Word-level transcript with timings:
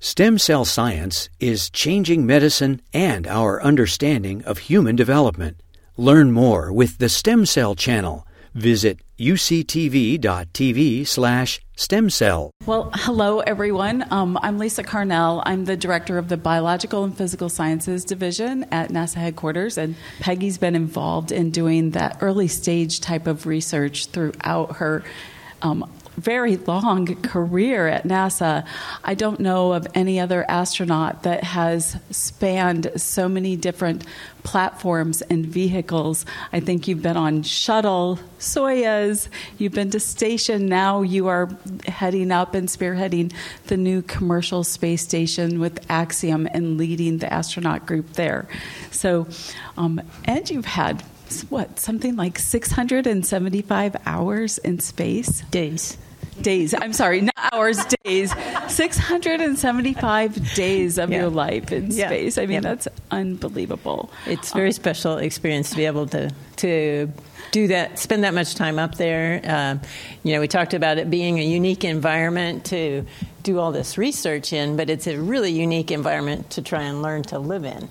Stem 0.00 0.38
cell 0.38 0.64
science 0.64 1.28
is 1.40 1.70
changing 1.70 2.24
medicine 2.24 2.80
and 2.94 3.26
our 3.26 3.60
understanding 3.60 4.44
of 4.44 4.58
human 4.58 4.94
development. 4.94 5.60
Learn 5.96 6.30
more 6.30 6.72
with 6.72 6.98
the 6.98 7.08
Stem 7.08 7.44
Cell 7.44 7.74
Channel. 7.74 8.24
Visit 8.54 9.00
uctv.tv 9.18 11.04
slash 11.04 11.60
stem 11.74 12.10
cell. 12.10 12.52
Well, 12.64 12.92
hello, 12.94 13.40
everyone. 13.40 14.04
Um, 14.12 14.38
I'm 14.40 14.58
Lisa 14.58 14.84
Carnell. 14.84 15.42
I'm 15.44 15.64
the 15.64 15.76
director 15.76 16.16
of 16.16 16.28
the 16.28 16.36
Biological 16.36 17.02
and 17.02 17.16
Physical 17.16 17.48
Sciences 17.48 18.04
Division 18.04 18.66
at 18.70 18.90
NASA 18.90 19.16
headquarters, 19.16 19.76
and 19.76 19.96
Peggy's 20.20 20.58
been 20.58 20.76
involved 20.76 21.32
in 21.32 21.50
doing 21.50 21.90
that 21.90 22.18
early 22.20 22.46
stage 22.46 23.00
type 23.00 23.26
of 23.26 23.46
research 23.46 24.06
throughout 24.06 24.76
her 24.76 25.02
um, 25.62 25.90
very 26.18 26.56
long 26.56 27.06
career 27.22 27.86
at 27.88 28.04
NASA. 28.04 28.66
I 29.04 29.14
don't 29.14 29.40
know 29.40 29.72
of 29.72 29.86
any 29.94 30.20
other 30.20 30.44
astronaut 30.48 31.22
that 31.22 31.44
has 31.44 31.96
spanned 32.10 32.90
so 32.96 33.28
many 33.28 33.56
different 33.56 34.04
platforms 34.42 35.22
and 35.22 35.46
vehicles. 35.46 36.24
I 36.52 36.60
think 36.60 36.88
you've 36.88 37.02
been 37.02 37.16
on 37.16 37.42
shuttle, 37.42 38.18
Soyuz, 38.38 39.28
you've 39.58 39.72
been 39.72 39.90
to 39.90 40.00
station, 40.00 40.66
now 40.66 41.02
you 41.02 41.28
are 41.28 41.48
heading 41.86 42.32
up 42.32 42.54
and 42.54 42.68
spearheading 42.68 43.32
the 43.66 43.76
new 43.76 44.02
commercial 44.02 44.64
space 44.64 45.02
station 45.02 45.60
with 45.60 45.84
Axiom 45.90 46.48
and 46.52 46.78
leading 46.78 47.18
the 47.18 47.32
astronaut 47.32 47.86
group 47.86 48.14
there. 48.14 48.48
So, 48.90 49.28
um, 49.76 50.00
and 50.24 50.48
you've 50.48 50.64
had 50.64 51.02
what 51.50 51.78
something 51.78 52.16
like 52.16 52.38
675 52.38 53.96
hours 54.06 54.58
in 54.58 54.80
space 54.80 55.42
days 55.50 55.98
days. 56.42 56.74
I'm 56.74 56.92
sorry, 56.92 57.22
not 57.22 57.34
hours, 57.52 57.84
days. 58.04 58.32
675 58.68 60.54
days 60.54 60.98
of 60.98 61.10
yeah. 61.10 61.20
your 61.20 61.30
life 61.30 61.72
in 61.72 61.90
yeah. 61.90 62.06
space. 62.06 62.38
I 62.38 62.42
mean, 62.42 62.54
yeah. 62.54 62.60
that's 62.60 62.88
unbelievable. 63.10 64.10
It's 64.26 64.50
a 64.50 64.54
very 64.54 64.68
um, 64.68 64.72
special 64.72 65.18
experience 65.18 65.70
to 65.70 65.76
be 65.76 65.86
able 65.86 66.06
to 66.08 66.30
to 66.56 67.12
do 67.50 67.68
that, 67.68 67.98
spend 67.98 68.24
that 68.24 68.34
much 68.34 68.54
time 68.54 68.78
up 68.78 68.96
there. 68.96 69.40
Um, 69.44 69.80
you 70.22 70.34
know, 70.34 70.40
we 70.40 70.48
talked 70.48 70.74
about 70.74 70.98
it 70.98 71.08
being 71.08 71.38
a 71.38 71.44
unique 71.44 71.84
environment 71.84 72.66
to 72.66 73.06
do 73.42 73.58
all 73.58 73.72
this 73.72 73.96
research 73.96 74.52
in, 74.52 74.76
but 74.76 74.90
it's 74.90 75.06
a 75.06 75.18
really 75.18 75.52
unique 75.52 75.90
environment 75.90 76.50
to 76.50 76.62
try 76.62 76.82
and 76.82 77.00
learn 77.00 77.22
to 77.24 77.38
live 77.38 77.64
in 77.64 77.88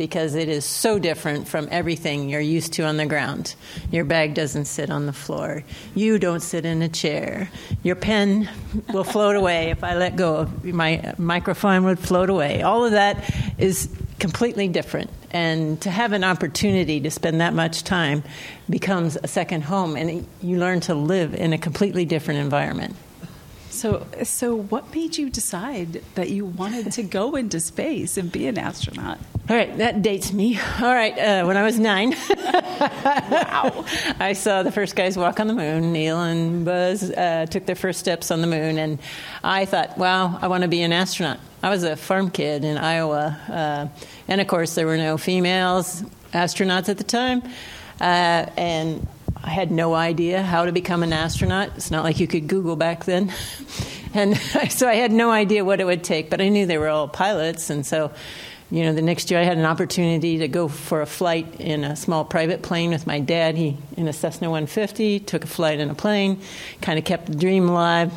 because 0.00 0.34
it 0.34 0.48
is 0.48 0.64
so 0.64 0.98
different 0.98 1.46
from 1.46 1.68
everything 1.70 2.30
you're 2.30 2.40
used 2.40 2.72
to 2.72 2.84
on 2.84 2.96
the 2.96 3.04
ground. 3.04 3.54
Your 3.90 4.06
bag 4.06 4.32
doesn't 4.32 4.64
sit 4.64 4.88
on 4.88 5.04
the 5.04 5.12
floor. 5.12 5.62
You 5.94 6.18
don't 6.18 6.40
sit 6.40 6.64
in 6.64 6.80
a 6.80 6.88
chair. 6.88 7.50
Your 7.82 7.96
pen 7.96 8.48
will 8.94 9.04
float 9.04 9.36
away 9.36 9.68
if 9.68 9.84
I 9.84 9.96
let 9.96 10.16
go. 10.16 10.50
My 10.62 11.12
microphone 11.18 11.84
would 11.84 11.98
float 11.98 12.30
away. 12.30 12.62
All 12.62 12.82
of 12.86 12.92
that 12.92 13.30
is 13.58 13.90
completely 14.18 14.68
different. 14.68 15.10
And 15.32 15.78
to 15.82 15.90
have 15.90 16.12
an 16.12 16.24
opportunity 16.24 16.98
to 17.00 17.10
spend 17.10 17.42
that 17.42 17.52
much 17.52 17.84
time 17.84 18.22
becomes 18.70 19.18
a 19.22 19.28
second 19.28 19.64
home, 19.64 19.96
and 19.96 20.26
you 20.40 20.58
learn 20.58 20.80
to 20.80 20.94
live 20.94 21.34
in 21.34 21.52
a 21.52 21.58
completely 21.58 22.06
different 22.06 22.40
environment. 22.40 22.96
So, 23.70 24.06
so 24.24 24.56
what 24.56 24.92
made 24.92 25.16
you 25.16 25.30
decide 25.30 26.02
that 26.16 26.28
you 26.30 26.44
wanted 26.44 26.90
to 26.92 27.02
go 27.02 27.36
into 27.36 27.60
space 27.60 28.16
and 28.16 28.30
be 28.30 28.46
an 28.48 28.58
astronaut? 28.58 29.18
All 29.48 29.56
right, 29.56 29.76
that 29.78 30.02
dates 30.02 30.32
me. 30.32 30.58
All 30.80 30.94
right, 30.94 31.16
uh, 31.18 31.44
when 31.44 31.56
I 31.56 31.62
was 31.62 31.78
nine, 31.78 32.10
wow, 32.10 33.84
I 34.20 34.34
saw 34.34 34.62
the 34.62 34.70
first 34.70 34.94
guys 34.94 35.16
walk 35.16 35.40
on 35.40 35.46
the 35.46 35.54
moon. 35.54 35.92
Neil 35.92 36.20
and 36.20 36.64
Buzz 36.64 37.10
uh, 37.10 37.46
took 37.46 37.66
their 37.66 37.76
first 37.76 38.00
steps 38.00 38.30
on 38.30 38.42
the 38.42 38.46
moon, 38.46 38.78
and 38.78 38.98
I 39.42 39.64
thought, 39.64 39.96
wow, 39.98 40.38
I 40.40 40.48
want 40.48 40.62
to 40.62 40.68
be 40.68 40.82
an 40.82 40.92
astronaut. 40.92 41.38
I 41.62 41.70
was 41.70 41.82
a 41.82 41.96
farm 41.96 42.30
kid 42.30 42.64
in 42.64 42.76
Iowa, 42.76 43.38
uh, 43.48 43.88
and 44.28 44.40
of 44.40 44.46
course, 44.46 44.74
there 44.74 44.86
were 44.86 44.96
no 44.96 45.16
females 45.16 46.02
astronauts 46.32 46.88
at 46.88 46.98
the 46.98 47.04
time, 47.04 47.42
uh, 48.00 48.46
and 48.56 49.06
I 49.42 49.50
had 49.50 49.70
no 49.70 49.94
idea 49.94 50.42
how 50.42 50.66
to 50.66 50.72
become 50.72 51.02
an 51.02 51.12
astronaut. 51.12 51.72
It's 51.76 51.90
not 51.90 52.04
like 52.04 52.20
you 52.20 52.26
could 52.26 52.46
Google 52.46 52.76
back 52.76 53.04
then. 53.04 53.32
and 54.14 54.36
so 54.70 54.88
I 54.88 54.94
had 54.94 55.12
no 55.12 55.30
idea 55.30 55.64
what 55.64 55.80
it 55.80 55.84
would 55.84 56.04
take, 56.04 56.30
but 56.30 56.40
I 56.40 56.48
knew 56.48 56.66
they 56.66 56.78
were 56.78 56.88
all 56.88 57.08
pilots. 57.08 57.70
And 57.70 57.86
so, 57.86 58.12
you 58.70 58.84
know, 58.84 58.92
the 58.92 59.02
next 59.02 59.30
year 59.30 59.40
I 59.40 59.44
had 59.44 59.56
an 59.56 59.64
opportunity 59.64 60.38
to 60.38 60.48
go 60.48 60.68
for 60.68 61.00
a 61.00 61.06
flight 61.06 61.60
in 61.60 61.84
a 61.84 61.96
small 61.96 62.24
private 62.24 62.62
plane 62.62 62.90
with 62.90 63.06
my 63.06 63.18
dad. 63.18 63.56
He, 63.56 63.76
in 63.96 64.08
a 64.08 64.12
Cessna 64.12 64.50
150, 64.50 65.20
took 65.20 65.44
a 65.44 65.48
flight 65.48 65.80
in 65.80 65.90
a 65.90 65.94
plane, 65.94 66.40
kind 66.82 66.98
of 66.98 67.04
kept 67.04 67.26
the 67.26 67.34
dream 67.34 67.68
alive. 67.68 68.12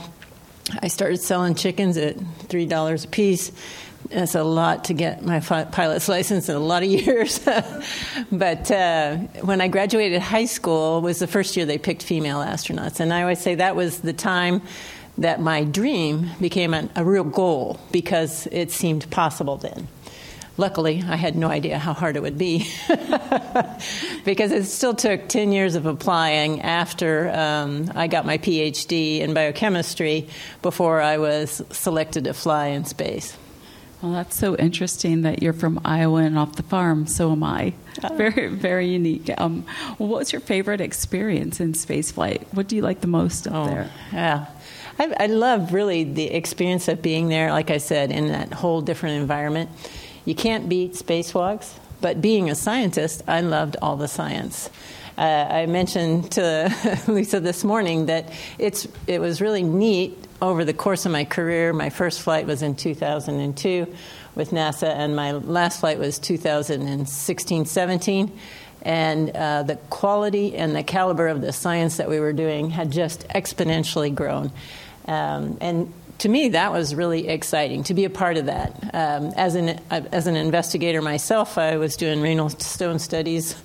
I 0.82 0.88
started 0.88 1.18
selling 1.18 1.56
chickens 1.56 1.98
at 1.98 2.18
$3 2.18 3.06
a 3.06 3.08
piece 3.08 3.52
that's 4.14 4.36
a 4.36 4.44
lot 4.44 4.86
to 4.86 4.94
get 4.94 5.24
my 5.24 5.40
pilot's 5.40 6.08
license 6.08 6.50
in 6.50 6.56
a 6.56 6.60
lot 6.60 6.84
of 6.84 6.90
years. 7.06 7.40
but 8.32 8.72
uh, 8.72 9.18
when 9.42 9.62
I 9.62 9.68
graduated 9.68 10.22
high 10.22 10.46
school 10.46 11.02
was 11.02 11.20
the 11.20 11.28
first 11.28 11.58
year 11.58 11.66
they 11.66 11.78
picked 11.78 12.04
female 12.04 12.40
astronauts, 12.40 13.00
and 13.00 13.14
I 13.14 13.22
always 13.22 13.40
say 13.40 13.56
that 13.56 13.76
was 13.76 14.00
the 14.00 14.14
time 14.14 14.62
that 15.18 15.40
my 15.40 15.64
dream 15.64 16.30
became 16.42 16.74
an, 16.74 16.90
a 16.96 17.06
real 17.06 17.24
goal 17.24 17.80
because 17.92 18.48
it 18.52 18.72
seemed 18.72 19.10
possible 19.12 19.58
then. 19.58 19.88
Luckily, 20.56 21.04
I 21.08 21.16
had 21.16 21.36
no 21.36 21.48
idea 21.48 21.80
how 21.80 21.94
hard 21.94 22.16
it 22.16 22.22
would 22.22 22.38
be 22.38 22.68
because 24.24 24.52
it 24.52 24.66
still 24.66 24.94
took 24.94 25.28
10 25.28 25.52
years 25.52 25.74
of 25.74 25.88
applying 25.88 26.62
after 26.62 27.32
um, 27.32 27.92
I 27.96 28.06
got 28.06 28.28
my 28.28 28.38
PhD 28.38 29.22
in 29.22 29.34
biochemistry 29.34 30.28
before 30.62 31.02
I 31.02 31.18
was 31.18 31.64
selected 31.72 32.26
to 32.26 32.36
fly 32.36 32.68
in 32.68 32.86
space. 32.86 33.36
Well, 34.04 34.12
that's 34.12 34.36
so 34.36 34.58
interesting 34.58 35.22
that 35.22 35.42
you're 35.42 35.54
from 35.54 35.80
Iowa 35.86 36.24
and 36.24 36.38
off 36.38 36.58
the 36.58 36.64
farm. 36.64 37.08
So 37.08 37.32
am 37.32 37.42
I. 37.42 37.74
Oh. 38.04 38.14
Very, 38.18 38.48
very 38.48 38.90
unique. 38.90 39.32
Um, 39.38 39.66
well, 39.98 40.10
what 40.10 40.20
was 40.20 40.34
your 40.34 40.42
favorite 40.42 40.82
experience 40.82 41.62
in 41.62 41.72
spaceflight? 41.72 42.44
What 42.54 42.68
do 42.68 42.76
you 42.76 42.82
like 42.82 43.00
the 43.00 43.08
most 43.08 43.48
up 43.48 43.54
oh, 43.56 43.66
there? 43.68 43.90
Yeah. 44.12 44.48
I, 45.00 45.16
I 45.22 45.26
love 45.28 45.72
really 45.72 46.04
the 46.04 46.26
experience 46.34 46.90
of 46.90 47.02
being 47.02 47.30
there, 47.30 47.52
like 47.52 47.72
I 47.72 47.78
said, 47.78 48.12
in 48.12 48.28
that 48.28 48.52
whole 48.52 48.82
different 48.82 49.22
environment. 49.22 49.70
You 50.26 50.36
can't 50.36 50.68
beat 50.68 50.96
spacewalks, 50.96 51.72
but 52.02 52.22
being 52.22 52.50
a 52.50 52.56
scientist, 52.56 53.24
I 53.26 53.40
loved 53.40 53.78
all 53.82 53.96
the 53.96 54.10
science. 54.10 54.70
Uh, 55.18 55.48
I 55.50 55.66
mentioned 55.68 56.32
to 56.34 57.04
Lisa 57.08 57.40
this 57.40 57.64
morning 57.64 58.08
that 58.08 58.34
it's 58.60 58.86
it 59.08 59.20
was 59.20 59.40
really 59.40 59.64
neat 59.64 60.23
over 60.44 60.66
the 60.66 60.74
course 60.74 61.06
of 61.06 61.12
my 61.12 61.24
career. 61.24 61.72
My 61.72 61.90
first 61.90 62.22
flight 62.22 62.46
was 62.46 62.62
in 62.62 62.76
2002 62.76 63.88
with 64.36 64.52
NASA, 64.52 64.88
and 64.88 65.16
my 65.16 65.32
last 65.32 65.80
flight 65.80 66.00
was 66.00 66.20
2016 66.20 67.66
17. 67.66 68.40
And 68.82 69.30
uh, 69.30 69.64
the 69.64 69.78
quality 69.90 70.58
and 70.58 70.76
the 70.76 70.84
caliber 70.84 71.30
of 71.30 71.40
the 71.40 71.54
science 71.54 71.96
that 71.98 72.10
we 72.10 72.20
were 72.20 72.34
doing 72.34 72.70
had 72.70 72.92
just 72.92 73.26
exponentially 73.30 74.14
grown. 74.14 74.52
Um, 75.08 75.58
and 75.62 75.94
to 76.20 76.30
me, 76.30 76.50
that 76.50 76.72
was 76.72 76.96
really 76.96 77.28
exciting 77.28 77.84
to 77.84 77.94
be 77.94 78.06
a 78.06 78.10
part 78.10 78.38
of 78.38 78.46
that. 78.46 78.92
Um, 78.94 79.34
as 79.36 79.56
an 79.56 79.80
as 79.90 80.28
an 80.28 80.36
investigator 80.36 81.02
myself, 81.02 81.58
I 81.58 81.78
was 81.78 81.96
doing 81.98 82.22
renal 82.22 82.50
stone 82.50 83.00
studies 83.00 83.56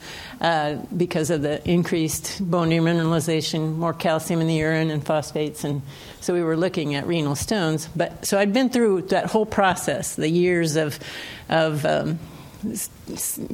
uh, 0.41 0.76
because 0.97 1.31
of 1.31 1.42
the 1.42 1.66
increased 1.69 2.41
bone 2.41 2.70
remineralization, 2.70 3.76
more 3.76 3.94
calcium 3.94 4.41
in 4.41 4.47
the 4.47 4.54
urine, 4.54 4.91
and 4.91 5.04
phosphates, 5.04 5.64
and 5.64 5.82
so 6.20 6.34
we 6.34 6.42
were 6.42 6.56
looking 6.56 6.94
at 6.94 7.06
renal 7.06 7.36
stones. 7.36 7.88
But 7.94 8.26
so 8.26 8.38
I'd 8.38 8.53
been 8.53 8.70
through 8.70 9.03
that 9.03 9.26
whole 9.26 9.47
process, 9.47 10.16
the 10.16 10.28
years 10.28 10.76
of 10.76 10.98
of 11.48 11.84
um, 11.84 12.19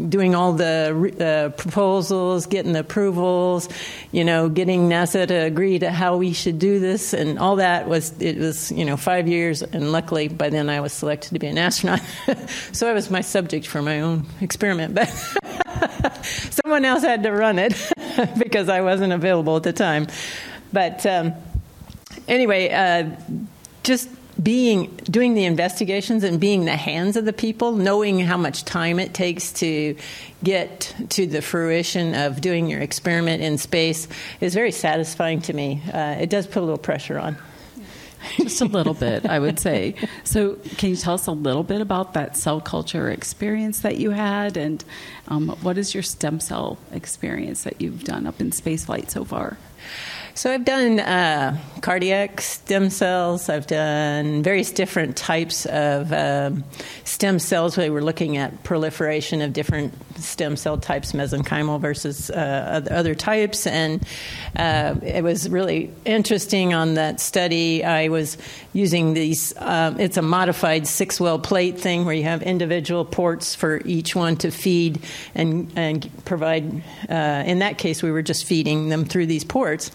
doing 0.08 0.34
all 0.34 0.52
the 0.52 1.14
uh, 1.20 1.56
proposals, 1.56 2.46
getting 2.46 2.72
the 2.72 2.80
approvals, 2.80 3.68
you 4.12 4.24
know, 4.24 4.48
getting 4.48 4.88
NASA 4.88 5.26
to 5.26 5.34
agree 5.34 5.78
to 5.78 5.90
how 5.90 6.16
we 6.16 6.32
should 6.32 6.58
do 6.58 6.78
this, 6.80 7.12
and 7.12 7.38
all 7.38 7.56
that 7.56 7.88
was 7.88 8.12
it 8.20 8.38
was 8.38 8.72
you 8.72 8.84
know 8.84 8.96
five 8.96 9.28
years, 9.28 9.62
and 9.62 9.92
luckily 9.92 10.28
by 10.28 10.50
then 10.50 10.68
I 10.68 10.80
was 10.80 10.92
selected 10.92 11.32
to 11.34 11.38
be 11.38 11.46
an 11.46 11.58
astronaut, 11.58 12.00
so 12.72 12.88
I 12.88 12.92
was 12.92 13.10
my 13.10 13.20
subject 13.20 13.66
for 13.66 13.82
my 13.82 14.00
own 14.00 14.26
experiment, 14.40 14.94
but 14.94 15.08
someone 16.24 16.84
else 16.84 17.02
had 17.02 17.22
to 17.22 17.30
run 17.30 17.58
it 17.58 17.74
because 18.38 18.68
I 18.68 18.80
wasn't 18.80 19.12
available 19.12 19.56
at 19.56 19.62
the 19.62 19.72
time, 19.72 20.08
but 20.72 21.04
um, 21.06 21.32
anyway, 22.28 22.70
uh, 22.70 23.10
just 23.82 24.08
being 24.42 24.86
doing 25.04 25.34
the 25.34 25.44
investigations 25.44 26.24
and 26.24 26.40
being 26.40 26.64
the 26.64 26.76
hands 26.76 27.16
of 27.16 27.24
the 27.24 27.32
people, 27.32 27.72
knowing 27.72 28.18
how 28.20 28.36
much 28.36 28.64
time 28.64 28.98
it 28.98 29.14
takes 29.14 29.52
to 29.52 29.96
get 30.42 30.94
to 31.10 31.26
the 31.26 31.40
fruition 31.40 32.14
of 32.14 32.40
doing 32.40 32.68
your 32.68 32.80
experiment 32.80 33.42
in 33.42 33.58
space 33.58 34.08
is 34.40 34.54
very 34.54 34.72
satisfying 34.72 35.40
to 35.42 35.52
me. 35.52 35.82
Uh, 35.92 36.16
it 36.20 36.30
does 36.30 36.46
put 36.46 36.58
a 36.58 36.60
little 36.60 36.78
pressure 36.78 37.18
on. 37.18 37.36
Just 38.38 38.60
a 38.60 38.64
little 38.64 38.94
bit, 38.94 39.26
I 39.26 39.38
would 39.38 39.58
say. 39.60 39.94
So, 40.24 40.54
can 40.78 40.90
you 40.90 40.96
tell 40.96 41.14
us 41.14 41.26
a 41.26 41.32
little 41.32 41.62
bit 41.62 41.80
about 41.80 42.14
that 42.14 42.36
cell 42.36 42.60
culture 42.60 43.10
experience 43.10 43.80
that 43.80 43.98
you 43.98 44.10
had, 44.10 44.56
and 44.56 44.82
um, 45.28 45.50
what 45.60 45.76
is 45.76 45.92
your 45.92 46.02
stem 46.02 46.40
cell 46.40 46.78
experience 46.90 47.64
that 47.64 47.82
you've 47.82 48.04
done 48.04 48.26
up 48.26 48.40
in 48.40 48.50
spaceflight 48.50 49.10
so 49.10 49.24
far? 49.24 49.58
So 50.36 50.50
I've 50.50 50.64
done 50.64 50.98
uh, 50.98 51.56
cardiac 51.80 52.40
stem 52.40 52.90
cells. 52.90 53.48
I've 53.48 53.68
done 53.68 54.42
various 54.42 54.72
different 54.72 55.16
types 55.16 55.64
of 55.66 56.12
um, 56.12 56.64
stem 57.04 57.38
cells. 57.38 57.76
We 57.76 57.88
were 57.88 58.02
looking 58.02 58.36
at 58.36 58.64
proliferation 58.64 59.42
of 59.42 59.52
different 59.52 59.94
stem 60.18 60.56
cell 60.56 60.76
types, 60.76 61.12
mesenchymal 61.12 61.80
versus 61.80 62.30
uh, 62.30 62.84
other 62.90 63.14
types, 63.14 63.64
and 63.68 64.04
uh, 64.56 64.96
it 65.02 65.22
was 65.22 65.48
really 65.48 65.92
interesting 66.04 66.74
on 66.74 66.94
that 66.94 67.20
study. 67.20 67.84
I 67.84 68.08
was 68.08 68.36
using 68.72 69.14
these. 69.14 69.54
Um, 69.58 70.00
it's 70.00 70.16
a 70.16 70.22
modified 70.22 70.88
six-well 70.88 71.38
plate 71.38 71.78
thing 71.78 72.06
where 72.06 72.14
you 72.14 72.24
have 72.24 72.42
individual 72.42 73.04
ports 73.04 73.54
for 73.54 73.80
each 73.84 74.16
one 74.16 74.36
to 74.38 74.50
feed 74.50 74.98
and 75.36 75.70
and 75.76 76.10
provide. 76.24 76.82
Uh, 77.08 77.44
in 77.46 77.60
that 77.60 77.78
case, 77.78 78.02
we 78.02 78.10
were 78.10 78.22
just 78.22 78.44
feeding 78.44 78.88
them 78.88 79.04
through 79.04 79.26
these 79.26 79.44
ports 79.44 79.92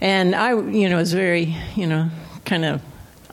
and 0.00 0.34
I, 0.34 0.54
you 0.54 0.88
know, 0.88 0.96
was 0.96 1.12
very, 1.12 1.56
you 1.74 1.86
know, 1.86 2.10
kind 2.44 2.64
of. 2.64 2.82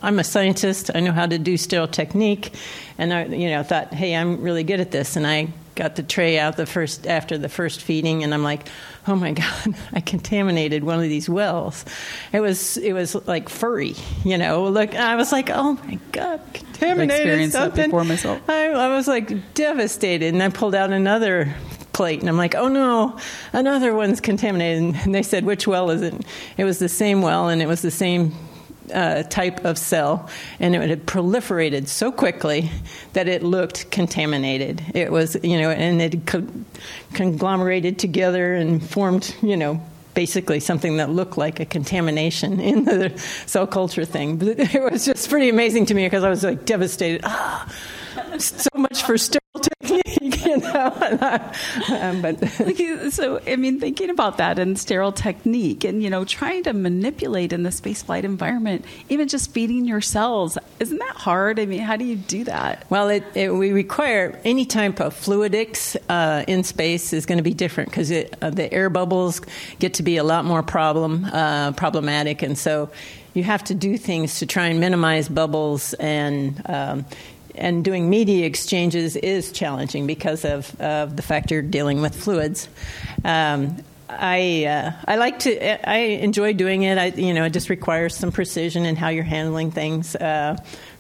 I'm 0.02 0.18
a 0.18 0.24
scientist. 0.24 0.90
I 0.96 1.02
know 1.02 1.12
how 1.12 1.26
to 1.26 1.38
do 1.38 1.58
sterile 1.58 1.86
technique, 1.86 2.54
and 2.98 3.14
I, 3.14 3.26
you 3.26 3.50
know, 3.50 3.64
thought, 3.64 3.94
hey, 3.94 4.16
I'm 4.16 4.42
really 4.42 4.64
good 4.64 4.80
at 4.80 4.92
this. 4.92 5.18
And 5.18 5.28
I 5.28 5.50
got 5.80 5.96
the 5.96 6.04
tray 6.04 6.38
out 6.38 6.58
the 6.58 6.66
first 6.66 7.08
after 7.08 7.38
the 7.38 7.50
first 7.50 7.82
feeding, 7.82 8.24
and 8.24 8.34
I'm 8.34 8.44
like, 8.44 8.68
oh 9.08 9.16
my 9.16 9.32
god, 9.66 9.76
I 9.94 10.02
contaminated 10.02 10.84
one 10.84 11.00
of 11.00 11.04
these 11.04 11.30
wells. 11.30 11.86
It 12.32 12.42
was 12.42 12.78
it 12.78 12.94
was 12.94 13.16
like 13.28 13.50
furry, 13.50 13.96
you 14.24 14.38
know. 14.38 14.68
Look, 14.70 14.94
I 14.94 15.16
was 15.16 15.32
like, 15.32 15.50
oh 15.50 15.74
my 15.74 15.98
god, 16.12 16.42
contaminated 16.54 17.52
something. 17.52 17.86
before 17.86 18.04
myself. 18.04 18.42
I, 18.50 18.68
I 18.68 18.96
was 18.96 19.08
like 19.08 19.54
devastated, 19.54 20.34
and 20.34 20.44
I 20.44 20.50
pulled 20.50 20.76
out 20.76 20.92
another 20.92 21.56
plate. 21.94 22.20
And 22.20 22.30
I'm 22.30 22.38
like, 22.38 22.56
oh 22.56 22.68
no, 22.68 23.18
another 23.54 23.94
one's 23.94 24.22
contaminated. 24.22 24.96
And 25.04 25.16
they 25.16 25.24
said, 25.24 25.46
which 25.46 25.68
well 25.68 25.90
is 25.92 26.02
it? 26.02 26.14
It 26.58 26.64
was 26.64 26.80
the 26.80 26.90
same 26.90 27.22
well, 27.22 27.50
and 27.50 27.62
it 27.62 27.68
was 27.68 27.82
the 27.82 27.92
same 27.92 28.34
uh, 28.94 29.24
type 29.24 29.66
of 29.66 29.78
cell, 29.78 30.30
and 30.60 30.76
it 30.76 30.90
had 30.90 31.06
proliferated 31.06 31.88
so 31.88 32.12
quickly 32.12 32.70
that 33.14 33.28
it 33.28 33.44
looked 33.44 33.92
contaminated. 33.92 34.84
It 34.94 35.12
was, 35.12 35.38
you 35.44 35.60
know, 35.60 35.70
and 35.70 36.02
it 36.02 36.26
co- 36.26 36.48
conglomerated 37.14 38.00
together 38.00 38.54
and 38.54 38.84
formed, 38.88 39.36
you 39.42 39.58
know, 39.58 39.82
basically 40.14 40.60
something 40.60 40.98
that 40.98 41.10
looked 41.10 41.38
like 41.38 41.60
a 41.60 41.66
contamination 41.66 42.60
in 42.72 42.86
the 42.86 43.18
cell 43.46 43.68
culture 43.68 44.06
thing. 44.06 44.38
But 44.38 44.60
it 44.60 44.82
was 44.82 45.06
just 45.06 45.30
pretty 45.30 45.50
amazing 45.50 45.86
to 45.88 45.94
me 45.94 46.06
because 46.06 46.24
I 46.24 46.30
was 46.30 46.44
like 46.44 46.66
devastated. 46.66 47.22
Ah, 47.24 47.72
so 48.38 48.70
much 48.76 49.04
for 49.04 49.18
technique, 49.60 50.46
you 50.46 50.58
know. 50.58 51.52
um, 51.90 52.22
but 52.22 52.44
so, 53.12 53.42
I 53.48 53.56
mean, 53.56 53.80
thinking 53.80 54.10
about 54.10 54.38
that 54.38 54.60
and 54.60 54.78
sterile 54.78 55.12
technique, 55.12 55.84
and 55.84 56.02
you 56.04 56.10
know, 56.10 56.26
trying 56.26 56.64
to 56.64 56.74
manipulate 56.74 57.54
in 57.54 57.64
the 57.64 57.70
spaceflight 57.70 58.24
environment, 58.24 58.86
even 59.10 59.28
just 59.28 59.52
feeding 59.52 59.86
your 59.86 60.02
cells, 60.02 60.58
isn't 60.80 60.98
that 60.98 61.16
hard? 61.16 61.60
I 61.60 61.66
mean, 61.66 61.82
how 61.82 61.96
do 61.96 62.06
you 62.06 62.16
do 62.16 62.44
that? 62.46 62.86
Well, 62.90 63.10
it, 63.10 63.24
it, 63.36 63.54
we 63.54 63.72
require 63.72 64.40
any 64.44 64.66
type 64.66 65.00
of 65.00 65.14
fluidics 65.14 65.96
uh, 66.10 66.44
in 66.48 66.64
space 66.64 67.14
is 67.14 67.26
going 67.26 67.38
to 67.38 67.44
be 67.44 67.54
different 67.54 67.90
because 67.90 68.12
uh, 68.12 68.50
the 68.50 68.72
air 68.74 68.90
bubbles 68.90 69.42
get 69.80 69.96
to 69.96 70.04
be 70.04 70.18
a 70.18 70.24
lot 70.24 70.46
more 70.46 70.64
problem 70.64 71.26
uh, 71.26 71.72
problematic, 71.74 72.42
and 72.42 72.58
so 72.58 72.90
you 73.34 73.44
have 73.44 73.64
to 73.66 73.76
do 73.76 73.98
things 73.98 74.40
to 74.40 74.46
try 74.46 74.68
and 74.68 74.80
minimize 74.80 75.30
bubbles 75.30 75.94
and 75.96 76.62
um, 76.66 77.06
and 77.60 77.84
doing 77.84 78.10
media 78.10 78.46
exchanges 78.46 79.16
is 79.16 79.52
challenging 79.52 80.08
because 80.08 80.46
of, 80.46 80.80
of 80.82 81.16
the 81.16 81.22
fact 81.22 81.52
you're 81.52 81.62
dealing 81.62 82.02
with 82.02 82.16
fluids. 82.16 82.68
Um, 83.24 83.78
I 84.10 84.66
uh, 84.66 84.92
I 85.06 85.18
like 85.18 85.40
to 85.40 85.90
I 85.90 85.98
enjoy 85.98 86.54
doing 86.54 86.82
it. 86.82 86.98
I 86.98 87.08
you 87.08 87.34
know 87.34 87.46
it 87.46 87.54
just 87.54 87.70
requires 87.70 88.16
some 88.16 88.32
precision 88.32 88.86
in 88.86 88.96
how 88.96 89.10
you're 89.10 89.24
handling 89.24 89.70
things. 89.70 90.16
Uh, 90.16 90.58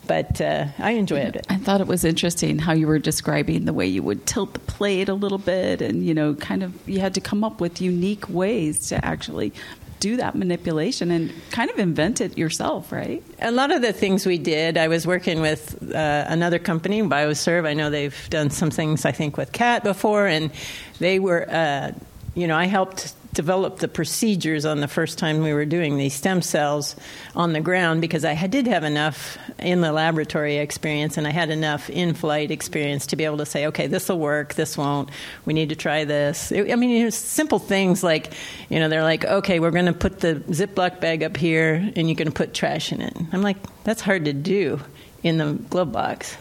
but 0.10 0.42
uh, 0.42 0.66
I 0.80 0.92
enjoyed 0.92 1.36
it. 1.36 1.46
I 1.50 1.58
thought 1.58 1.82
it 1.82 1.88
was 1.88 2.04
interesting 2.04 2.58
how 2.58 2.74
you 2.74 2.88
were 2.88 2.98
describing 2.98 3.66
the 3.66 3.74
way 3.74 3.86
you 3.86 4.02
would 4.02 4.26
tilt 4.26 4.54
the 4.54 4.60
plate 4.60 5.08
a 5.08 5.14
little 5.14 5.38
bit, 5.38 5.84
and 5.84 6.04
you 6.04 6.16
know, 6.16 6.34
kind 6.34 6.64
of 6.64 6.74
you 6.90 7.00
had 7.00 7.14
to 7.14 7.22
come 7.22 7.44
up 7.44 7.62
with 7.62 7.80
unique 7.80 8.28
ways 8.28 8.90
to 8.90 9.06
actually 9.06 9.54
do 10.00 10.18
that 10.18 10.36
manipulation 10.36 11.12
and 11.12 11.34
kind 11.52 11.70
of 11.70 11.78
invent 11.78 12.22
it 12.22 12.38
yourself, 12.38 12.92
right? 12.92 13.24
A 13.42 13.52
lot 13.52 13.72
of 13.72 13.82
the 13.82 13.94
things 13.94 14.26
we 14.26 14.38
did, 14.38 14.78
I 14.78 14.88
was 14.88 15.06
working 15.06 15.42
with 15.42 15.94
uh, 15.94 16.26
another 16.28 16.60
company, 16.60 17.02
BioServe. 17.02 17.68
I 17.68 17.74
know 17.74 17.90
they've 17.90 18.28
done 18.30 18.50
some 18.50 18.72
things, 18.72 19.06
I 19.06 19.12
think, 19.12 19.38
with 19.38 19.52
Kat 19.52 19.84
before, 19.84 20.28
and 20.28 20.52
they 21.00 21.20
were, 21.20 21.50
uh, 21.50 21.92
you 22.36 22.48
know, 22.48 22.58
I 22.58 22.66
helped 22.66 23.14
developed 23.34 23.80
the 23.80 23.88
procedures 23.88 24.66
on 24.66 24.80
the 24.80 24.88
first 24.88 25.18
time 25.18 25.44
we 25.44 25.54
were 25.54 25.66
doing 25.66 25.98
these 25.98 26.14
stem 26.14 26.42
cells 26.42 26.96
on 27.36 27.54
the 27.54 27.62
ground 27.62 28.02
because 28.02 28.26
I 28.26 28.36
did 28.48 28.68
have 28.68 28.84
enough 28.84 29.38
in 29.60 29.82
the 29.82 29.92
laboratory 29.92 30.58
experience 30.58 31.18
and 31.18 31.28
I 31.28 31.32
had 31.32 31.50
enough 31.50 31.90
in 31.90 32.14
flight 32.14 32.52
experience 32.52 33.08
to 33.08 33.16
be 33.16 33.26
able 33.26 33.38
to 33.38 33.46
say, 33.46 33.68
okay, 33.68 33.88
this 33.88 34.10
will 34.10 34.20
work, 34.20 34.56
this 34.56 34.78
won't, 34.78 35.10
we 35.46 35.54
need 35.54 35.70
to 35.70 35.76
try 35.76 36.06
this. 36.06 36.52
It, 36.52 36.72
I 36.72 36.76
mean, 36.76 37.06
it's 37.06 37.18
simple 37.18 37.60
things 37.60 38.04
like, 38.04 38.34
you 38.70 38.80
know, 38.80 38.90
they're 38.90 39.04
like, 39.04 39.26
okay, 39.26 39.60
we're 39.60 39.72
going 39.72 39.86
to 39.86 39.94
put 39.94 40.20
the 40.20 40.36
Ziploc 40.50 41.00
bag 41.00 41.24
up 41.24 41.38
here 41.38 41.76
and 41.96 42.08
you're 42.08 42.16
going 42.16 42.28
to 42.28 42.32
put 42.32 42.54
trash 42.54 42.92
in 42.92 43.02
it. 43.02 43.16
I'm 43.32 43.42
like, 43.42 43.58
that's 43.84 44.02
hard 44.02 44.26
to 44.26 44.34
do 44.34 44.80
in 45.24 45.38
the 45.38 45.54
glove 45.54 45.92
box. 45.92 46.36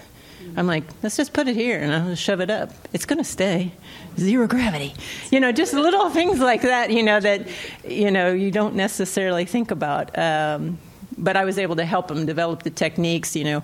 I'm 0.59 0.67
like, 0.67 0.83
let's 1.05 1.17
just 1.17 1.33
put 1.33 1.47
it 1.47 1.55
here 1.55 1.79
and 1.79 1.93
I'll 1.93 2.15
shove 2.17 2.41
it 2.41 2.51
up. 2.51 2.73
It's 2.93 3.05
going 3.05 3.19
to 3.19 3.25
stay. 3.25 3.73
Zero 4.19 4.49
gravity. 4.49 4.93
You 5.31 5.39
know, 5.39 5.53
just 5.53 5.73
little 5.73 6.11
things 6.11 6.41
like 6.41 6.63
that, 6.63 6.91
you 6.91 7.05
know, 7.05 7.21
that, 7.21 7.47
you 7.87 8.11
know, 8.11 8.33
you 8.33 8.51
don't 8.51 8.75
necessarily 8.75 9.45
think 9.45 9.71
about. 9.71 10.19
Um, 10.19 10.79
but 11.17 11.37
I 11.37 11.45
was 11.45 11.59
able 11.59 11.77
to 11.77 11.85
help 11.85 12.09
them 12.09 12.27
develop 12.27 12.65
the 12.65 12.71
techniques, 12.71 13.37
you 13.37 13.45
know, 13.45 13.63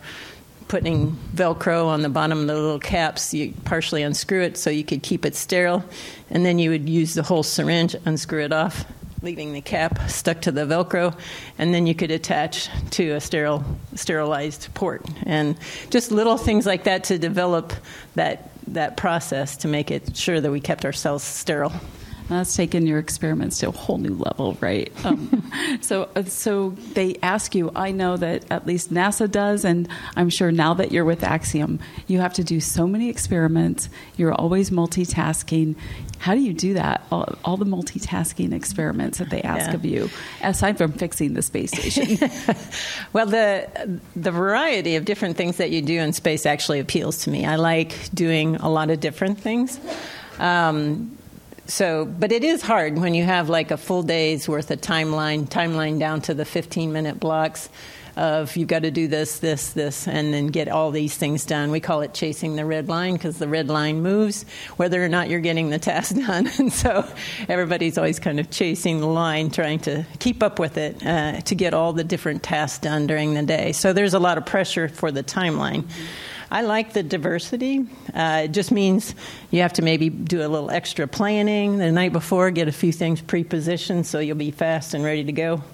putting 0.68 1.12
Velcro 1.34 1.86
on 1.86 2.02
the 2.02 2.08
bottom 2.08 2.38
of 2.38 2.46
the 2.46 2.54
little 2.54 2.78
caps. 2.78 3.34
You 3.34 3.52
partially 3.64 4.04
unscrew 4.04 4.42
it 4.42 4.56
so 4.56 4.70
you 4.70 4.84
could 4.84 5.02
keep 5.02 5.24
it 5.24 5.34
sterile. 5.34 5.84
And 6.30 6.46
then 6.46 6.60
you 6.60 6.70
would 6.70 6.88
use 6.88 7.14
the 7.14 7.24
whole 7.24 7.42
syringe, 7.42 7.96
unscrew 8.04 8.44
it 8.44 8.52
off, 8.52 8.84
leaving 9.24 9.54
the 9.54 9.60
cap 9.62 10.10
stuck 10.10 10.42
to 10.42 10.52
the 10.52 10.66
Velcro, 10.66 11.18
and 11.58 11.72
then 11.72 11.86
you 11.86 11.94
could 11.94 12.10
attach 12.10 12.68
to 12.90 13.12
a 13.12 13.20
sterile, 13.20 13.64
sterilized 13.94 14.68
port. 14.74 15.04
And 15.24 15.56
just 15.88 16.12
little 16.12 16.36
things 16.36 16.66
like 16.66 16.84
that 16.84 17.04
to 17.04 17.18
develop 17.18 17.72
that, 18.16 18.50
that 18.66 18.98
process 18.98 19.56
to 19.58 19.68
make 19.68 19.90
it 19.90 20.14
sure 20.14 20.40
that 20.40 20.50
we 20.50 20.60
kept 20.60 20.84
ourselves 20.84 21.24
sterile. 21.24 21.72
That's 22.28 22.56
taken 22.56 22.86
your 22.86 22.98
experiments 22.98 23.58
to 23.58 23.68
a 23.68 23.70
whole 23.70 23.98
new 23.98 24.14
level, 24.14 24.56
right? 24.60 24.92
Um, 25.04 25.52
so, 25.82 26.08
uh, 26.16 26.22
so 26.24 26.70
they 26.94 27.16
ask 27.22 27.54
you. 27.54 27.70
I 27.76 27.90
know 27.90 28.16
that 28.16 28.50
at 28.50 28.66
least 28.66 28.92
NASA 28.92 29.30
does, 29.30 29.66
and 29.66 29.86
I'm 30.16 30.30
sure 30.30 30.50
now 30.50 30.72
that 30.74 30.92
you're 30.92 31.04
with 31.04 31.22
Axiom, 31.22 31.78
you 32.06 32.20
have 32.20 32.32
to 32.34 32.44
do 32.44 32.58
so 32.58 32.86
many 32.86 33.10
experiments. 33.10 33.90
You're 34.16 34.32
always 34.32 34.70
multitasking. 34.70 35.76
How 36.20 36.34
do 36.34 36.40
you 36.40 36.54
do 36.54 36.72
that? 36.74 37.04
All, 37.12 37.36
all 37.44 37.58
the 37.58 37.66
multitasking 37.66 38.54
experiments 38.54 39.18
that 39.18 39.28
they 39.28 39.42
ask 39.42 39.68
yeah. 39.70 39.74
of 39.74 39.84
you, 39.84 40.08
aside 40.42 40.78
from 40.78 40.92
fixing 40.92 41.34
the 41.34 41.42
space 41.42 41.70
station. 41.70 42.30
well, 43.12 43.26
the 43.26 44.00
the 44.16 44.30
variety 44.30 44.96
of 44.96 45.04
different 45.04 45.36
things 45.36 45.58
that 45.58 45.70
you 45.70 45.82
do 45.82 45.98
in 46.00 46.14
space 46.14 46.46
actually 46.46 46.80
appeals 46.80 47.24
to 47.24 47.30
me. 47.30 47.44
I 47.44 47.56
like 47.56 48.08
doing 48.14 48.56
a 48.56 48.70
lot 48.70 48.88
of 48.88 49.00
different 49.00 49.38
things. 49.38 49.78
Um, 50.38 51.18
so, 51.66 52.04
but 52.04 52.32
it 52.32 52.44
is 52.44 52.62
hard 52.62 52.98
when 52.98 53.14
you 53.14 53.24
have 53.24 53.48
like 53.48 53.70
a 53.70 53.76
full 53.76 54.02
day's 54.02 54.48
worth 54.48 54.70
of 54.70 54.80
timeline, 54.80 55.46
timeline 55.46 55.98
down 55.98 56.20
to 56.22 56.34
the 56.34 56.44
15 56.44 56.92
minute 56.92 57.18
blocks 57.18 57.68
of 58.16 58.56
you've 58.56 58.68
got 58.68 58.82
to 58.82 58.90
do 58.90 59.08
this, 59.08 59.38
this, 59.40 59.72
this, 59.72 60.06
and 60.06 60.32
then 60.32 60.48
get 60.48 60.68
all 60.68 60.90
these 60.90 61.16
things 61.16 61.44
done. 61.44 61.70
We 61.70 61.80
call 61.80 62.02
it 62.02 62.14
chasing 62.14 62.54
the 62.54 62.64
red 62.64 62.88
line 62.88 63.14
because 63.14 63.38
the 63.38 63.48
red 63.48 63.68
line 63.68 64.02
moves 64.02 64.44
whether 64.76 65.02
or 65.04 65.08
not 65.08 65.28
you're 65.28 65.40
getting 65.40 65.70
the 65.70 65.78
task 65.78 66.14
done. 66.26 66.48
and 66.58 66.72
so 66.72 67.06
everybody's 67.48 67.98
always 67.98 68.20
kind 68.20 68.38
of 68.38 68.50
chasing 68.50 69.00
the 69.00 69.06
line, 69.06 69.50
trying 69.50 69.80
to 69.80 70.06
keep 70.18 70.42
up 70.42 70.58
with 70.58 70.76
it 70.76 71.04
uh, 71.04 71.40
to 71.40 71.54
get 71.54 71.74
all 71.74 71.92
the 71.92 72.04
different 72.04 72.42
tasks 72.42 72.78
done 72.78 73.06
during 73.06 73.34
the 73.34 73.42
day. 73.42 73.72
So 73.72 73.92
there's 73.92 74.14
a 74.14 74.20
lot 74.20 74.38
of 74.38 74.46
pressure 74.46 74.88
for 74.88 75.10
the 75.10 75.22
timeline. 75.22 75.82
Mm-hmm. 75.82 76.04
I 76.54 76.60
like 76.60 76.92
the 76.92 77.02
diversity. 77.02 77.84
Uh, 78.14 78.42
it 78.44 78.52
just 78.52 78.70
means 78.70 79.16
you 79.50 79.62
have 79.62 79.72
to 79.72 79.82
maybe 79.82 80.08
do 80.08 80.38
a 80.38 80.46
little 80.46 80.70
extra 80.70 81.08
planning 81.08 81.78
the 81.78 81.90
night 81.90 82.12
before, 82.12 82.52
get 82.52 82.68
a 82.68 82.72
few 82.72 82.92
things 82.92 83.20
pre-positioned 83.20 84.06
so 84.06 84.20
you'll 84.20 84.36
be 84.36 84.52
fast 84.52 84.94
and 84.94 85.02
ready 85.02 85.24
to 85.24 85.32
go. 85.32 85.64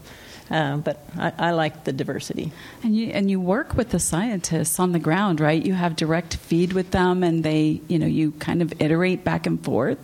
Uh, 0.50 0.78
but 0.78 1.04
I, 1.18 1.32
I, 1.36 1.50
like 1.50 1.84
the 1.84 1.92
diversity. 1.92 2.50
And 2.82 2.96
you 2.96 3.08
and 3.08 3.30
you 3.30 3.38
work 3.38 3.76
with 3.76 3.90
the 3.90 3.98
scientists 3.98 4.80
on 4.80 4.92
the 4.92 4.98
ground, 4.98 5.38
right? 5.38 5.62
You 5.62 5.74
have 5.74 5.96
direct 5.96 6.36
feed 6.36 6.72
with 6.72 6.92
them, 6.92 7.22
and 7.22 7.44
they, 7.44 7.82
you 7.86 7.98
know, 7.98 8.06
you 8.06 8.32
kind 8.32 8.62
of 8.62 8.72
iterate 8.80 9.22
back 9.22 9.46
and 9.46 9.62
forth. 9.62 9.98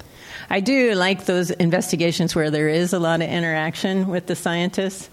I 0.51 0.61
do 0.61 0.95
like 0.95 1.25
those 1.25 1.51
investigations 1.51 2.37
where 2.37 2.51
there 2.51 2.69
is 2.69 2.93
a 2.93 2.99
lot 2.99 3.23
of 3.23 3.29
interaction 3.29 4.09
with 4.09 4.27
the 4.27 4.37
scientists. 4.37 5.09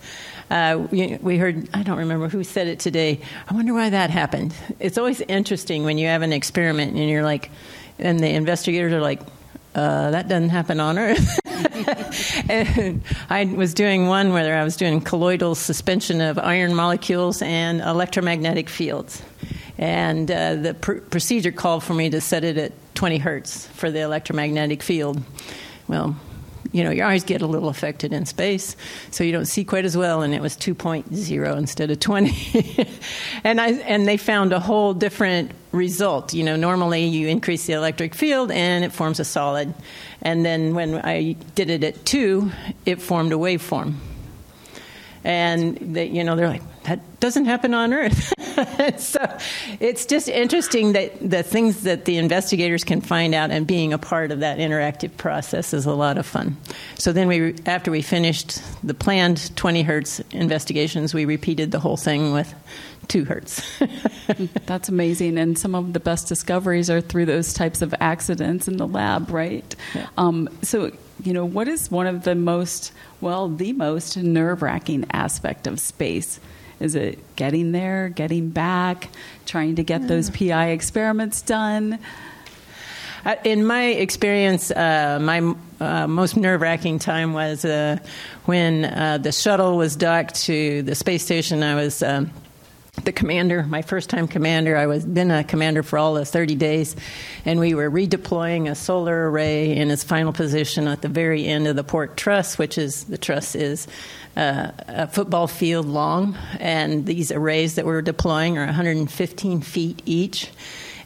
Uh, 0.53 0.85
we, 0.91 1.17
we, 1.19 1.39
heard, 1.39 1.67
I 1.73 1.81
don't 1.81 1.97
remember 1.97 2.29
who 2.29 2.43
said 2.43 2.67
it 2.67 2.79
today. 2.79 3.19
I 3.49 3.55
wonder 3.55 3.73
why 3.73 3.89
that 3.89 4.11
happened. 4.11 4.53
It's 4.79 4.99
always 4.99 5.19
interesting 5.21 5.83
when 5.83 5.97
you 5.97 6.05
have 6.05 6.21
an 6.21 6.31
experiment 6.31 6.95
and 6.95 7.09
you're 7.09 7.23
like, 7.23 7.49
and 7.97 8.19
the 8.19 8.29
investigators 8.29 8.93
are 8.93 9.01
like, 9.01 9.19
uh, 9.73 10.11
that 10.11 10.27
doesn't 10.27 10.49
happen 10.49 10.79
on 10.79 10.99
Earth. 10.99 11.39
I 13.31 13.45
was 13.45 13.73
doing 13.73 14.05
one 14.05 14.31
where 14.31 14.55
I 14.59 14.63
was 14.63 14.77
doing 14.77 15.01
colloidal 15.01 15.55
suspension 15.55 16.21
of 16.21 16.37
iron 16.37 16.75
molecules 16.75 17.41
and 17.41 17.81
electromagnetic 17.81 18.69
fields. 18.69 19.23
And 19.79 20.29
uh, 20.29 20.53
the 20.53 20.75
pr- 20.75 20.99
procedure 20.99 21.51
called 21.51 21.83
for 21.83 21.95
me 21.95 22.11
to 22.11 22.21
set 22.21 22.43
it 22.43 22.59
at 22.59 22.73
20 22.93 23.17
hertz 23.17 23.65
for 23.69 23.89
the 23.89 24.01
electromagnetic 24.01 24.83
field. 24.83 25.19
Well, 25.87 26.15
you 26.73 26.83
know, 26.83 26.89
your 26.89 27.05
eyes 27.05 27.23
get 27.23 27.41
a 27.41 27.47
little 27.47 27.69
affected 27.69 28.11
in 28.11 28.25
space, 28.25 28.75
so 29.11 29.23
you 29.23 29.31
don't 29.31 29.45
see 29.45 29.63
quite 29.63 29.85
as 29.85 29.95
well. 29.95 30.23
And 30.23 30.33
it 30.33 30.41
was 30.41 30.57
2.0 30.57 31.57
instead 31.57 31.91
of 31.91 31.99
20. 31.99 32.89
and 33.43 33.61
I 33.61 33.73
and 33.73 34.07
they 34.07 34.17
found 34.17 34.51
a 34.51 34.59
whole 34.59 34.93
different 34.93 35.51
result. 35.71 36.33
You 36.33 36.43
know, 36.43 36.55
normally 36.55 37.05
you 37.05 37.27
increase 37.27 37.67
the 37.67 37.73
electric 37.73 38.15
field 38.15 38.51
and 38.51 38.83
it 38.83 38.91
forms 38.91 39.19
a 39.19 39.25
solid, 39.25 39.73
and 40.21 40.43
then 40.43 40.73
when 40.73 40.95
I 40.95 41.33
did 41.53 41.69
it 41.69 41.83
at 41.83 42.05
two, 42.05 42.51
it 42.85 43.01
formed 43.01 43.31
a 43.31 43.37
waveform. 43.37 43.93
And 45.23 45.77
they, 45.77 46.07
you 46.07 46.23
know, 46.23 46.35
they're 46.35 46.49
like, 46.49 46.63
that 46.83 47.19
doesn't 47.19 47.45
happen 47.45 47.73
on 47.73 47.93
Earth. 47.93 48.33
so 48.99 49.37
it's 49.79 50.05
just 50.05 50.27
interesting 50.27 50.93
that 50.93 51.29
the 51.29 51.43
things 51.43 51.83
that 51.83 52.05
the 52.05 52.17
investigators 52.17 52.83
can 52.83 53.01
find 53.01 53.33
out 53.33 53.51
and 53.51 53.65
being 53.65 53.93
a 53.93 53.97
part 53.97 54.31
of 54.31 54.41
that 54.41 54.57
interactive 54.57 55.15
process 55.17 55.73
is 55.73 55.85
a 55.85 55.93
lot 55.93 56.17
of 56.17 56.25
fun. 56.25 56.57
So 56.95 57.13
then 57.13 57.27
we, 57.27 57.55
after 57.65 57.91
we 57.91 58.01
finished 58.01 58.61
the 58.85 58.93
planned 58.93 59.55
20 59.55 59.83
hertz 59.83 60.19
investigations, 60.31 61.13
we 61.13 61.25
repeated 61.25 61.71
the 61.71 61.79
whole 61.79 61.97
thing 61.97 62.33
with 62.33 62.53
two 63.07 63.25
hertz. 63.25 63.61
That's 64.65 64.89
amazing. 64.89 65.37
And 65.37 65.57
some 65.57 65.75
of 65.75 65.93
the 65.93 65.99
best 65.99 66.27
discoveries 66.27 66.89
are 66.89 67.01
through 67.01 67.25
those 67.25 67.53
types 67.53 67.81
of 67.81 67.93
accidents 67.99 68.67
in 68.67 68.77
the 68.77 68.87
lab, 68.87 69.29
right? 69.29 69.75
Yeah. 69.93 70.07
Um, 70.17 70.49
so, 70.61 70.91
you 71.23 71.33
know, 71.33 71.45
what 71.45 71.67
is 71.67 71.89
one 71.89 72.07
of 72.07 72.23
the 72.23 72.35
most, 72.35 72.91
well, 73.21 73.49
the 73.49 73.73
most 73.73 74.17
nerve 74.17 74.61
wracking 74.61 75.05
aspect 75.11 75.67
of 75.67 75.79
space? 75.79 76.39
Is 76.79 76.95
it 76.95 77.35
getting 77.35 77.71
there, 77.71 78.09
getting 78.09 78.49
back, 78.49 79.09
trying 79.45 79.75
to 79.75 79.83
get 79.83 80.07
those 80.07 80.29
PI 80.29 80.69
experiments 80.69 81.41
done? 81.41 81.99
Uh, 83.25 83.35
in 83.45 83.65
my 83.65 83.85
experience, 83.85 84.69
uh, 84.71 85.17
my 85.21 85.55
uh, 85.79 86.07
most 86.07 86.35
nerve 86.35 86.59
wracking 86.59 86.99
time 86.99 87.33
was 87.33 87.63
uh, 87.63 87.97
when 88.45 88.83
uh, 88.83 89.17
the 89.17 89.31
shuttle 89.31 89.77
was 89.77 89.95
docked 89.95 90.35
to 90.35 90.81
the 90.83 90.95
space 90.95 91.23
station. 91.23 91.63
I 91.63 91.75
was. 91.75 92.03
Um, 92.03 92.31
the 93.05 93.11
commander, 93.11 93.63
my 93.63 93.81
first 93.81 94.09
time 94.09 94.27
commander. 94.27 94.75
I 94.75 94.87
was 94.87 95.05
been 95.05 95.31
a 95.31 95.43
commander 95.43 95.83
for 95.83 95.97
all 95.99 96.13
the 96.13 96.25
30 96.25 96.55
days, 96.55 96.95
and 97.45 97.59
we 97.59 97.73
were 97.73 97.89
redeploying 97.89 98.69
a 98.69 98.75
solar 98.75 99.29
array 99.29 99.75
in 99.75 99.91
its 99.91 100.03
final 100.03 100.33
position 100.33 100.87
at 100.87 101.01
the 101.01 101.09
very 101.09 101.45
end 101.45 101.67
of 101.67 101.75
the 101.75 101.83
port 101.83 102.17
truss, 102.17 102.57
which 102.57 102.77
is 102.77 103.03
the 103.05 103.17
truss 103.17 103.55
is 103.55 103.87
uh, 104.35 104.71
a 104.87 105.07
football 105.07 105.47
field 105.47 105.85
long, 105.85 106.37
and 106.59 107.05
these 107.05 107.31
arrays 107.31 107.75
that 107.75 107.85
we're 107.85 108.01
deploying 108.01 108.57
are 108.57 108.65
115 108.65 109.61
feet 109.61 110.01
each. 110.05 110.49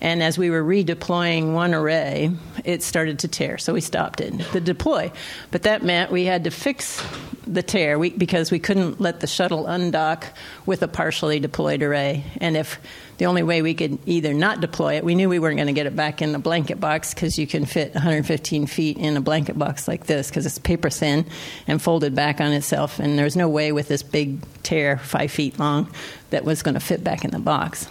And 0.02 0.22
as 0.22 0.38
we 0.38 0.50
were 0.50 0.64
redeploying 0.64 1.54
one 1.54 1.74
array, 1.74 2.32
it 2.64 2.84
started 2.84 3.20
to 3.20 3.28
tear, 3.28 3.58
so 3.58 3.74
we 3.74 3.82
stopped 3.82 4.22
it, 4.22 4.38
the 4.52 4.62
deploy. 4.62 5.12
But 5.52 5.64
that 5.64 5.84
meant 5.84 6.12
we 6.12 6.26
had 6.26 6.44
to 6.44 6.52
fix 6.52 7.04
the 7.46 7.64
tear 7.64 7.98
we, 7.98 8.10
because 8.12 8.52
we 8.52 8.60
couldn't 8.60 9.00
let 9.00 9.22
the 9.22 9.28
shuttle 9.28 9.66
undock 9.66 10.26
with 10.66 10.84
a 10.84 10.88
partially 10.88 11.40
deployed 11.40 11.82
array. 11.82 12.26
And 12.42 12.58
if 12.58 12.80
the 13.18 13.26
only 13.26 13.44
way 13.44 13.62
we 13.62 13.74
could 13.74 13.98
either 14.06 14.34
not 14.34 14.62
deploy 14.62 14.96
it, 14.96 15.04
we 15.04 15.16
knew 15.16 15.30
we 15.30 15.40
weren't 15.40 15.58
going 15.58 15.68
to 15.68 15.74
get 15.74 15.86
it 15.86 15.96
back 15.96 16.22
in 16.22 16.34
the 16.34 16.40
blanket 16.40 16.80
box 16.80 17.14
because 17.14 17.40
you 17.40 17.48
can 17.48 17.66
fit 17.66 17.94
115 17.94 18.68
feet 18.68 18.98
in 18.98 19.18
a 19.18 19.22
blanket 19.22 19.58
box 19.58 19.88
like 19.88 20.06
this 20.06 20.30
because 20.30 20.46
it's 20.46 20.60
paper 20.60 20.90
thin 20.90 21.26
and 21.68 21.82
folded 21.82 22.14
back 22.14 22.40
on 22.40 22.52
itself. 22.52 23.00
And 23.00 23.18
there's 23.18 23.36
no 23.36 23.50
way 23.50 23.72
with 23.72 23.88
this 23.88 24.04
big 24.04 24.40
tear, 24.62 24.98
five 24.98 25.32
feet 25.32 25.58
long, 25.58 25.92
that 26.30 26.44
was 26.44 26.62
going 26.62 26.76
to 26.76 26.80
fit 26.80 27.04
back 27.04 27.26
in 27.26 27.32
the 27.32 27.40
box. 27.40 27.88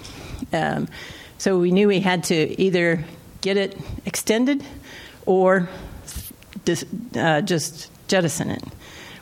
Um, 0.53 0.89
so 1.39 1.59
we 1.59 1.71
knew 1.71 1.89
we 1.89 2.01
had 2.01 2.25
to 2.25 2.61
either 2.61 3.05
get 3.41 3.57
it 3.57 3.77
extended 4.05 4.65
or 5.27 5.69
dis, 6.65 6.85
uh, 7.17 7.41
just 7.43 7.91
jettison 8.09 8.51
it, 8.51 8.63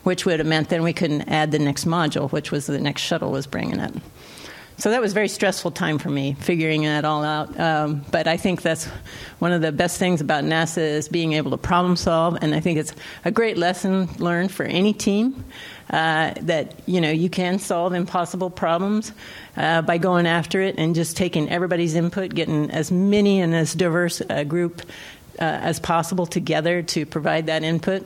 which 0.03 0.25
would 0.25 0.39
have 0.39 0.47
meant 0.47 0.69
then 0.69 0.83
we 0.83 0.93
couldn't 0.93 1.23
add 1.23 1.51
the 1.51 1.59
next 1.59 1.85
module, 1.85 2.31
which 2.31 2.51
was 2.51 2.67
the 2.67 2.79
next 2.79 3.01
shuttle 3.01 3.31
was 3.31 3.47
bringing 3.47 3.79
up. 3.79 3.93
So 4.77 4.89
that 4.89 4.99
was 4.99 5.11
a 5.11 5.15
very 5.15 5.29
stressful 5.29 5.71
time 5.71 5.97
for 5.99 6.09
me, 6.09 6.33
figuring 6.33 6.83
that 6.83 7.05
all 7.05 7.23
out. 7.23 7.57
Um, 7.57 8.03
but 8.11 8.27
I 8.27 8.35
think 8.35 8.61
that's 8.61 8.85
one 9.39 9.53
of 9.53 9.61
the 9.61 9.71
best 9.71 9.99
things 9.99 10.19
about 10.19 10.43
NASA 10.43 10.79
is 10.79 11.07
being 11.07 11.31
able 11.33 11.51
to 11.51 11.57
problem 11.57 11.95
solve, 11.95 12.37
and 12.41 12.53
I 12.53 12.59
think 12.59 12.79
it's 12.79 12.93
a 13.23 13.31
great 13.31 13.57
lesson 13.57 14.09
learned 14.17 14.51
for 14.51 14.63
any 14.63 14.91
team 14.91 15.45
uh, 15.89 16.33
that 16.41 16.73
you 16.85 16.99
know 17.01 17.11
you 17.11 17.29
can 17.29 17.59
solve 17.59 17.93
impossible 17.93 18.49
problems 18.49 19.11
uh, 19.57 19.81
by 19.81 19.97
going 19.97 20.25
after 20.25 20.61
it 20.61 20.75
and 20.77 20.95
just 20.95 21.15
taking 21.15 21.49
everybody's 21.49 21.95
input, 21.95 22.33
getting 22.33 22.71
as 22.71 22.91
many 22.91 23.41
and 23.41 23.55
as 23.55 23.73
diverse 23.73 24.21
a 24.29 24.43
group 24.43 24.81
uh, 25.39 25.43
as 25.43 25.79
possible 25.79 26.25
together 26.25 26.81
to 26.81 27.05
provide 27.05 27.47
that 27.47 27.63
input 27.63 28.05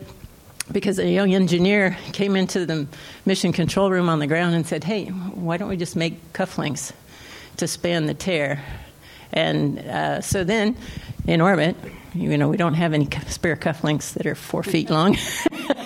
because 0.71 0.99
a 0.99 1.09
young 1.09 1.33
engineer 1.33 1.97
came 2.11 2.35
into 2.35 2.65
the 2.65 2.87
mission 3.25 3.51
control 3.51 3.89
room 3.89 4.09
on 4.09 4.19
the 4.19 4.27
ground 4.27 4.55
and 4.55 4.65
said, 4.65 4.83
Hey, 4.83 5.07
why 5.07 5.57
don't 5.57 5.69
we 5.69 5.77
just 5.77 5.95
make 5.95 6.33
cufflinks 6.33 6.91
to 7.57 7.67
span 7.67 8.05
the 8.05 8.13
tear? 8.13 8.63
And 9.31 9.79
uh, 9.79 10.21
so 10.21 10.43
then 10.43 10.75
in 11.27 11.41
orbit, 11.41 11.75
you 12.13 12.37
know, 12.37 12.49
we 12.49 12.57
don't 12.57 12.73
have 12.73 12.93
any 12.93 13.07
spare 13.27 13.55
cufflinks 13.55 14.13
that 14.13 14.25
are 14.25 14.35
four 14.35 14.63
feet 14.63 14.89
long. 14.89 15.17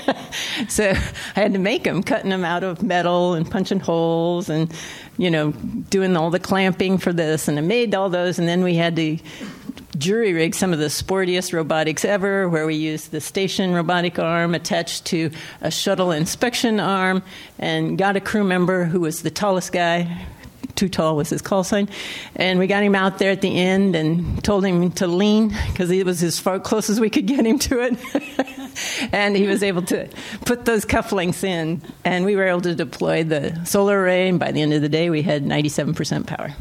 so 0.68 0.90
I 0.90 1.40
had 1.40 1.54
to 1.54 1.60
make 1.60 1.84
them, 1.84 2.04
cutting 2.04 2.30
them 2.30 2.44
out 2.44 2.64
of 2.64 2.84
metal 2.84 3.34
and 3.34 3.50
punching 3.50 3.80
holes 3.80 4.50
and, 4.50 4.74
you 5.18 5.30
know, 5.30 5.52
doing 5.52 6.16
all 6.16 6.30
the 6.30 6.40
clamping 6.40 6.98
for 6.98 7.14
this. 7.14 7.48
And 7.48 7.58
I 7.58 7.62
made 7.62 7.96
all 7.96 8.10
those, 8.10 8.40
and 8.40 8.48
then 8.48 8.64
we 8.64 8.76
had 8.76 8.96
to 8.98 9.18
jury 9.98 10.34
rig 10.34 10.56
some 10.56 10.74
of 10.74 10.80
the 10.80 10.88
sportiest 10.88 11.54
robotics 11.54 12.04
ever, 12.04 12.50
where 12.50 12.66
we 12.66 12.76
used 12.76 13.12
the 13.12 13.22
station 13.22 13.74
robotic 13.74 14.20
arm 14.20 14.56
attached 14.56 15.06
to 15.06 15.32
a 15.62 15.70
shuttle 15.70 16.12
inspection 16.12 16.80
arm, 16.80 17.24
and 17.60 17.98
got 17.98 18.16
a 18.16 18.22
crew 18.22 18.44
member 18.44 18.86
who 18.86 19.00
was 19.00 19.22
the 19.22 19.32
tallest 19.32 19.72
guy. 19.72 20.26
Too 20.75 20.89
tall 20.89 21.15
was 21.15 21.30
his 21.30 21.42
call 21.42 21.63
sign, 21.63 21.88
and 22.36 22.58
we 22.58 22.68
got 22.68 22.84
him 22.84 22.96
out 22.96 23.20
there 23.20 23.32
at 23.32 23.42
the 23.42 23.60
end 23.60 23.96
and 23.96 24.44
told 24.44 24.65
him 24.65 24.92
to 24.94 25.08
lean 25.08 25.56
because 25.68 25.92
it 25.92 26.06
was 26.06 26.24
as 26.24 26.39
far 26.39 26.60
close 26.60 26.89
as 26.89 27.00
we 27.00 27.10
could 27.10 27.27
get 27.27 27.46
him 27.46 27.60
to 27.60 27.80
it. 27.80 29.10
and 29.13 29.36
he 29.36 29.48
was 29.48 29.62
able 29.62 29.84
to 29.84 30.10
put 30.46 30.65
those 30.65 30.86
cufflinks 30.86 31.44
in, 31.44 31.82
and 32.03 32.25
we 32.25 32.36
were 32.36 32.48
able 32.48 32.62
to 32.62 32.75
deploy 32.75 33.24
the 33.24 33.63
solar 33.65 34.01
array. 34.01 34.30
And 34.30 34.39
by 34.39 34.51
the 34.51 34.62
end 34.62 34.74
of 34.74 34.82
the 34.82 34.89
day, 34.89 35.10
we 35.10 35.22
had 35.22 35.44
97% 35.44 36.25
power. 36.25 36.53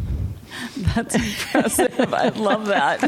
That's 0.95 1.15
impressive. 1.15 2.13
I 2.13 2.29
love 2.29 2.67
that. 2.67 3.01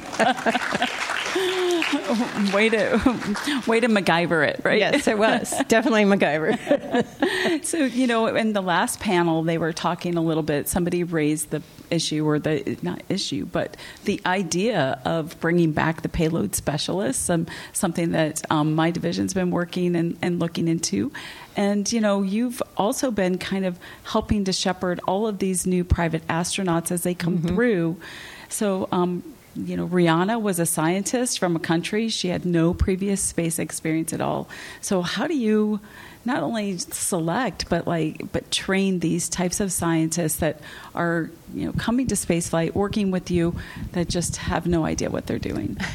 way 2.54 2.68
to 2.68 3.62
way 3.66 3.80
to 3.80 3.88
MacGyver 3.88 4.46
it, 4.46 4.60
right? 4.64 4.78
Yes, 4.78 5.08
it 5.08 5.18
was 5.18 5.54
definitely 5.68 6.04
MacGyver. 6.04 7.64
so 7.64 7.78
you 7.78 8.06
know, 8.06 8.26
in 8.26 8.52
the 8.52 8.62
last 8.62 9.00
panel, 9.00 9.42
they 9.42 9.58
were 9.58 9.72
talking 9.72 10.16
a 10.16 10.22
little 10.22 10.42
bit. 10.42 10.68
Somebody 10.68 11.04
raised 11.04 11.50
the 11.50 11.62
issue, 11.94 12.26
or 12.28 12.38
the 12.38 12.76
not 12.82 13.02
issue, 13.08 13.46
but 13.46 13.76
the 14.04 14.20
idea 14.26 15.00
of 15.04 15.38
bringing 15.40 15.72
back 15.72 16.02
the 16.02 16.08
payload 16.08 16.54
specialists. 16.54 17.30
Um, 17.30 17.46
something 17.72 18.12
that 18.12 18.42
um, 18.50 18.74
my 18.74 18.90
division's 18.90 19.34
been 19.34 19.50
working 19.50 19.96
and, 19.96 20.18
and 20.22 20.38
looking 20.38 20.68
into. 20.68 21.12
And 21.56 21.90
you 21.92 22.00
know, 22.00 22.22
you've 22.22 22.62
also 22.76 23.10
been 23.10 23.38
kind 23.38 23.64
of 23.64 23.78
helping 24.04 24.44
to 24.44 24.52
shepherd 24.52 25.00
all 25.06 25.26
of 25.26 25.38
these 25.38 25.66
new 25.66 25.84
private 25.84 26.26
astronauts 26.26 26.90
as 26.90 27.02
they 27.02 27.14
come 27.14 27.38
mm-hmm. 27.38 27.48
through. 27.48 28.00
So, 28.48 28.88
um, 28.92 29.22
you 29.56 29.76
know, 29.76 29.86
Rayyanah 29.86 30.40
was 30.40 30.58
a 30.58 30.66
scientist 30.66 31.38
from 31.38 31.56
a 31.56 31.60
country 31.60 32.08
she 32.08 32.28
had 32.28 32.44
no 32.44 32.74
previous 32.74 33.20
space 33.20 33.58
experience 33.58 34.12
at 34.12 34.20
all. 34.20 34.48
So, 34.80 35.02
how 35.02 35.26
do 35.26 35.34
you 35.34 35.80
not 36.26 36.42
only 36.42 36.78
select 36.78 37.68
but 37.68 37.86
like 37.86 38.32
but 38.32 38.50
train 38.50 39.00
these 39.00 39.28
types 39.28 39.60
of 39.60 39.70
scientists 39.70 40.36
that 40.36 40.58
are 40.94 41.30
you 41.52 41.66
know 41.66 41.72
coming 41.72 42.06
to 42.08 42.14
spaceflight, 42.14 42.74
working 42.74 43.10
with 43.10 43.30
you, 43.30 43.54
that 43.92 44.08
just 44.08 44.36
have 44.36 44.66
no 44.66 44.84
idea 44.84 45.10
what 45.10 45.26
they're 45.26 45.38
doing? 45.38 45.76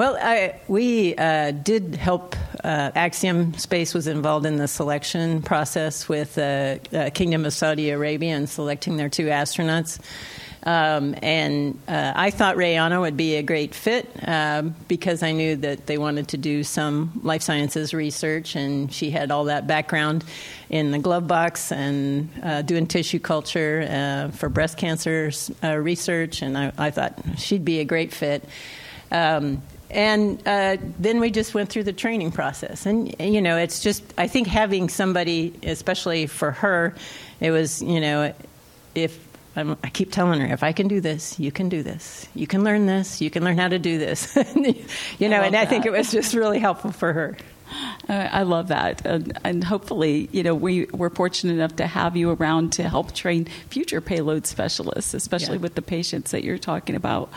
Well, 0.00 0.16
I, 0.18 0.58
we 0.66 1.14
uh, 1.14 1.50
did 1.50 1.94
help. 1.94 2.34
Uh, 2.64 2.90
Axiom 2.94 3.52
Space 3.58 3.92
was 3.92 4.06
involved 4.06 4.46
in 4.46 4.56
the 4.56 4.66
selection 4.66 5.42
process 5.42 6.08
with 6.08 6.38
uh, 6.38 6.76
uh 6.90 7.10
Kingdom 7.10 7.44
of 7.44 7.52
Saudi 7.52 7.90
Arabia 7.90 8.34
and 8.34 8.48
selecting 8.48 8.96
their 8.96 9.10
two 9.10 9.26
astronauts. 9.26 9.98
Um, 10.62 11.14
and 11.22 11.78
uh, 11.88 12.12
I 12.14 12.30
thought 12.30 12.56
Rayyanah 12.56 13.00
would 13.00 13.16
be 13.16 13.36
a 13.36 13.42
great 13.42 13.74
fit 13.74 14.10
um, 14.26 14.74
because 14.88 15.22
I 15.22 15.32
knew 15.32 15.56
that 15.56 15.86
they 15.86 15.96
wanted 15.96 16.28
to 16.28 16.36
do 16.36 16.64
some 16.64 17.20
life 17.22 17.42
sciences 17.42 17.94
research, 17.94 18.56
and 18.56 18.92
she 18.92 19.10
had 19.10 19.30
all 19.30 19.44
that 19.44 19.66
background 19.66 20.24
in 20.68 20.90
the 20.90 20.98
glove 20.98 21.26
box 21.26 21.72
and 21.72 22.28
uh, 22.42 22.62
doing 22.62 22.86
tissue 22.86 23.18
culture 23.18 23.86
uh, 23.90 24.30
for 24.36 24.48
breast 24.48 24.76
cancer 24.76 25.32
uh, 25.64 25.76
research. 25.76 26.42
And 26.42 26.56
I, 26.56 26.72
I, 26.76 26.90
thought 26.90 27.18
she'd 27.38 27.64
be 27.64 27.80
a 27.80 27.84
great 27.84 28.12
fit. 28.12 28.44
Um, 29.10 29.62
and 29.90 30.40
uh, 30.46 30.76
then 30.98 31.18
we 31.18 31.30
just 31.30 31.54
went 31.54 31.70
through 31.70 31.82
the 31.82 31.92
training 31.92 32.30
process. 32.30 32.86
And, 32.86 33.12
you 33.18 33.42
know, 33.42 33.56
it's 33.56 33.80
just, 33.80 34.04
I 34.16 34.28
think 34.28 34.46
having 34.46 34.88
somebody, 34.88 35.52
especially 35.64 36.26
for 36.26 36.52
her, 36.52 36.94
it 37.40 37.50
was, 37.50 37.82
you 37.82 38.00
know, 38.00 38.32
if 38.94 39.29
I'm, 39.56 39.76
i 39.82 39.88
keep 39.90 40.12
telling 40.12 40.40
her, 40.40 40.52
if 40.52 40.62
I 40.62 40.72
can 40.72 40.88
do 40.88 41.00
this, 41.00 41.38
you 41.38 41.50
can 41.50 41.68
do 41.68 41.82
this. 41.82 42.26
You 42.34 42.46
can 42.46 42.62
learn 42.62 42.86
this. 42.86 43.20
You 43.20 43.30
can 43.30 43.44
learn 43.44 43.58
how 43.58 43.68
to 43.68 43.78
do 43.78 43.98
this. 43.98 44.36
you 45.18 45.28
know, 45.28 45.40
I 45.40 45.46
and 45.46 45.56
I 45.56 45.64
think 45.66 45.86
it 45.86 45.92
was 45.92 46.10
just 46.10 46.34
really 46.34 46.58
helpful 46.58 46.92
for 46.92 47.12
her. 47.12 47.36
Uh, 48.08 48.28
I 48.32 48.42
love 48.42 48.68
that, 48.68 49.06
and, 49.06 49.38
and, 49.44 49.62
hopefully, 49.62 50.28
you 50.32 50.42
know, 50.42 50.56
we 50.56 50.86
we're 50.86 51.10
fortunate 51.10 51.52
enough 51.52 51.76
to 51.76 51.86
have 51.86 52.16
you 52.16 52.30
around 52.32 52.72
to 52.74 52.88
help 52.88 53.12
train 53.12 53.44
future 53.68 54.00
payload 54.00 54.46
specialists, 54.46 55.14
especially 55.14 55.56
yeah. 55.56 55.62
with 55.62 55.76
the 55.76 55.82
patients 55.82 56.32
that 56.32 56.42
you're 56.42 56.58
talking 56.58 56.96
about. 56.96 57.30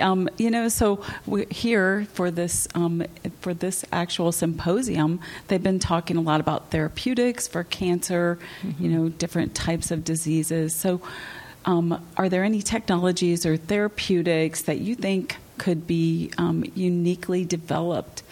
Um, 0.00 0.28
you 0.36 0.50
know, 0.50 0.68
so 0.68 1.04
we're 1.26 1.46
here 1.50 2.06
for 2.12 2.30
this 2.30 2.68
um, 2.74 3.04
for 3.40 3.54
this 3.54 3.84
actual 3.92 4.32
symposium. 4.32 5.20
They've 5.48 5.62
been 5.62 5.78
talking 5.78 6.16
a 6.16 6.20
lot 6.20 6.40
about 6.40 6.70
therapeutics 6.70 7.48
for 7.48 7.64
cancer, 7.64 8.38
mm-hmm. 8.62 8.82
you 8.82 8.90
know, 8.90 9.08
different 9.08 9.54
types 9.54 9.90
of 9.90 10.04
diseases. 10.04 10.74
So, 10.74 11.00
um, 11.64 12.06
are 12.16 12.28
there 12.28 12.44
any 12.44 12.62
technologies 12.62 13.44
or 13.44 13.56
therapeutics 13.56 14.62
that 14.62 14.78
you 14.78 14.94
think 14.94 15.36
could 15.58 15.86
be 15.86 16.30
um, 16.38 16.64
uniquely 16.74 17.44
developed 17.44 18.22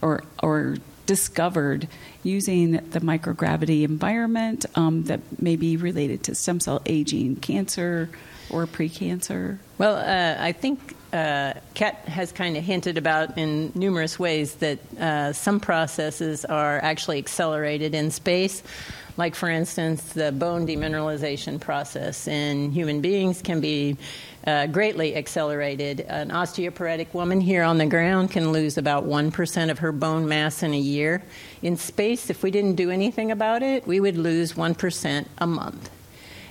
or 0.00 0.22
or 0.42 0.76
discovered 1.06 1.88
using 2.22 2.72
the 2.72 3.00
microgravity 3.00 3.84
environment 3.84 4.66
um, 4.74 5.04
that 5.04 5.20
may 5.40 5.56
be 5.56 5.76
related 5.76 6.22
to 6.24 6.34
stem 6.34 6.60
cell 6.60 6.82
aging, 6.84 7.36
cancer, 7.36 8.08
or 8.50 8.66
precancer? 8.66 9.58
Well, 9.78 9.96
uh, 9.96 10.42
I 10.42 10.52
think 10.52 10.96
uh, 11.16 11.54
Kat 11.74 11.94
has 12.06 12.30
kind 12.30 12.56
of 12.56 12.62
hinted 12.62 12.98
about 12.98 13.38
in 13.38 13.72
numerous 13.74 14.18
ways 14.18 14.56
that 14.56 14.78
uh, 15.00 15.32
some 15.32 15.60
processes 15.60 16.44
are 16.44 16.78
actually 16.82 17.18
accelerated 17.18 17.94
in 17.94 18.10
space. 18.10 18.62
Like, 19.16 19.34
for 19.34 19.48
instance, 19.48 20.12
the 20.12 20.30
bone 20.30 20.66
demineralization 20.66 21.58
process 21.58 22.28
in 22.28 22.70
human 22.70 23.00
beings 23.00 23.40
can 23.40 23.62
be 23.62 23.96
uh, 24.46 24.66
greatly 24.66 25.16
accelerated. 25.16 26.00
An 26.00 26.28
osteoporotic 26.28 27.14
woman 27.14 27.40
here 27.40 27.62
on 27.62 27.78
the 27.78 27.86
ground 27.86 28.30
can 28.30 28.52
lose 28.52 28.76
about 28.76 29.04
1% 29.06 29.70
of 29.70 29.78
her 29.78 29.92
bone 29.92 30.28
mass 30.28 30.62
in 30.62 30.74
a 30.74 30.78
year. 30.78 31.22
In 31.62 31.78
space, 31.78 32.28
if 32.28 32.42
we 32.42 32.50
didn't 32.50 32.74
do 32.74 32.90
anything 32.90 33.30
about 33.30 33.62
it, 33.62 33.86
we 33.86 34.00
would 34.00 34.18
lose 34.18 34.52
1% 34.52 35.26
a 35.38 35.46
month. 35.46 35.90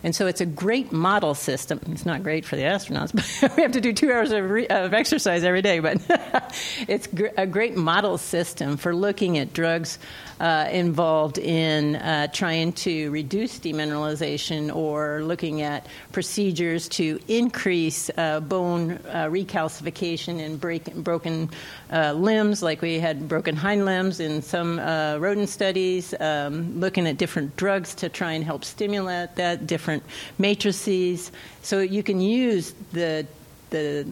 And 0.06 0.16
so 0.16 0.28
it's 0.28 0.40
a 0.40 0.46
great 0.46 0.92
model 0.92 1.34
system. 1.34 1.80
It's 1.90 2.06
not 2.06 2.22
great 2.22 2.46
for 2.46 2.56
the 2.56 2.62
astronauts, 2.62 3.42
but 3.42 3.58
we 3.58 3.64
have 3.64 3.72
to 3.72 3.82
do 3.82 3.92
two 3.92 4.12
hours 4.12 4.32
of, 4.32 4.48
re- 4.48 4.68
of 4.68 4.94
exercise 4.94 5.44
every 5.44 5.64
day. 5.64 5.80
But 5.80 6.00
it's 6.88 7.08
gr- 7.08 7.34
a 7.36 7.48
great 7.48 7.76
model 7.76 8.20
system 8.20 8.78
for 8.78 8.96
looking 8.96 9.40
at 9.40 9.52
drugs 9.52 9.98
uh, 10.40 10.68
involved 10.72 11.40
in 11.40 11.96
uh, 11.96 12.28
trying 12.28 12.74
to 12.74 13.10
reduce 13.10 13.58
demineralization 13.58 14.74
or 14.76 15.24
looking 15.24 15.62
at 15.62 15.88
procedures 16.12 16.88
to 16.90 17.20
increase 17.28 18.12
uh, 18.18 18.42
bone 18.42 19.00
uh, 19.08 19.26
recalcification 19.26 20.40
and 20.40 20.60
break, 20.60 20.94
broken 20.96 21.50
uh, 21.92 22.14
limbs, 22.14 22.62
like 22.62 22.82
we 22.82 23.00
had 23.00 23.28
broken 23.28 23.56
hind 23.56 23.86
limbs 23.86 24.20
in 24.20 24.42
some 24.42 24.78
uh, 24.78 25.18
rodent 25.18 25.50
studies, 25.50 26.14
um, 26.20 26.80
looking 26.80 27.08
at 27.08 27.18
different 27.18 27.56
drugs 27.56 27.96
to 27.96 28.10
try 28.10 28.34
and 28.34 28.44
help 28.44 28.64
stimulate 28.64 29.36
that, 29.36 29.66
different 29.66 29.95
matrices. 30.38 31.32
So 31.62 31.80
you 31.80 32.04
can 32.04 32.22
use 32.22 32.74
the, 32.94 33.28
the, 33.70 34.08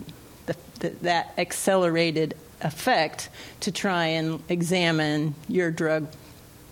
the, 0.45 0.55
the 0.79 0.89
that 1.01 1.33
accelerated 1.37 2.35
effect 2.61 3.29
to 3.61 3.71
try 3.71 4.05
and 4.05 4.41
examine 4.49 5.35
your 5.47 5.71
drug 5.71 6.07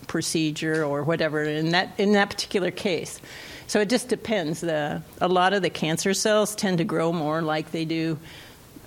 procedure 0.08 0.84
or 0.84 1.04
whatever 1.04 1.44
in 1.44 1.72
that 1.72 1.90
in 1.98 2.14
that 2.14 2.30
particular 2.30 2.72
case. 2.72 3.20
So 3.68 3.80
it 3.80 3.90
just 3.90 4.10
depends. 4.10 4.60
The, 4.60 5.02
a 5.22 5.30
lot 5.30 5.54
of 5.54 5.62
the 5.62 5.70
cancer 5.70 6.14
cells 6.14 6.56
tend 6.56 6.80
to 6.80 6.84
grow 6.84 7.14
more 7.14 7.42
like 7.42 7.72
they 7.72 7.86
do 7.86 8.20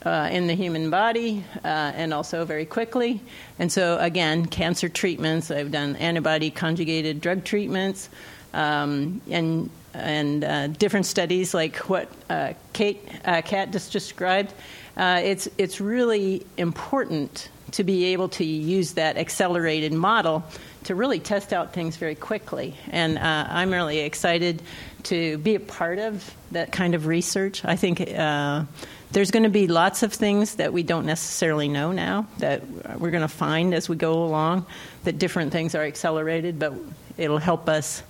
uh, 0.04 0.28
in 0.30 0.46
the 0.46 0.54
human 0.54 0.90
body 0.90 1.42
uh, 1.64 1.92
and 1.96 2.12
also 2.12 2.44
very 2.44 2.66
quickly. 2.66 3.22
And 3.58 3.72
so, 3.72 3.98
again, 3.98 4.44
cancer 4.44 4.90
treatments, 4.90 5.50
I've 5.50 5.70
done 5.70 5.96
antibody 5.96 6.50
conjugated 6.50 7.22
drug 7.22 7.44
treatments 7.44 8.10
um, 8.52 9.22
and, 9.30 9.70
and 9.94 10.44
uh, 10.44 10.66
different 10.68 11.06
studies 11.06 11.54
like 11.54 11.76
what 11.88 12.10
uh, 12.28 12.52
Kate 12.72 13.00
uh, 13.24 13.42
Kat 13.42 13.70
just 13.70 13.92
described. 13.92 14.52
Uh, 14.96 15.20
it's, 15.24 15.48
it's 15.58 15.80
really 15.80 16.46
important 16.56 17.48
to 17.72 17.84
be 17.84 18.06
able 18.06 18.28
to 18.28 18.44
use 18.44 18.92
that 18.92 19.16
accelerated 19.16 19.92
model 19.92 20.44
to 20.84 20.94
really 20.94 21.18
test 21.18 21.52
out 21.52 21.72
things 21.72 21.96
very 21.96 22.14
quickly. 22.14 22.76
And 22.90 23.18
uh, 23.18 23.46
I'm 23.48 23.72
really 23.72 24.00
excited 24.00 24.62
to 25.04 25.38
be 25.38 25.54
a 25.54 25.60
part 25.60 25.98
of 25.98 26.34
that 26.52 26.70
kind 26.70 26.94
of 26.94 27.06
research. 27.06 27.64
I 27.64 27.76
think 27.76 28.00
uh, 28.00 28.64
there's 29.10 29.30
going 29.30 29.42
to 29.42 29.48
be 29.48 29.66
lots 29.66 30.02
of 30.02 30.12
things 30.12 30.56
that 30.56 30.72
we 30.72 30.82
don't 30.82 31.06
necessarily 31.06 31.68
know 31.68 31.92
now 31.92 32.26
that 32.38 32.66
we're 32.98 33.10
going 33.10 33.22
to 33.22 33.28
find 33.28 33.74
as 33.74 33.88
we 33.88 33.96
go 33.96 34.24
along, 34.24 34.66
that 35.04 35.18
different 35.18 35.52
things 35.52 35.74
are 35.74 35.82
accelerated, 35.82 36.58
but 36.58 36.74
it'll 37.16 37.38
help 37.38 37.68
us 37.68 38.02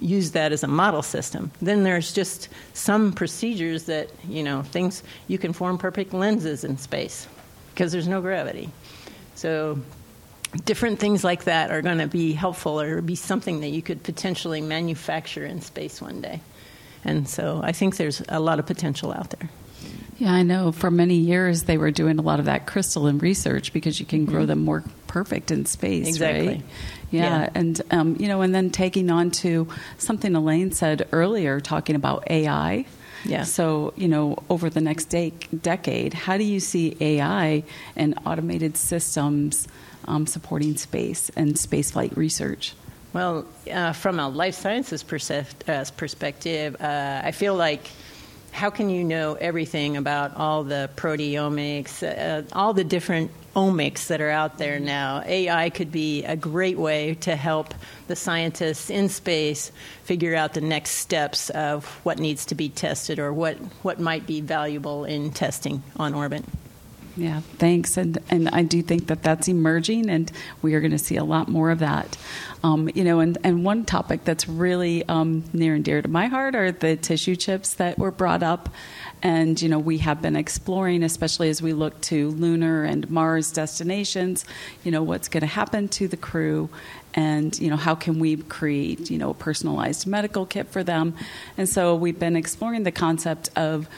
use 0.00 0.32
that 0.32 0.52
as 0.52 0.62
a 0.62 0.68
model 0.68 1.02
system. 1.02 1.50
Then 1.60 1.82
there's 1.82 2.12
just 2.12 2.48
some 2.72 3.12
procedures 3.12 3.84
that, 3.84 4.10
you 4.28 4.42
know, 4.42 4.62
things 4.62 5.02
you 5.28 5.38
can 5.38 5.52
form 5.52 5.78
perfect 5.78 6.12
lenses 6.12 6.64
in 6.64 6.76
space 6.78 7.26
because 7.72 7.92
there's 7.92 8.08
no 8.08 8.20
gravity. 8.20 8.70
So 9.34 9.78
different 10.64 10.98
things 10.98 11.24
like 11.24 11.44
that 11.44 11.70
are 11.70 11.82
going 11.82 11.98
to 11.98 12.06
be 12.06 12.32
helpful 12.32 12.80
or 12.80 13.00
be 13.00 13.16
something 13.16 13.60
that 13.60 13.70
you 13.70 13.82
could 13.82 14.02
potentially 14.02 14.60
manufacture 14.60 15.44
in 15.44 15.60
space 15.60 16.00
one 16.00 16.20
day. 16.20 16.40
And 17.04 17.28
so 17.28 17.60
I 17.62 17.72
think 17.72 17.96
there's 17.96 18.22
a 18.28 18.40
lot 18.40 18.58
of 18.58 18.66
potential 18.66 19.12
out 19.12 19.30
there. 19.30 19.50
Yeah, 20.18 20.32
I 20.32 20.42
know. 20.42 20.70
For 20.70 20.90
many 20.90 21.16
years, 21.16 21.64
they 21.64 21.76
were 21.76 21.90
doing 21.90 22.18
a 22.18 22.22
lot 22.22 22.38
of 22.38 22.46
that 22.46 22.66
crystalline 22.66 23.18
research 23.18 23.72
because 23.72 23.98
you 23.98 24.06
can 24.06 24.24
grow 24.24 24.40
mm-hmm. 24.40 24.48
them 24.48 24.64
more 24.64 24.84
perfect 25.06 25.50
in 25.50 25.66
space. 25.66 26.08
Exactly. 26.08 26.48
Right? 26.48 26.62
Yeah, 27.10 27.40
yeah. 27.42 27.50
and 27.54 27.82
um, 27.90 28.16
you 28.18 28.28
know, 28.28 28.40
and 28.42 28.54
then 28.54 28.70
taking 28.70 29.10
on 29.10 29.30
to 29.42 29.68
something 29.98 30.34
Elaine 30.34 30.72
said 30.72 31.08
earlier, 31.12 31.60
talking 31.60 31.96
about 31.96 32.30
AI. 32.30 32.86
Yeah. 33.24 33.44
So, 33.44 33.94
you 33.96 34.08
know, 34.08 34.36
over 34.50 34.68
the 34.68 34.80
next 34.80 35.06
de- 35.06 35.32
decade, 35.62 36.12
how 36.12 36.36
do 36.36 36.44
you 36.44 36.60
see 36.60 36.96
AI 37.00 37.64
and 37.96 38.18
automated 38.26 38.76
systems 38.76 39.66
um, 40.06 40.26
supporting 40.26 40.76
space 40.76 41.30
and 41.34 41.54
spaceflight 41.54 42.16
research? 42.16 42.74
Well, 43.14 43.46
uh, 43.70 43.92
from 43.92 44.18
a 44.18 44.28
life 44.28 44.56
sciences 44.56 45.02
uh, 45.02 45.84
perspective, 45.96 46.76
uh, 46.80 47.22
I 47.24 47.30
feel 47.30 47.54
like 47.54 47.88
how 48.54 48.70
can 48.70 48.88
you 48.88 49.02
know 49.02 49.34
everything 49.34 49.96
about 49.96 50.36
all 50.36 50.62
the 50.62 50.88
proteomics, 50.94 52.04
uh, 52.04 52.44
all 52.52 52.72
the 52.72 52.84
different 52.84 53.32
omics 53.56 54.06
that 54.06 54.20
are 54.20 54.30
out 54.30 54.58
there 54.58 54.78
now? 54.78 55.24
AI 55.26 55.70
could 55.70 55.90
be 55.90 56.22
a 56.22 56.36
great 56.36 56.78
way 56.78 57.14
to 57.14 57.34
help 57.34 57.74
the 58.06 58.14
scientists 58.14 58.90
in 58.90 59.08
space 59.08 59.72
figure 60.04 60.36
out 60.36 60.54
the 60.54 60.60
next 60.60 60.92
steps 60.92 61.50
of 61.50 61.84
what 62.04 62.20
needs 62.20 62.46
to 62.46 62.54
be 62.54 62.68
tested 62.68 63.18
or 63.18 63.32
what, 63.32 63.56
what 63.82 63.98
might 63.98 64.24
be 64.24 64.40
valuable 64.40 65.04
in 65.04 65.32
testing 65.32 65.82
on 65.96 66.14
orbit. 66.14 66.44
Yeah, 67.16 67.40
thanks. 67.58 67.96
And 67.96 68.18
and 68.28 68.48
I 68.48 68.62
do 68.62 68.82
think 68.82 69.06
that 69.06 69.22
that's 69.22 69.46
emerging, 69.46 70.10
and 70.10 70.30
we 70.62 70.74
are 70.74 70.80
going 70.80 70.90
to 70.90 70.98
see 70.98 71.16
a 71.16 71.24
lot 71.24 71.48
more 71.48 71.70
of 71.70 71.78
that. 71.78 72.16
Um, 72.64 72.90
you 72.94 73.04
know, 73.04 73.20
and, 73.20 73.36
and 73.44 73.62
one 73.62 73.84
topic 73.84 74.24
that's 74.24 74.48
really 74.48 75.06
um, 75.06 75.44
near 75.52 75.74
and 75.74 75.84
dear 75.84 76.00
to 76.00 76.08
my 76.08 76.26
heart 76.26 76.54
are 76.54 76.72
the 76.72 76.96
tissue 76.96 77.36
chips 77.36 77.74
that 77.74 77.98
were 77.98 78.10
brought 78.10 78.42
up. 78.42 78.70
And, 79.22 79.60
you 79.60 79.68
know, 79.68 79.78
we 79.78 79.98
have 79.98 80.22
been 80.22 80.34
exploring, 80.34 81.02
especially 81.02 81.50
as 81.50 81.60
we 81.60 81.72
look 81.72 82.00
to 82.02 82.30
lunar 82.30 82.84
and 82.84 83.08
Mars 83.10 83.52
destinations, 83.52 84.46
you 84.82 84.90
know, 84.90 85.02
what's 85.02 85.28
going 85.28 85.42
to 85.42 85.46
happen 85.46 85.88
to 85.88 86.08
the 86.08 86.16
crew 86.16 86.70
and, 87.14 87.58
you 87.58 87.70
know, 87.70 87.76
how 87.76 87.94
can 87.94 88.18
we 88.18 88.36
create, 88.36 89.10
you 89.10 89.18
know, 89.18 89.30
a 89.30 89.34
personalized 89.34 90.06
medical 90.06 90.46
kit 90.46 90.68
for 90.68 90.82
them. 90.82 91.14
And 91.56 91.68
so 91.68 91.94
we've 91.94 92.18
been 92.18 92.34
exploring 92.36 92.82
the 92.84 92.92
concept 92.92 93.50
of 93.56 93.88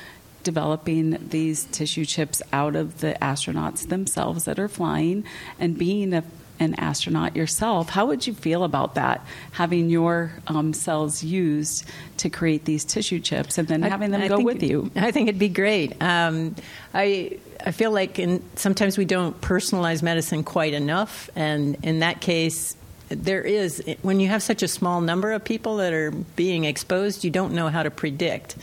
developing 0.46 1.18
these 1.30 1.64
tissue 1.64 2.04
chips 2.04 2.40
out 2.52 2.76
of 2.76 3.00
the 3.00 3.16
astronauts 3.20 3.88
themselves 3.88 4.44
that 4.44 4.60
are 4.60 4.68
flying 4.68 5.24
and 5.58 5.76
being 5.76 6.14
a, 6.14 6.22
an 6.60 6.76
astronaut 6.78 7.34
yourself. 7.34 7.88
How 7.88 8.06
would 8.06 8.28
you 8.28 8.32
feel 8.32 8.62
about 8.62 8.94
that? 8.94 9.26
Having 9.50 9.90
your 9.90 10.30
um, 10.46 10.72
cells 10.72 11.24
used 11.24 11.84
to 12.18 12.30
create 12.30 12.64
these 12.64 12.84
tissue 12.84 13.18
chips 13.18 13.58
and 13.58 13.66
then 13.66 13.82
I, 13.82 13.88
having 13.88 14.12
them 14.12 14.22
I 14.22 14.28
go 14.28 14.38
with 14.38 14.62
you? 14.62 14.88
I 14.96 15.10
think 15.10 15.28
it'd 15.28 15.40
be 15.40 15.48
great. 15.48 16.00
Um, 16.00 16.54
I 16.94 17.40
I 17.66 17.72
feel 17.72 17.90
like 17.90 18.20
in, 18.20 18.40
sometimes 18.54 18.96
we 18.96 19.04
don't 19.04 19.38
personalize 19.40 20.00
medicine 20.00 20.44
quite 20.44 20.74
enough, 20.74 21.28
and 21.34 21.76
in 21.82 21.98
that 21.98 22.20
case, 22.20 22.76
there 23.08 23.42
is 23.42 23.82
when 24.02 24.20
you 24.20 24.28
have 24.28 24.44
such 24.44 24.62
a 24.62 24.68
small 24.68 25.00
number 25.00 25.32
of 25.32 25.42
people 25.42 25.78
that 25.78 25.92
are 25.92 26.12
being 26.12 26.64
exposed, 26.64 27.24
you 27.24 27.30
don't 27.30 27.52
know 27.52 27.68
how 27.68 27.82
to 27.82 27.90
predict 27.90 28.54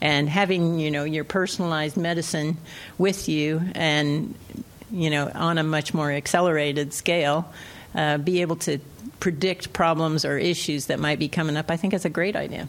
and 0.00 0.28
having 0.28 0.78
you 0.78 0.90
know 0.90 1.04
your 1.04 1.24
personalized 1.24 1.96
medicine 1.96 2.56
with 2.98 3.28
you 3.28 3.60
and 3.74 4.34
you 4.92 5.10
know, 5.10 5.30
on 5.34 5.58
a 5.58 5.62
much 5.62 5.94
more 5.94 6.10
accelerated 6.10 6.92
scale, 6.92 7.52
uh, 7.94 8.18
be 8.18 8.40
able 8.40 8.56
to 8.56 8.78
predict 9.20 9.72
problems 9.72 10.24
or 10.24 10.38
issues 10.38 10.86
that 10.86 10.98
might 10.98 11.18
be 11.18 11.28
coming 11.28 11.56
up, 11.56 11.70
I 11.70 11.76
think 11.76 11.94
is 11.94 12.04
a 12.04 12.10
great 12.10 12.36
idea. 12.36 12.68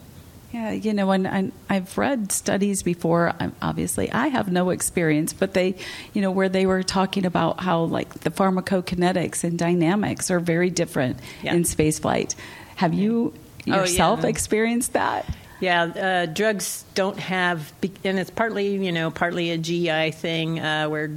Yeah, 0.52 0.72
you 0.72 0.94
know, 0.94 1.12
and, 1.12 1.26
and 1.26 1.52
I've 1.70 1.98
read 1.98 2.32
studies 2.34 2.84
before. 2.84 3.34
Obviously, 3.62 4.12
I 4.12 4.28
have 4.28 4.52
no 4.52 4.72
experience, 4.72 5.32
but 5.32 5.54
they, 5.54 5.76
you 6.14 6.22
know, 6.22 6.30
where 6.30 6.50
they 6.50 6.66
were 6.66 6.84
talking 6.84 7.26
about 7.26 7.62
how 7.62 7.84
like 7.84 8.14
the 8.22 8.32
pharmacokinetics 8.32 9.46
and 9.46 9.58
dynamics 9.58 10.30
are 10.30 10.42
very 10.42 10.70
different 10.70 11.20
yeah. 11.42 11.54
in 11.54 11.64
spaceflight. 11.64 12.36
Have 12.76 12.94
you 12.94 13.34
yourself 13.64 14.20
oh, 14.20 14.24
yeah. 14.24 14.30
experienced 14.30 14.94
that? 14.94 15.26
Yeah, 15.62 15.84
uh, 15.84 16.26
drugs 16.26 16.84
don't 16.96 17.20
have, 17.20 17.72
and 18.04 18.18
it's 18.18 18.32
partly, 18.32 18.84
you 18.84 18.92
know, 18.92 19.12
partly 19.12 19.52
a 19.52 19.60
GI 19.60 20.12
thing 20.12 20.60
uh, 20.60 20.90
where 20.90 21.12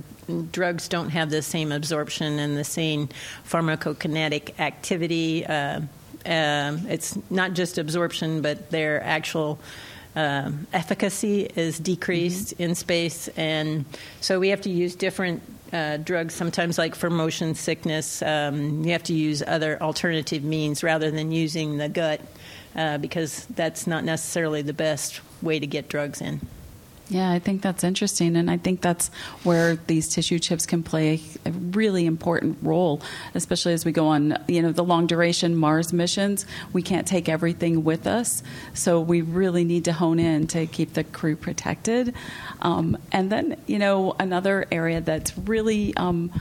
drugs 0.53 0.87
don't 0.87 1.09
have 1.09 1.31
the 1.31 1.41
same 1.41 1.73
absorption 1.73 2.39
and 2.39 2.55
the 2.55 2.65
same 2.65 3.09
pharmacokinetic 3.49 4.61
activity. 4.61 5.47
Uh, 5.47 5.81
um, 6.27 6.87
it's 6.89 7.19
not 7.31 7.55
just 7.55 7.79
absorption, 7.79 8.43
but 8.43 8.71
their 8.71 9.03
actual 9.03 9.59
um, 10.15 10.67
efficacy 10.75 11.49
is 11.57 11.79
decreased 11.79 12.53
mm-hmm. 12.55 12.63
in 12.65 12.75
space, 12.75 13.29
and 13.37 13.87
so 14.21 14.39
we 14.39 14.51
have 14.51 14.61
to 14.61 14.71
use 14.71 14.95
different 14.95 15.43
uh, 15.73 15.97
drugs. 15.97 16.35
Sometimes, 16.35 16.77
like 16.77 16.95
for 16.95 17.09
motion 17.09 17.55
sickness, 17.55 18.21
um, 18.21 18.85
you 18.85 18.93
have 18.93 19.03
to 19.05 19.15
use 19.15 19.43
other 19.47 19.81
alternative 19.83 20.45
means 20.45 20.83
rather 20.83 21.11
than 21.11 21.33
using 21.33 21.79
the 21.79 21.89
gut, 21.89 22.21
uh, 22.77 22.99
because 22.99 23.47
that's 23.47 23.87
not 23.87 24.05
necessarily 24.05 24.63
the 24.63 24.73
best 24.73 25.21
way 25.43 25.59
to 25.59 25.67
get 25.67 25.89
drugs 25.89 26.21
in. 26.21 26.41
Yeah, 27.11 27.31
I 27.31 27.39
think 27.39 27.61
that's 27.61 27.85
interesting, 27.85 28.35
and 28.35 28.51
I 28.51 28.57
think 28.57 28.81
that's 28.81 29.09
where 29.43 29.77
these 29.77 30.09
tissue 30.09 30.39
chips 30.39 30.65
can 30.65 30.83
play 30.83 31.21
a 31.45 31.51
really 31.51 32.07
important 32.07 32.57
role, 32.63 33.03
especially 33.35 33.75
as 33.75 33.85
we 33.85 33.93
go 33.93 34.07
on, 34.07 34.43
you 34.49 34.63
know, 34.63 34.73
the 34.73 34.83
long 34.83 35.07
duration 35.07 35.55
Mars 35.55 35.93
missions. 35.93 36.47
We 36.73 36.81
can't 36.81 37.07
take 37.07 37.29
everything 37.29 37.85
with 37.85 38.07
us, 38.07 38.43
so 38.73 39.03
we 39.03 39.21
really 39.21 39.65
need 39.65 39.85
to 39.85 39.93
hone 39.93 40.19
in 40.19 40.47
to 40.49 40.67
keep 40.67 40.95
the 40.95 41.05
crew 41.05 41.37
protected. 41.37 42.15
Um, 42.63 42.97
and 43.13 43.31
then, 43.31 43.59
you 43.67 43.79
know, 43.79 44.17
another 44.19 44.67
area 44.73 45.03
that's 45.03 45.37
really 45.37 45.95
um, 45.99 46.33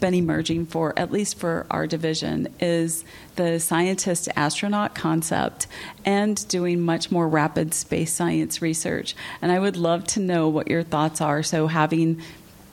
been 0.00 0.14
emerging 0.14 0.66
for, 0.66 0.98
at 0.98 1.12
least 1.12 1.38
for 1.38 1.66
our 1.70 1.86
division, 1.86 2.48
is 2.58 3.04
the 3.36 3.60
scientist 3.60 4.28
astronaut 4.34 4.94
concept 4.94 5.66
and 6.04 6.46
doing 6.48 6.80
much 6.80 7.10
more 7.10 7.28
rapid 7.28 7.74
space 7.74 8.12
science 8.12 8.62
research. 8.62 9.14
And 9.40 9.52
I 9.52 9.58
would 9.58 9.76
love 9.76 10.04
to 10.08 10.20
know 10.20 10.48
what 10.48 10.68
your 10.68 10.82
thoughts 10.82 11.20
are. 11.20 11.42
So, 11.42 11.66
having 11.66 12.20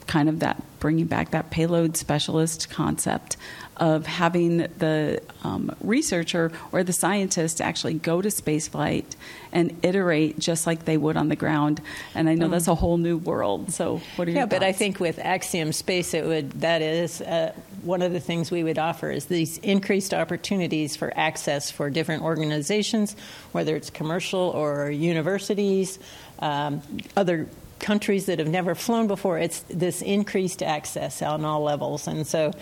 kind 0.08 0.30
of 0.30 0.40
that 0.40 0.62
bringing 0.80 1.06
back 1.06 1.32
that 1.32 1.50
payload 1.52 1.98
specialist 1.98 2.70
concept 2.70 3.36
of 3.78 4.06
having 4.06 4.58
the 4.58 5.22
um, 5.44 5.74
researcher 5.82 6.52
or 6.72 6.84
the 6.84 6.94
scientist 6.94 7.62
actually 7.62 7.94
go 7.94 8.22
to 8.22 8.30
spaceflight 8.30 9.16
and 9.52 9.78
iterate 9.84 10.38
just 10.40 10.68
like 10.68 10.86
they 10.86 10.98
would 10.98 11.16
on 11.16 11.30
the 11.30 11.36
ground. 11.36 11.82
And 12.16 12.28
I 12.28 12.36
know 12.36 12.48
mm. 12.48 12.52
that's 12.52 12.68
a 12.68 12.76
whole 12.76 12.98
new 12.98 13.18
world. 13.18 13.72
So, 13.72 14.02
what 14.16 14.28
are 14.28 14.32
your 14.32 14.40
yeah? 14.40 14.46
Thoughts? 14.46 14.60
But 14.60 14.64
I 14.64 14.72
think 14.72 15.00
with 15.00 15.20
Axiom 15.20 15.72
Space, 15.72 16.14
it 16.14 16.26
would 16.26 16.52
that 16.62 16.82
is 16.82 17.22
uh, 17.22 17.54
one 17.84 18.02
of 18.02 18.12
the 18.12 18.20
things 18.20 18.52
we 18.52 18.64
would 18.64 18.80
offer 18.80 19.10
is 19.12 19.26
these 19.26 19.58
increased 19.60 20.14
opportunities 20.14 20.96
for 20.96 21.14
access 21.16 21.72
for 21.72 21.90
different 21.90 22.24
organizations, 22.24 23.16
whether 23.52 23.76
it's 23.76 23.90
commercial 23.90 24.40
or 24.40 24.90
universities, 24.90 26.00
um, 26.40 26.82
other 27.16 27.48
countries 27.80 28.26
that 28.26 28.40
have 28.40 28.48
never 28.48 28.76
flown 28.76 29.08
before, 29.08 29.40
it's 29.40 29.60
this 29.70 30.02
increased 30.02 30.64
access 30.64 31.22
on 31.22 31.46
all 31.46 31.62
levels. 31.62 32.08
And 32.08 32.26
so 32.26 32.54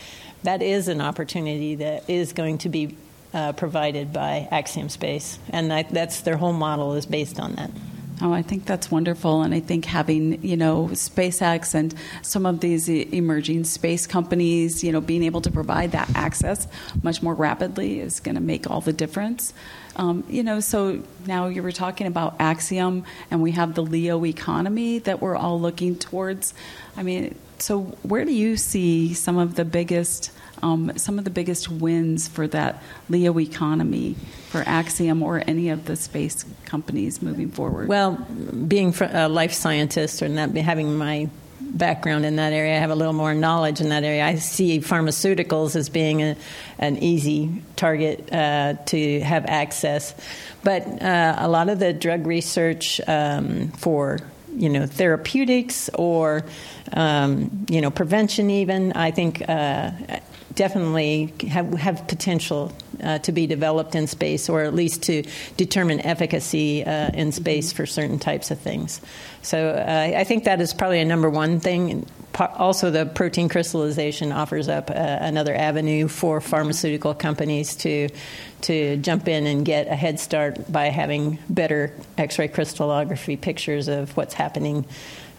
that 0.44 0.62
is 0.62 0.88
an 0.88 1.02
opportunity 1.02 1.76
that 1.76 2.10
is 2.10 2.34
going 2.34 2.60
to 2.60 2.70
be 2.70 2.98
uh, 3.34 3.54
provided 3.54 4.14
by 4.14 4.48
Axiom 4.52 4.90
Space. 4.90 5.40
And 5.50 5.72
that, 5.72 5.90
that's 5.90 6.22
their 6.22 6.38
whole 6.38 6.54
model 6.54 6.94
is 6.94 7.06
based 7.06 7.40
on 7.40 7.56
that. 7.56 7.72
Oh, 8.22 8.32
I 8.32 8.44
think 8.44 8.66
that's 8.66 8.90
wonderful, 8.90 9.42
and 9.42 9.54
I 9.54 9.60
think 9.60 9.84
having 9.84 10.42
you 10.42 10.56
know 10.56 10.88
SpaceX 10.94 11.76
and 11.76 11.94
some 12.22 12.46
of 12.46 12.62
these 12.62 12.88
emerging 12.88 13.66
space 13.66 14.08
companies, 14.08 14.86
you 14.86 14.94
know, 14.94 15.02
being 15.02 15.22
able 15.24 15.42
to 15.42 15.52
provide 15.52 15.92
that 15.92 16.10
access 16.16 16.66
much 17.04 17.22
more 17.22 17.34
rapidly 17.34 18.00
is 18.00 18.22
going 18.22 18.36
to 18.36 18.42
make 18.42 18.70
all 18.70 18.80
the 18.80 18.94
difference. 18.94 19.54
Um, 19.96 20.24
you 20.30 20.44
know, 20.44 20.60
so 20.60 21.02
now 21.26 21.48
you 21.48 21.64
were 21.64 21.72
talking 21.72 22.08
about 22.08 22.36
Axiom, 22.40 23.06
and 23.32 23.42
we 23.42 23.52
have 23.52 23.76
the 23.76 23.84
LEO 23.84 24.26
economy 24.26 25.00
that 25.00 25.22
we're 25.22 25.36
all 25.36 25.60
looking 25.60 25.96
towards. 25.96 26.54
I 26.98 27.04
mean, 27.04 27.36
so 27.60 27.82
where 28.04 28.26
do 28.26 28.34
you 28.34 28.58
see 28.58 29.14
some 29.14 29.38
of 29.38 29.56
the 29.56 29.66
biggest 29.66 30.32
um, 30.62 30.98
some 30.98 31.20
of 31.20 31.26
the 31.26 31.30
biggest 31.30 31.70
wins 31.70 32.28
for 32.28 32.48
that 32.48 32.82
LEO 33.10 33.40
economy 33.40 34.16
for 34.50 34.64
Axiom 34.66 35.22
or 35.22 35.44
any 35.46 35.70
of 35.70 35.86
the 35.86 35.96
space 35.96 36.46
companies 36.64 37.22
moving 37.22 37.52
forward? 37.52 37.88
Well, 37.88 38.14
being 38.68 38.94
a 39.00 39.28
life 39.28 39.54
scientist 39.54 40.22
and 40.22 40.58
having 40.58 40.98
my 40.98 41.30
background 41.62 42.26
in 42.26 42.38
that 42.38 42.54
area, 42.54 42.76
I 42.76 42.80
have 42.80 42.92
a 42.92 42.96
little 42.96 43.14
more 43.14 43.34
knowledge 43.34 43.82
in 43.82 43.90
that 43.90 44.04
area. 44.04 44.26
I 44.26 44.36
see 44.36 44.80
pharmaceuticals 44.80 45.76
as 45.76 45.90
being 45.90 46.22
a, 46.22 46.36
an 46.80 46.98
easy 46.98 47.62
target 47.76 48.32
uh, 48.32 48.76
to 48.88 49.20
have 49.22 49.46
access, 49.46 50.16
but 50.64 51.02
uh, 51.02 51.36
a 51.38 51.48
lot 51.48 51.70
of 51.70 51.80
the 51.80 51.94
drug 51.94 52.26
research 52.28 53.02
um, 53.08 53.70
for 53.70 54.20
you 54.56 54.70
know 54.70 54.86
therapeutics 54.86 55.90
or 55.94 56.46
um, 56.94 57.66
you 57.70 57.82
know 57.82 57.92
prevention 57.92 58.50
even 58.50 58.94
I 58.94 59.12
think 59.12 59.48
uh, 59.48 59.92
definitely 60.56 61.34
have, 61.48 61.74
have 61.74 62.08
potential 62.08 62.72
uh, 63.04 63.20
to 63.20 63.32
be 63.32 63.46
developed 63.48 63.96
in 63.96 64.08
space, 64.08 64.50
or 64.50 64.64
at 64.64 64.74
least 64.74 65.04
to 65.04 65.24
determine 65.58 66.00
efficacy 66.02 66.84
uh, 66.84 67.10
in 67.14 67.32
space 67.32 67.74
for 67.74 67.86
certain 67.86 68.20
types 68.20 68.52
of 68.52 68.60
things. 68.60 69.02
So 69.42 69.70
uh, 69.70 70.14
I 70.16 70.24
think 70.24 70.46
that 70.46 70.62
is 70.62 70.74
probably 70.74 71.00
a 71.00 71.06
number 71.06 71.30
one 71.30 71.60
thing. 71.60 72.06
Also, 72.38 72.92
the 72.92 73.06
protein 73.06 73.48
crystallization 73.48 74.32
offers 74.32 74.68
up 74.68 74.90
uh, 74.90 74.94
another 74.94 75.56
avenue 75.56 76.08
for 76.08 76.42
pharmaceutical 76.42 77.14
companies 77.14 77.76
to 77.78 78.10
to 78.62 78.98
jump 78.98 79.28
in 79.28 79.46
and 79.46 79.64
get 79.64 79.88
a 79.88 79.96
head 79.96 80.20
start 80.20 80.72
by 80.72 80.86
having 80.86 81.38
better 81.50 81.94
X-ray 82.18 82.48
crystallography 82.48 83.38
pictures 83.38 83.88
of 83.88 84.18
what's 84.18 84.34
happening 84.34 84.86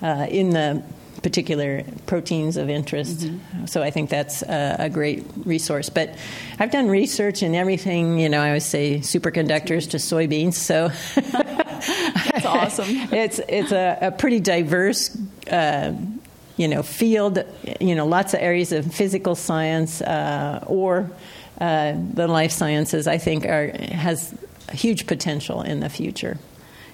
uh, 0.01 0.27
in 0.31 0.51
the 0.51 0.83
particular 1.27 1.83
proteins 2.07 2.57
of 2.57 2.71
interest. 2.71 3.19
Mm-hmm. 3.19 3.67
So 3.67 3.83
I 3.83 3.91
think 3.91 4.11
that's 4.11 4.43
a, 4.43 4.77
a, 4.79 4.89
great 4.89 5.25
resource. 5.45 5.89
But 5.91 6.15
I've 6.61 6.71
done 6.71 6.87
research 6.87 7.43
in 7.43 7.57
everything, 7.57 8.21
you 8.21 8.29
know, 8.29 8.41
I 8.41 8.47
always 8.47 8.65
say 8.65 9.01
superconductors 9.01 9.91
to 9.91 9.97
soybeans. 9.97 10.55
So 10.55 10.91
that's 12.31 12.47
awesome. 12.47 12.87
it's 13.13 13.41
it's 13.49 13.73
a, 13.73 13.99
a 14.03 14.11
pretty 14.13 14.39
diverse. 14.39 15.19
Uh, 15.51 15.95
you 16.57 16.69
know, 16.69 16.83
field, 16.83 17.45
you 17.81 17.95
know, 17.97 18.07
lots 18.07 18.33
of 18.33 18.41
areas 18.41 18.71
of 18.71 18.95
physical 18.95 19.35
science 19.35 20.01
uh, 20.01 20.65
or 20.67 21.11
uh, 21.61 21.93
the 22.15 22.29
life 22.29 22.53
sciences. 22.53 23.09
I 23.09 23.19
think 23.19 23.45
are 23.47 23.77
has 23.91 24.33
huge 24.73 25.09
potential 25.09 25.61
in 25.61 25.81
the 25.81 25.91
future. 25.91 26.39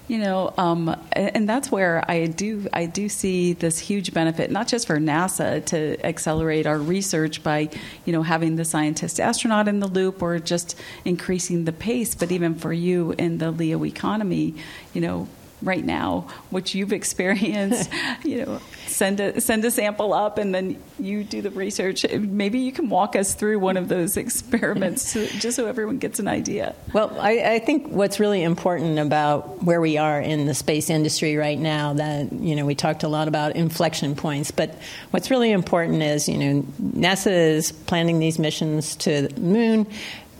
You 0.09 0.17
know, 0.17 0.53
um, 0.57 0.93
and 1.13 1.47
that's 1.47 1.71
where 1.71 2.03
I 2.09 2.25
do 2.25 2.67
I 2.73 2.87
do 2.87 3.07
see 3.07 3.53
this 3.53 3.79
huge 3.79 4.13
benefit, 4.13 4.51
not 4.51 4.67
just 4.67 4.85
for 4.85 4.97
NASA 4.97 5.63
to 5.67 6.05
accelerate 6.05 6.67
our 6.67 6.77
research 6.77 7.41
by, 7.41 7.69
you 8.03 8.11
know, 8.11 8.21
having 8.21 8.57
the 8.57 8.65
scientist 8.65 9.21
astronaut 9.21 9.69
in 9.69 9.79
the 9.79 9.87
loop 9.87 10.21
or 10.21 10.39
just 10.39 10.77
increasing 11.05 11.63
the 11.63 11.71
pace, 11.71 12.15
but 12.15 12.33
even 12.33 12.55
for 12.55 12.73
you 12.73 13.13
in 13.17 13.37
the 13.37 13.49
LEO 13.49 13.85
economy, 13.85 14.55
you 14.93 14.99
know, 14.99 15.29
right 15.63 15.83
now, 15.83 16.27
what 16.49 16.73
you've 16.73 16.93
experienced, 16.93 17.89
you 18.23 18.45
know, 18.45 18.61
send 18.87 19.19
a 19.19 19.41
send 19.41 19.65
a 19.65 19.71
sample 19.71 20.13
up, 20.13 20.37
and 20.37 20.53
then 20.53 20.81
you 20.99 21.23
do 21.23 21.41
the 21.41 21.49
research. 21.49 22.05
Maybe 22.11 22.59
you 22.59 22.71
can 22.71 22.89
walk 22.89 23.15
us 23.15 23.33
through 23.33 23.59
one 23.59 23.77
of 23.77 23.87
those 23.87 24.17
experiments, 24.17 25.13
to, 25.13 25.27
just 25.27 25.55
so 25.55 25.67
everyone 25.67 25.97
gets 25.97 26.19
an 26.19 26.27
idea. 26.27 26.75
Well, 26.93 27.17
I, 27.19 27.53
I, 27.55 27.59
think 27.59 27.87
what's 27.87 28.19
really 28.19 28.43
important 28.43 28.99
about 28.99 29.63
where 29.63 29.81
we 29.81 29.97
are 29.97 30.19
in 30.19 30.45
the 30.45 30.53
space 30.53 30.89
industry 30.89 31.35
right 31.35 31.59
now, 31.59 31.93
that 31.93 32.31
you 32.33 32.55
know, 32.55 32.65
we 32.65 32.75
talked 32.75 33.03
a 33.03 33.07
lot 33.07 33.27
about 33.27 33.55
inflection 33.55 34.15
points, 34.15 34.51
but 34.51 34.75
what's 35.11 35.31
really 35.31 35.51
important 35.51 36.03
is, 36.03 36.27
you 36.27 36.37
know, 36.37 36.61
NASA 36.81 37.31
is 37.31 37.71
planning 37.71 38.19
these 38.19 38.37
missions 38.37 38.95
to 38.97 39.27
the 39.27 39.41
moon 39.41 39.87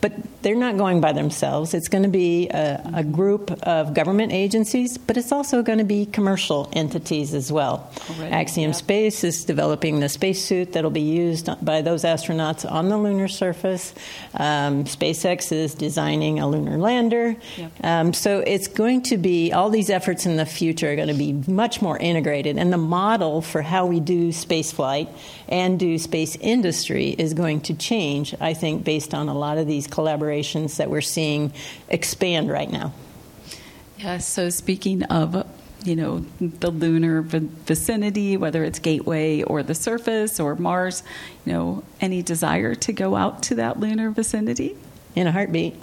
but 0.04 0.12
they're 0.42 0.54
not 0.54 0.76
going 0.76 1.00
by 1.00 1.14
themselves. 1.14 1.74
It's 1.74 1.88
going 1.88 2.04
to 2.04 2.10
be 2.10 2.50
a, 2.50 2.92
a 2.96 3.04
group 3.06 3.52
of 3.64 3.94
government 3.94 4.34
agencies, 4.34 4.98
but 4.98 5.16
it's 5.16 5.32
also 5.32 5.64
going 5.64 5.78
to 5.78 5.86
be 5.86 6.06
commercial 6.06 6.70
entities 6.74 7.34
as 7.34 7.54
well. 7.54 7.90
Already, 8.10 8.34
Axiom 8.34 8.72
yeah. 8.72 8.76
Space 8.76 9.24
is 9.24 9.46
developing 9.46 10.02
the 10.02 10.10
spacesuit 10.10 10.74
that'll 10.74 10.92
be 10.92 11.00
used 11.00 11.48
by 11.64 11.82
those 11.82 12.04
astronauts 12.04 12.70
on 12.70 12.90
the 12.90 12.98
lunar 12.98 13.30
surface. 13.30 13.94
Um, 14.34 14.84
SpaceX 14.84 15.54
is 15.54 15.74
designing 15.74 16.38
a 16.38 16.50
lunar 16.50 16.78
lander. 16.78 17.38
Yep. 17.56 17.72
Um, 17.82 18.14
so 18.14 18.40
it's 18.40 18.68
going 18.68 19.04
to 19.04 19.18
be 19.18 19.54
all 19.54 19.70
these 19.70 19.90
efforts 19.90 20.26
in 20.26 20.36
the 20.36 20.46
future 20.46 20.92
are 20.92 20.98
going 20.98 21.08
to 21.08 21.14
be 21.14 21.32
much 21.50 21.82
more 21.82 21.98
integrated, 21.98 22.58
and 22.58 22.74
the 22.74 22.78
model 22.78 23.42
for 23.42 23.62
how 23.62 23.86
we 23.86 24.02
do 24.02 24.34
space 24.34 24.74
flight 24.74 25.08
and 25.48 25.80
do 25.80 25.98
space 25.98 26.36
industry 26.42 27.16
is 27.18 27.34
going 27.34 27.62
to 27.62 27.74
change. 27.74 28.36
I 28.42 28.54
think 28.54 28.84
based 28.84 29.14
on 29.14 29.30
a 29.30 29.34
lot 29.34 29.58
of 29.58 29.66
these 29.66 29.88
collaborations 29.94 30.78
that 30.78 30.90
we're 30.90 31.02
seeing 31.02 31.54
expand 31.88 32.50
right 32.50 32.72
now. 32.72 32.94
Yes, 33.98 34.28
so 34.28 34.50
speaking 34.50 35.04
of 35.04 35.48
you 35.86 35.96
know 35.96 36.26
the 36.40 36.72
lunar 36.72 37.22
vicinity 37.22 38.38
whether 38.38 38.64
it's 38.64 38.80
gateway 38.80 39.44
or 39.44 39.62
the 39.62 39.76
surface 39.76 40.40
or 40.40 40.56
mars 40.56 41.04
you 41.46 41.52
know 41.52 41.84
any 42.00 42.22
desire 42.22 42.74
to 42.74 42.94
go 42.94 43.18
out 43.18 43.44
to 43.44 43.56
that 43.56 43.82
lunar 43.82 44.10
vicinity 44.10 44.78
in 45.14 45.28
a 45.28 45.32
heartbeat 45.34 45.76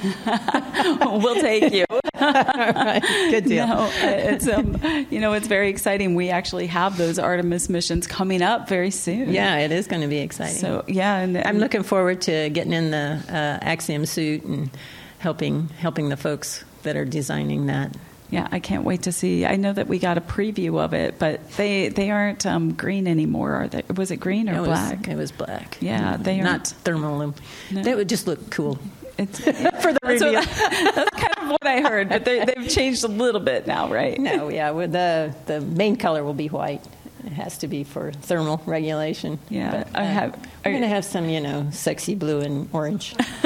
we'll 1.00 1.34
take 1.36 1.72
you. 1.72 1.84
right. 2.20 3.02
Good 3.30 3.44
deal. 3.44 3.66
No, 3.66 3.90
it's 3.94 4.48
um, 4.48 4.78
you 5.10 5.20
know 5.20 5.32
it's 5.32 5.46
very 5.46 5.68
exciting. 5.68 6.14
We 6.14 6.30
actually 6.30 6.66
have 6.66 6.96
those 6.96 7.18
Artemis 7.18 7.68
missions 7.68 8.06
coming 8.06 8.42
up 8.42 8.68
very 8.68 8.90
soon. 8.90 9.32
Yeah, 9.32 9.58
it 9.58 9.72
is 9.72 9.86
going 9.86 10.02
to 10.02 10.08
be 10.08 10.18
exciting. 10.18 10.56
So 10.56 10.84
yeah, 10.86 11.16
and, 11.16 11.36
I'm 11.38 11.58
looking 11.58 11.82
forward 11.82 12.22
to 12.22 12.50
getting 12.50 12.72
in 12.72 12.90
the 12.90 13.22
uh, 13.28 13.64
Axiom 13.64 14.06
suit 14.06 14.44
and 14.44 14.70
helping 15.18 15.68
helping 15.68 16.08
the 16.08 16.16
folks 16.16 16.64
that 16.82 16.96
are 16.96 17.04
designing 17.04 17.66
that. 17.66 17.96
Yeah, 18.30 18.46
I 18.52 18.60
can't 18.60 18.84
wait 18.84 19.02
to 19.02 19.12
see. 19.12 19.44
I 19.44 19.56
know 19.56 19.72
that 19.72 19.88
we 19.88 19.98
got 19.98 20.16
a 20.16 20.20
preview 20.20 20.78
of 20.78 20.94
it, 20.94 21.18
but 21.18 21.50
they 21.52 21.88
they 21.88 22.10
aren't 22.10 22.46
um, 22.46 22.74
green 22.74 23.08
anymore. 23.08 23.52
Are 23.52 23.68
they? 23.68 23.82
Was 23.94 24.10
it 24.10 24.18
green 24.18 24.48
or 24.48 24.60
it 24.60 24.64
black? 24.64 25.08
It 25.08 25.16
was 25.16 25.32
black. 25.32 25.78
Yeah, 25.80 26.16
they 26.16 26.40
are 26.40 26.44
not 26.44 26.68
thermal. 26.68 27.34
No. 27.70 27.82
They 27.82 27.94
would 27.94 28.08
just 28.08 28.26
look 28.26 28.50
cool. 28.50 28.78
It's, 29.20 29.38
for 29.82 29.92
the 29.92 29.98
review. 30.04 30.32
What, 30.32 30.48
that's 30.94 31.10
kind 31.10 31.34
of 31.42 31.48
what 31.50 31.66
I 31.66 31.80
heard, 31.82 32.08
but 32.08 32.24
they've 32.24 32.68
changed 32.68 33.04
a 33.04 33.08
little 33.08 33.40
bit 33.40 33.66
now, 33.66 33.90
right? 33.92 34.18
No, 34.18 34.48
yeah, 34.48 34.72
the 34.72 35.34
the 35.46 35.60
main 35.60 35.96
color 35.96 36.24
will 36.24 36.34
be 36.34 36.48
white. 36.48 36.82
It 37.24 37.32
has 37.32 37.58
to 37.58 37.68
be 37.68 37.84
for 37.84 38.12
thermal 38.12 38.62
regulation. 38.64 39.38
Yeah, 39.50 39.70
but, 39.70 39.86
uh, 39.88 40.00
I 40.00 40.04
have. 40.04 40.34
I'm 40.64 40.72
going 40.72 40.82
to 40.82 40.88
have 40.88 41.04
some, 41.04 41.28
you 41.28 41.40
know, 41.40 41.68
sexy 41.70 42.14
blue 42.14 42.40
and 42.40 42.68
orange. 42.72 43.14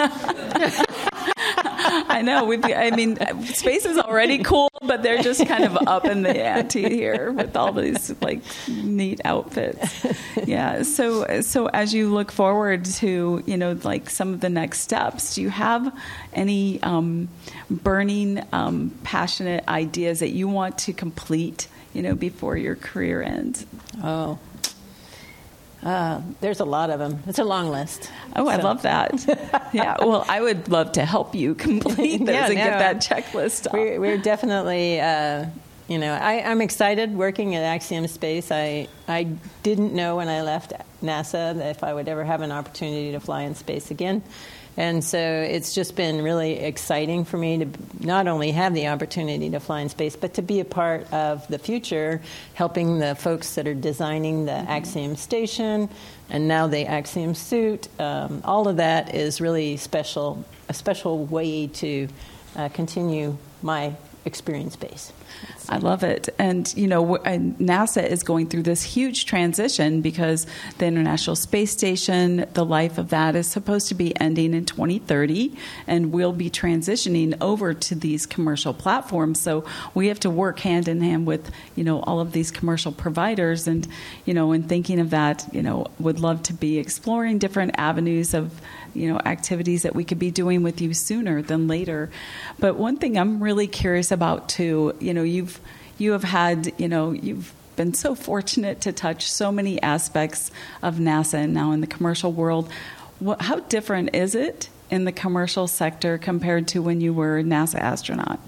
I 2.08 2.22
know. 2.22 2.52
I 2.52 2.90
mean, 2.90 3.16
space 3.44 3.84
is 3.84 3.98
already 3.98 4.38
cool, 4.42 4.68
but 4.82 5.02
they're 5.02 5.22
just 5.22 5.46
kind 5.46 5.64
of 5.64 5.76
up 5.86 6.04
in 6.04 6.22
the 6.22 6.36
ante 6.36 6.88
here 6.88 7.32
with 7.32 7.56
all 7.56 7.72
these 7.72 8.14
like 8.20 8.40
neat 8.68 9.20
outfits. 9.24 10.04
Yeah. 10.46 10.82
So, 10.82 11.40
so 11.40 11.66
as 11.68 11.94
you 11.94 12.12
look 12.12 12.32
forward 12.32 12.84
to, 12.84 13.42
you 13.46 13.56
know, 13.56 13.78
like 13.84 14.10
some 14.10 14.34
of 14.34 14.40
the 14.40 14.50
next 14.50 14.80
steps, 14.80 15.34
do 15.34 15.42
you 15.42 15.50
have 15.50 15.96
any 16.32 16.82
um, 16.82 17.28
burning, 17.70 18.44
um, 18.52 18.92
passionate 19.04 19.66
ideas 19.68 20.20
that 20.20 20.30
you 20.30 20.48
want 20.48 20.78
to 20.78 20.92
complete, 20.92 21.68
you 21.92 22.02
know, 22.02 22.14
before 22.14 22.56
your 22.56 22.76
career 22.76 23.22
ends? 23.22 23.66
Oh, 24.02 24.38
uh, 25.84 26.22
there's 26.40 26.60
a 26.60 26.64
lot 26.64 26.88
of 26.88 26.98
them. 26.98 27.22
It's 27.26 27.38
a 27.38 27.44
long 27.44 27.68
list. 27.68 28.10
Oh, 28.34 28.46
so. 28.46 28.50
I 28.50 28.56
love 28.56 28.82
that. 28.82 29.68
yeah. 29.72 29.96
Well, 30.00 30.24
I 30.28 30.40
would 30.40 30.68
love 30.68 30.92
to 30.92 31.04
help 31.04 31.34
you 31.34 31.54
complete 31.54 32.18
those 32.24 32.28
yeah, 32.28 32.46
and 32.46 32.54
no, 32.54 32.64
get 32.64 32.78
that 32.78 32.96
checklist. 32.96 33.70
We're, 33.72 34.00
we're, 34.00 34.18
definitely, 34.18 35.00
uh, 35.00 35.46
you 35.88 35.98
know, 35.98 36.14
I, 36.14 36.34
am 36.34 36.62
excited 36.62 37.14
working 37.14 37.54
at 37.54 37.62
Axiom 37.62 38.06
Space. 38.06 38.50
I 38.50 38.88
I 39.06 39.24
didn't 39.62 39.92
know 39.92 40.16
when 40.16 40.28
I 40.28 40.40
left 40.40 40.72
NASA 41.02 41.54
that 41.54 41.76
if 41.76 41.84
I 41.84 41.92
would 41.92 42.08
ever 42.08 42.24
have 42.24 42.40
an 42.40 42.50
opportunity 42.50 43.12
to 43.12 43.20
fly 43.20 43.42
in 43.42 43.54
space 43.54 43.90
again. 43.90 44.22
And 44.76 45.04
so 45.04 45.18
it's 45.18 45.74
just 45.74 45.94
been 45.94 46.22
really 46.22 46.58
exciting 46.58 47.24
for 47.24 47.36
me 47.36 47.58
to 47.58 47.68
not 48.00 48.26
only 48.26 48.50
have 48.50 48.74
the 48.74 48.88
opportunity 48.88 49.50
to 49.50 49.60
fly 49.60 49.80
in 49.80 49.88
space, 49.88 50.16
but 50.16 50.34
to 50.34 50.42
be 50.42 50.60
a 50.60 50.64
part 50.64 51.12
of 51.12 51.46
the 51.48 51.58
future, 51.58 52.20
helping 52.54 52.98
the 52.98 53.14
folks 53.14 53.54
that 53.54 53.68
are 53.68 53.74
designing 53.74 54.46
the 54.46 54.52
Axiom 54.52 55.14
station 55.16 55.88
and 56.28 56.48
now 56.48 56.66
the 56.66 56.86
Axiom 56.86 57.34
suit. 57.34 57.88
Um, 58.00 58.42
all 58.44 58.66
of 58.66 58.78
that 58.78 59.14
is 59.14 59.40
really 59.40 59.76
special, 59.76 60.44
a 60.68 60.74
special 60.74 61.24
way 61.24 61.68
to 61.68 62.08
uh, 62.56 62.68
continue 62.70 63.36
my 63.62 63.94
experience 64.24 64.74
base. 64.74 65.12
I 65.68 65.78
love 65.78 66.02
it. 66.02 66.28
And, 66.38 66.72
you 66.76 66.86
know, 66.86 67.04
NASA 67.04 68.06
is 68.06 68.22
going 68.22 68.48
through 68.48 68.64
this 68.64 68.82
huge 68.82 69.24
transition 69.24 70.02
because 70.02 70.46
the 70.78 70.86
International 70.86 71.36
Space 71.36 71.70
Station, 71.70 72.46
the 72.52 72.64
life 72.64 72.98
of 72.98 73.08
that 73.10 73.34
is 73.34 73.48
supposed 73.48 73.88
to 73.88 73.94
be 73.94 74.18
ending 74.20 74.52
in 74.52 74.66
2030, 74.66 75.56
and 75.86 76.12
we'll 76.12 76.32
be 76.32 76.50
transitioning 76.50 77.36
over 77.40 77.72
to 77.72 77.94
these 77.94 78.26
commercial 78.26 78.74
platforms. 78.74 79.40
So 79.40 79.64
we 79.94 80.08
have 80.08 80.20
to 80.20 80.30
work 80.30 80.60
hand 80.60 80.86
in 80.86 81.00
hand 81.00 81.26
with, 81.26 81.50
you 81.76 81.84
know, 81.84 82.00
all 82.00 82.20
of 82.20 82.32
these 82.32 82.50
commercial 82.50 82.92
providers. 82.92 83.66
And, 83.66 83.88
you 84.26 84.34
know, 84.34 84.52
in 84.52 84.64
thinking 84.64 85.00
of 85.00 85.10
that, 85.10 85.48
you 85.52 85.62
know, 85.62 85.86
would 85.98 86.20
love 86.20 86.42
to 86.44 86.52
be 86.52 86.78
exploring 86.78 87.38
different 87.38 87.74
avenues 87.78 88.34
of, 88.34 88.60
you 88.94 89.12
know 89.12 89.18
activities 89.24 89.82
that 89.82 89.94
we 89.94 90.04
could 90.04 90.18
be 90.18 90.30
doing 90.30 90.62
with 90.62 90.80
you 90.80 90.94
sooner 90.94 91.42
than 91.42 91.66
later. 91.68 92.10
But 92.58 92.76
one 92.76 92.96
thing 92.96 93.18
I'm 93.18 93.42
really 93.42 93.66
curious 93.66 94.10
about 94.10 94.48
too, 94.48 94.94
you 95.00 95.12
know, 95.12 95.23
you've 95.24 95.60
you 95.98 96.12
have 96.12 96.24
had, 96.24 96.72
you 96.78 96.88
know, 96.88 97.12
you've 97.12 97.52
been 97.76 97.94
so 97.94 98.14
fortunate 98.14 98.80
to 98.82 98.92
touch 98.92 99.30
so 99.30 99.50
many 99.50 99.80
aspects 99.82 100.50
of 100.82 100.96
NASA 100.96 101.34
and 101.34 101.54
now 101.54 101.72
in 101.72 101.80
the 101.80 101.86
commercial 101.86 102.32
world. 102.32 102.70
What, 103.18 103.42
how 103.42 103.60
different 103.60 104.14
is 104.14 104.34
it 104.34 104.68
in 104.90 105.04
the 105.04 105.12
commercial 105.12 105.66
sector 105.66 106.18
compared 106.18 106.68
to 106.68 106.82
when 106.82 107.00
you 107.00 107.12
were 107.12 107.38
a 107.38 107.42
NASA 107.42 107.78
astronaut? 107.78 108.40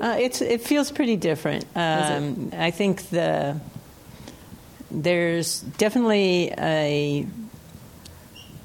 Uh, 0.00 0.16
it's 0.18 0.42
it 0.42 0.60
feels 0.60 0.90
pretty 0.90 1.16
different. 1.16 1.64
Um, 1.74 2.50
I 2.52 2.70
think 2.70 3.08
the 3.10 3.58
there's 4.90 5.60
definitely 5.60 6.52
a 6.58 7.26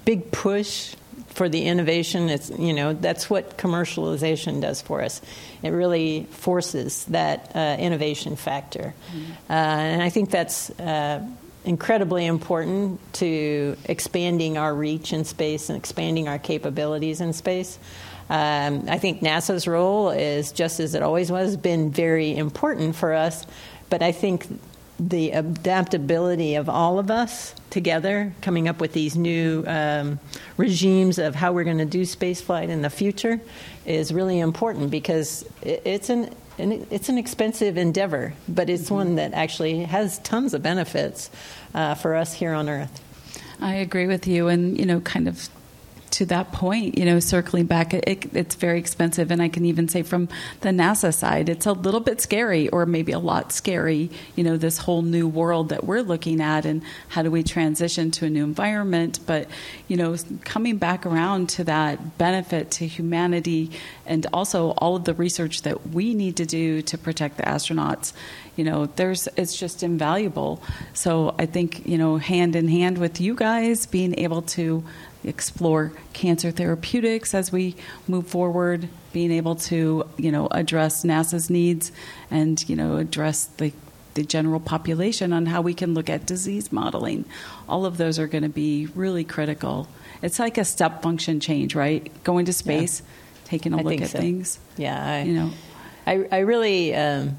big 0.06 0.32
push 0.32 0.96
for 1.30 1.50
the 1.50 1.66
innovation. 1.66 2.30
It's 2.30 2.50
you 2.50 2.74
know 2.74 2.94
that's 2.94 3.30
what 3.30 3.58
commercialization 3.58 4.62
does 4.62 4.82
for 4.82 5.02
us. 5.02 5.22
It 5.64 5.70
really 5.70 6.28
forces 6.32 7.06
that 7.06 7.52
uh, 7.56 7.78
innovation 7.80 8.36
factor, 8.36 8.94
mm-hmm. 9.12 9.32
uh, 9.50 9.54
and 9.54 10.04
I 10.04 10.10
think 10.10 10.30
that's. 10.30 10.70
Uh, 10.72 11.26
incredibly 11.66 12.26
important 12.26 13.00
to 13.14 13.76
expanding 13.84 14.58
our 14.58 14.74
reach 14.74 15.12
in 15.12 15.26
space 15.26 15.70
and 15.70 15.78
expanding 15.78 16.28
our 16.28 16.40
capabilities 16.40 17.20
in 17.20 17.34
space. 17.34 17.78
Um, 18.30 18.86
I 18.88 18.98
think 19.00 19.22
NASA's 19.22 19.68
role 19.68 20.10
is 20.10 20.52
just 20.52 20.80
as 20.80 20.96
it 20.96 21.02
always 21.04 21.32
was, 21.32 21.58
been 21.58 21.92
very 21.92 22.36
important 22.36 22.96
for 22.96 23.14
us. 23.14 23.46
But 23.90 24.04
I 24.04 24.12
think 24.12 24.48
the 25.00 25.32
adaptability 25.32 26.56
of 26.56 26.68
all 26.68 27.00
of 27.00 27.10
us 27.10 27.56
together, 27.70 28.34
coming 28.42 28.68
up 28.68 28.82
with 28.82 28.94
these 28.94 29.16
new 29.16 29.64
um, 29.66 30.20
regimes 30.58 31.18
of 31.18 31.36
how 31.36 31.54
we're 31.54 31.64
going 31.64 31.78
to 31.78 31.86
do 31.86 32.02
spaceflight 32.02 32.70
in 32.70 32.82
the 32.82 32.90
future, 32.90 33.40
is 33.86 34.14
really 34.14 34.40
important 34.40 34.92
because 34.92 35.46
it's 35.62 36.10
an 36.10 36.36
it's 36.58 37.08
an 37.08 37.18
expensive 37.18 37.78
endeavor, 37.78 38.34
but 38.50 38.70
it's 38.70 38.86
mm-hmm. 38.86 38.96
one 38.96 39.16
that 39.16 39.34
actually 39.34 39.84
has 39.86 40.20
tons 40.20 40.54
of 40.54 40.62
benefits 40.62 41.30
uh, 41.74 41.96
for 41.96 42.16
us 42.16 42.34
here 42.34 42.54
on 42.54 42.68
Earth. 42.68 43.02
I 43.62 43.76
agree 43.76 44.08
with 44.08 44.28
you, 44.28 44.50
and 44.50 44.78
you 44.78 44.86
know, 44.86 45.00
kind 45.00 45.28
of 45.28 45.50
to 46.12 46.26
that 46.28 46.52
point, 46.52 46.98
you 46.98 47.06
know, 47.06 47.20
circling 47.20 47.66
back, 47.66 47.94
it, 47.94 48.34
it's 48.36 48.56
very 48.56 48.80
expensive. 48.80 49.32
And 49.32 49.42
I 49.42 49.50
can 49.50 49.66
even 49.66 49.88
say 49.88 50.04
from 50.04 50.30
the 50.62 50.70
NASA 50.70 51.14
side, 51.14 51.50
it's 51.50 51.66
a 51.66 51.74
little 51.74 52.00
bit 52.00 52.22
scary, 52.22 52.70
or 52.70 52.86
maybe 52.86 53.12
a 53.12 53.20
lot 53.20 53.52
scary, 53.52 54.10
you 54.36 54.44
know, 54.44 54.58
this 54.58 54.80
whole 54.80 55.02
new 55.02 55.28
world 55.28 55.70
that 55.70 55.84
we're 55.84 56.02
looking 56.02 56.42
at 56.42 56.66
and 56.66 56.82
how 57.10 57.22
do 57.22 57.32
we 57.32 57.44
transition 57.44 58.12
to 58.12 58.26
a 58.26 58.30
new 58.30 58.44
environment. 58.44 59.20
But, 59.26 59.48
you 59.88 59.98
know, 59.98 60.16
coming 60.44 60.78
back 60.78 61.06
around 61.06 61.50
to 61.50 61.64
that 61.66 62.18
benefit 62.18 62.72
to 62.72 62.88
humanity 62.88 63.72
and 64.06 64.26
also 64.34 64.72
all 64.72 64.96
of 64.96 65.06
the 65.06 65.14
research 65.14 65.62
that 65.64 65.90
we 65.90 66.14
need 66.14 66.38
to 66.38 66.46
do 66.46 66.82
to 66.84 66.98
protect 66.98 67.38
the 67.38 67.44
astronauts, 67.44 68.14
you 68.56 68.66
know, 68.66 68.88
there's 68.88 69.28
it's 69.38 69.56
just 69.56 69.84
invaluable. 69.84 70.62
So 70.94 71.34
I 71.40 71.46
think, 71.46 71.88
you 71.88 71.98
know, 71.98 72.18
hand 72.18 72.56
in 72.56 72.68
hand 72.68 72.98
with 72.98 73.22
you 73.22 73.34
guys 73.36 73.86
being 73.86 74.20
able 74.20 74.42
to 74.42 74.84
explore 75.24 75.92
cancer 76.14 76.52
therapeutics 76.52 77.34
as 77.34 77.52
we 77.52 77.76
move 78.08 78.28
forward, 78.28 78.88
being 79.12 79.32
able 79.32 79.56
to, 79.56 80.08
you 80.18 80.32
know, 80.32 80.48
address 80.52 81.04
NASA's 81.04 81.50
needs 81.50 81.92
and, 82.32 82.68
you 82.70 82.76
know, 82.76 82.98
address 82.98 83.46
the 83.46 83.74
the 84.16 84.24
general 84.24 84.60
population 84.60 85.32
on 85.32 85.46
how 85.46 85.62
we 85.62 85.74
can 85.74 85.94
look 85.94 86.10
at 86.10 86.26
disease 86.26 86.72
modeling. 86.72 87.24
All 87.70 87.86
of 87.86 87.98
those 87.98 88.18
are 88.18 88.28
going 88.28 88.44
to 88.44 88.50
be 88.50 88.88
really 88.96 89.24
critical. 89.24 89.88
it's 90.22 90.40
like 90.40 90.58
a 90.58 90.66
step 90.66 91.02
function 91.02 91.40
change, 91.40 91.76
right? 91.76 92.12
Going 92.24 92.46
to 92.46 92.54
space, 92.54 93.02
yeah. 93.02 93.40
taking 93.46 93.74
a 93.74 93.78
I 93.78 93.82
look 93.82 94.02
at 94.02 94.10
so. 94.10 94.20
things. 94.20 94.60
Yeah, 94.78 95.02
I, 95.02 95.22
you 95.22 95.34
know, 95.34 95.52
I 96.08 96.28
I 96.32 96.40
really. 96.40 96.96
Um, 96.96 97.38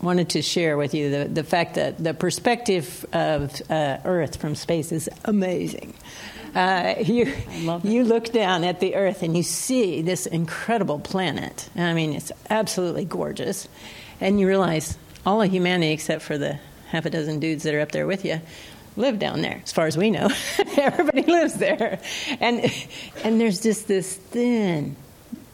wanted 0.00 0.28
to 0.28 0.42
share 0.42 0.76
with 0.76 0.92
you 0.92 1.10
the, 1.10 1.24
the 1.24 1.42
fact 1.42 1.76
that 1.76 1.96
the 1.96 2.12
perspective 2.12 3.06
of 3.14 3.62
uh, 3.70 3.96
Earth 4.04 4.36
from 4.36 4.54
space 4.54 4.92
is 4.92 5.08
amazing. 5.24 5.94
Uh, 6.54 6.94
you, 7.00 7.32
you 7.82 8.04
look 8.04 8.32
down 8.32 8.64
at 8.64 8.80
the 8.80 8.94
Earth 8.94 9.22
and 9.22 9.36
you 9.36 9.42
see 9.42 10.02
this 10.02 10.26
incredible 10.26 11.00
planet. 11.00 11.68
I 11.76 11.94
mean, 11.94 12.12
it's 12.12 12.30
absolutely 12.48 13.04
gorgeous. 13.04 13.68
And 14.20 14.38
you 14.38 14.46
realize 14.46 14.96
all 15.26 15.42
of 15.42 15.50
humanity, 15.50 15.92
except 15.92 16.22
for 16.22 16.38
the 16.38 16.58
half 16.88 17.06
a 17.06 17.10
dozen 17.10 17.40
dudes 17.40 17.64
that 17.64 17.74
are 17.74 17.80
up 17.80 17.90
there 17.90 18.06
with 18.06 18.24
you, 18.24 18.40
live 18.96 19.18
down 19.18 19.42
there, 19.42 19.60
as 19.64 19.72
far 19.72 19.86
as 19.86 19.96
we 19.96 20.10
know. 20.10 20.28
Everybody 20.76 21.22
lives 21.22 21.54
there. 21.54 22.00
And, 22.40 22.72
and 23.24 23.40
there's 23.40 23.60
just 23.60 23.88
this 23.88 24.14
thin, 24.14 24.94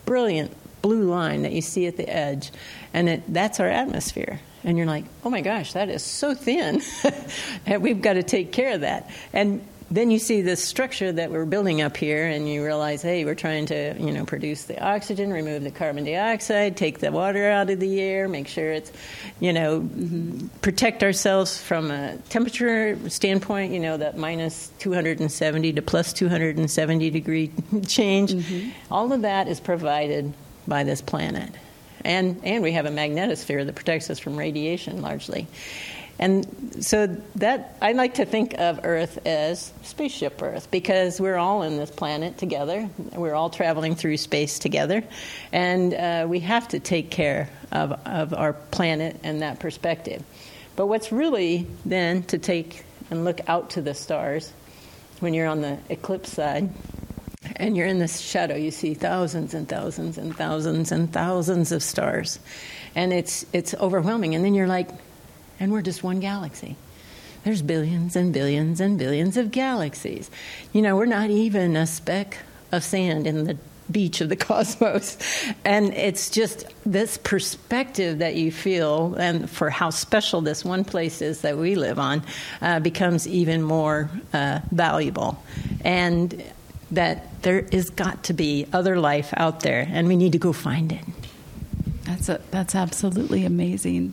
brilliant 0.04 0.54
blue 0.82 1.04
line 1.04 1.42
that 1.42 1.52
you 1.52 1.62
see 1.62 1.86
at 1.86 1.96
the 1.96 2.08
edge. 2.08 2.50
And 2.92 3.08
it, 3.08 3.22
that's 3.32 3.60
our 3.60 3.68
atmosphere. 3.68 4.40
And 4.64 4.76
you're 4.76 4.86
like, 4.86 5.06
oh 5.24 5.30
my 5.30 5.40
gosh, 5.40 5.72
that 5.72 5.88
is 5.88 6.02
so 6.02 6.34
thin. 6.34 6.82
and 7.66 7.82
we've 7.82 8.02
got 8.02 8.14
to 8.14 8.22
take 8.22 8.52
care 8.52 8.74
of 8.74 8.82
that. 8.82 9.10
And 9.32 9.66
then 9.90 10.10
you 10.10 10.20
see 10.20 10.40
this 10.40 10.62
structure 10.62 11.10
that 11.10 11.32
we're 11.32 11.44
building 11.44 11.82
up 11.82 11.96
here, 11.96 12.26
and 12.26 12.48
you 12.48 12.64
realize, 12.64 13.02
hey, 13.02 13.24
we're 13.24 13.34
trying 13.34 13.66
to, 13.66 13.96
you 13.98 14.12
know, 14.12 14.24
produce 14.24 14.64
the 14.64 14.80
oxygen, 14.80 15.32
remove 15.32 15.64
the 15.64 15.70
carbon 15.72 16.04
dioxide, 16.04 16.76
take 16.76 17.00
the 17.00 17.10
water 17.10 17.48
out 17.48 17.70
of 17.70 17.80
the 17.80 18.00
air, 18.00 18.28
make 18.28 18.46
sure 18.46 18.70
it's, 18.70 18.92
you 19.40 19.52
know, 19.52 19.88
protect 20.62 21.02
ourselves 21.02 21.58
from 21.60 21.90
a 21.90 22.16
temperature 22.28 22.96
standpoint, 23.08 23.72
you 23.72 23.80
know, 23.80 23.96
that 23.96 24.16
minus 24.16 24.70
270 24.78 25.72
to 25.72 25.82
plus 25.82 26.12
270 26.12 27.10
degree 27.10 27.50
change. 27.86 28.32
Mm-hmm. 28.32 28.70
All 28.92 29.12
of 29.12 29.22
that 29.22 29.48
is 29.48 29.58
provided 29.58 30.32
by 30.68 30.84
this 30.84 31.02
planet. 31.02 31.50
And, 32.04 32.40
and 32.44 32.62
we 32.62 32.72
have 32.72 32.86
a 32.86 32.90
magnetosphere 32.90 33.66
that 33.66 33.74
protects 33.74 34.08
us 34.08 34.18
from 34.18 34.36
radiation 34.36 35.02
largely. 35.02 35.46
And 36.20 36.84
so 36.84 37.06
that 37.36 37.78
I 37.80 37.92
like 37.92 38.14
to 38.14 38.26
think 38.26 38.54
of 38.58 38.80
Earth 38.84 39.26
as 39.26 39.72
spaceship 39.84 40.40
Earth 40.42 40.70
because 40.70 41.18
we're 41.18 41.38
all 41.38 41.62
in 41.62 41.78
this 41.78 41.90
planet 41.90 42.36
together. 42.36 42.90
We're 43.14 43.34
all 43.34 43.48
traveling 43.48 43.94
through 43.96 44.18
space 44.18 44.58
together, 44.58 45.02
and 45.50 45.94
uh, 45.94 46.26
we 46.28 46.40
have 46.40 46.68
to 46.68 46.78
take 46.78 47.10
care 47.10 47.48
of 47.72 47.92
of 48.04 48.34
our 48.34 48.52
planet 48.52 49.18
and 49.22 49.40
that 49.40 49.60
perspective. 49.60 50.22
But 50.76 50.88
what's 50.88 51.10
really 51.10 51.66
then 51.86 52.22
to 52.24 52.38
take 52.38 52.84
and 53.10 53.24
look 53.24 53.40
out 53.48 53.70
to 53.70 53.82
the 53.82 53.94
stars 53.94 54.52
when 55.20 55.32
you're 55.32 55.48
on 55.48 55.62
the 55.62 55.78
eclipse 55.88 56.32
side 56.32 56.68
and 57.56 57.76
you're 57.76 57.86
in 57.86 57.98
this 57.98 58.20
shadow, 58.20 58.56
you 58.56 58.70
see 58.70 58.92
thousands 58.92 59.54
and 59.54 59.66
thousands 59.66 60.18
and 60.18 60.36
thousands 60.36 60.92
and 60.92 61.10
thousands 61.10 61.72
of 61.72 61.82
stars. 61.82 62.38
And 62.94 63.12
it's, 63.12 63.46
it's 63.52 63.74
overwhelming. 63.74 64.34
And 64.34 64.44
then 64.44 64.54
you're 64.54 64.66
like, 64.66 64.88
and 65.60 65.70
we're 65.70 65.82
just 65.82 66.02
one 66.02 66.18
galaxy. 66.18 66.76
There's 67.44 67.62
billions 67.62 68.16
and 68.16 68.32
billions 68.32 68.80
and 68.80 68.98
billions 68.98 69.36
of 69.36 69.50
galaxies. 69.50 70.30
You 70.72 70.82
know, 70.82 70.96
we're 70.96 71.06
not 71.06 71.30
even 71.30 71.76
a 71.76 71.86
speck 71.86 72.38
of 72.72 72.82
sand 72.82 73.26
in 73.26 73.44
the 73.44 73.56
beach 73.90 74.20
of 74.20 74.28
the 74.28 74.36
cosmos. 74.48 75.16
And 75.64 75.94
it's 75.94 76.30
just 76.30 76.66
this 76.84 77.18
perspective 77.18 78.18
that 78.18 78.34
you 78.34 78.52
feel, 78.52 79.14
and 79.14 79.48
for 79.48 79.70
how 79.70 79.90
special 79.90 80.40
this 80.40 80.64
one 80.64 80.84
place 80.84 81.22
is 81.22 81.42
that 81.42 81.56
we 81.56 81.76
live 81.76 81.98
on, 81.98 82.22
uh, 82.60 82.80
becomes 82.80 83.26
even 83.26 83.62
more 83.62 84.10
uh, 84.32 84.60
valuable. 84.70 85.42
And 85.84 86.42
that 86.90 87.42
there 87.42 87.60
is 87.60 87.90
got 87.90 88.24
to 88.24 88.32
be 88.32 88.66
other 88.72 88.98
life 88.98 89.32
out 89.36 89.60
there, 89.60 89.86
and 89.90 90.08
we 90.08 90.16
need 90.16 90.32
to 90.32 90.38
go 90.38 90.52
find 90.52 90.92
it. 90.92 91.04
That's 92.04 92.28
a, 92.28 92.40
that's 92.50 92.74
absolutely 92.74 93.44
amazing, 93.44 94.12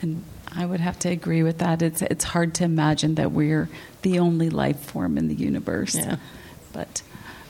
and 0.00 0.24
I 0.56 0.66
would 0.66 0.80
have 0.80 0.98
to 1.00 1.08
agree 1.08 1.42
with 1.42 1.58
that. 1.58 1.82
It's 1.82 2.02
it's 2.02 2.24
hard 2.24 2.54
to 2.54 2.64
imagine 2.64 3.16
that 3.16 3.32
we're 3.32 3.68
the 4.02 4.18
only 4.18 4.50
life 4.50 4.78
form 4.78 5.18
in 5.18 5.28
the 5.28 5.34
universe. 5.34 5.94
Yeah. 5.96 6.16
But 6.72 7.02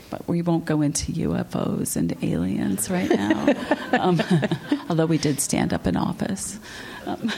but 0.09 0.27
we 0.27 0.41
won't 0.41 0.65
go 0.65 0.81
into 0.81 1.11
UFOs 1.11 1.95
and 1.95 2.15
aliens 2.23 2.89
right 2.89 3.09
now. 3.09 3.53
um, 3.99 4.21
although 4.89 5.05
we 5.05 5.17
did 5.17 5.39
stand 5.39 5.73
up 5.73 5.87
in 5.87 5.97
office. 5.97 6.59
Um, 7.05 7.31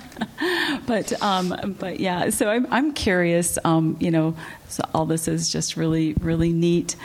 but 0.86 1.20
um, 1.22 1.76
but 1.78 1.98
yeah, 1.98 2.30
so 2.30 2.48
I'm 2.48 2.66
I'm 2.70 2.92
curious. 2.92 3.58
Um, 3.64 3.96
you 4.00 4.10
know, 4.10 4.36
so 4.68 4.84
all 4.94 5.06
this 5.06 5.28
is 5.28 5.50
just 5.50 5.76
really 5.76 6.14
really 6.14 6.52
neat 6.52 6.96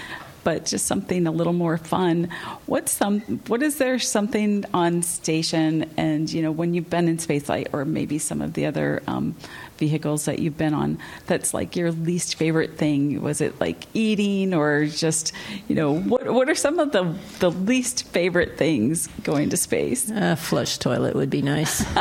but 0.45 0.63
just 0.63 0.85
something 0.85 1.25
a 1.25 1.31
little 1.31 1.53
more 1.53 1.77
fun. 1.77 2.29
What's 2.67 2.91
some? 2.93 3.19
What 3.47 3.63
is 3.63 3.77
there 3.77 3.99
something 3.99 4.63
on 4.73 5.01
station? 5.01 5.89
And 5.97 6.31
you 6.31 6.41
know, 6.41 6.51
when 6.51 6.73
you've 6.73 6.89
been 6.89 7.09
in 7.09 7.17
spaceflight, 7.17 7.73
or 7.73 7.83
maybe 7.83 8.19
some 8.19 8.41
of 8.41 8.53
the 8.53 8.67
other 8.67 9.01
um, 9.07 9.35
vehicles 9.77 10.25
that 10.25 10.39
you've 10.39 10.57
been 10.57 10.75
on, 10.75 10.99
that's 11.25 11.53
like 11.53 11.75
your 11.75 11.91
least 11.91 12.35
favorite 12.35 12.77
thing? 12.77 13.21
Was 13.21 13.41
it 13.41 13.59
like 13.59 13.87
eating, 13.95 14.53
or 14.53 14.85
just 14.85 15.33
you 15.67 15.75
know, 15.75 15.97
what 15.99 16.31
what 16.31 16.47
are 16.47 16.55
some 16.55 16.77
of 16.77 16.91
the 16.91 17.15
the 17.39 17.49
least 17.49 18.07
favorite 18.09 18.55
things 18.55 19.07
going 19.23 19.49
to 19.49 19.57
space? 19.57 20.11
A 20.11 20.35
flush 20.35 20.77
toilet 20.77 21.15
would 21.15 21.31
be 21.31 21.41
nice. 21.41 21.83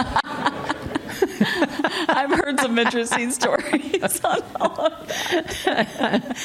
I've 2.08 2.30
heard 2.30 2.60
some 2.60 2.78
interesting 2.78 3.30
stories 3.40 4.24
on 4.24 4.42
all 4.60 4.86
of 4.86 5.08
that. 5.64 6.36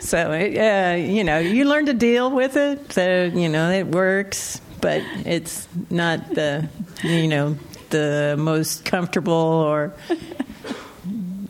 so, 0.00 0.32
uh, 0.32 0.94
you 0.96 1.24
know, 1.24 1.38
you 1.38 1.64
learn 1.64 1.86
to 1.86 1.94
deal 1.94 2.30
with 2.30 2.56
it. 2.56 2.92
So, 2.92 3.24
you 3.24 3.48
know, 3.48 3.70
it 3.70 3.86
works, 3.86 4.60
but 4.80 5.02
it's 5.24 5.68
not 5.90 6.34
the, 6.34 6.68
you 7.02 7.28
know, 7.28 7.56
the 7.90 8.36
most 8.38 8.84
comfortable 8.84 9.32
or, 9.32 9.94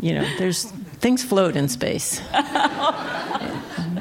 you 0.00 0.14
know, 0.14 0.26
there's 0.38 0.64
things 1.00 1.24
float 1.24 1.56
in 1.56 1.68
space. 1.68 2.20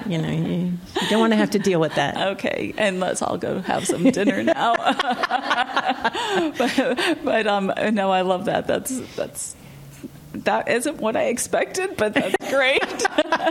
you 0.05 0.17
know, 0.17 0.29
you, 0.29 0.45
you, 0.45 0.71
don't 1.09 1.19
want 1.19 1.33
to 1.33 1.37
have 1.37 1.51
to 1.51 1.59
deal 1.59 1.79
with 1.79 1.95
that. 1.95 2.15
Okay, 2.35 2.73
and 2.77 2.99
let's 2.99 3.21
all 3.21 3.37
go 3.37 3.59
have 3.61 3.85
some 3.85 4.03
dinner 4.09 4.43
now. 4.43 4.75
but, 6.57 7.17
but 7.23 7.47
um, 7.47 7.71
no, 7.93 8.11
I 8.11 8.21
love 8.21 8.45
that. 8.45 8.67
That's 8.67 8.99
that's 9.15 9.55
that 10.33 10.67
isn't 10.67 10.97
what 10.97 11.15
I 11.15 11.25
expected, 11.25 11.97
but 11.97 12.13
that's 12.13 12.35
great. 12.49 12.81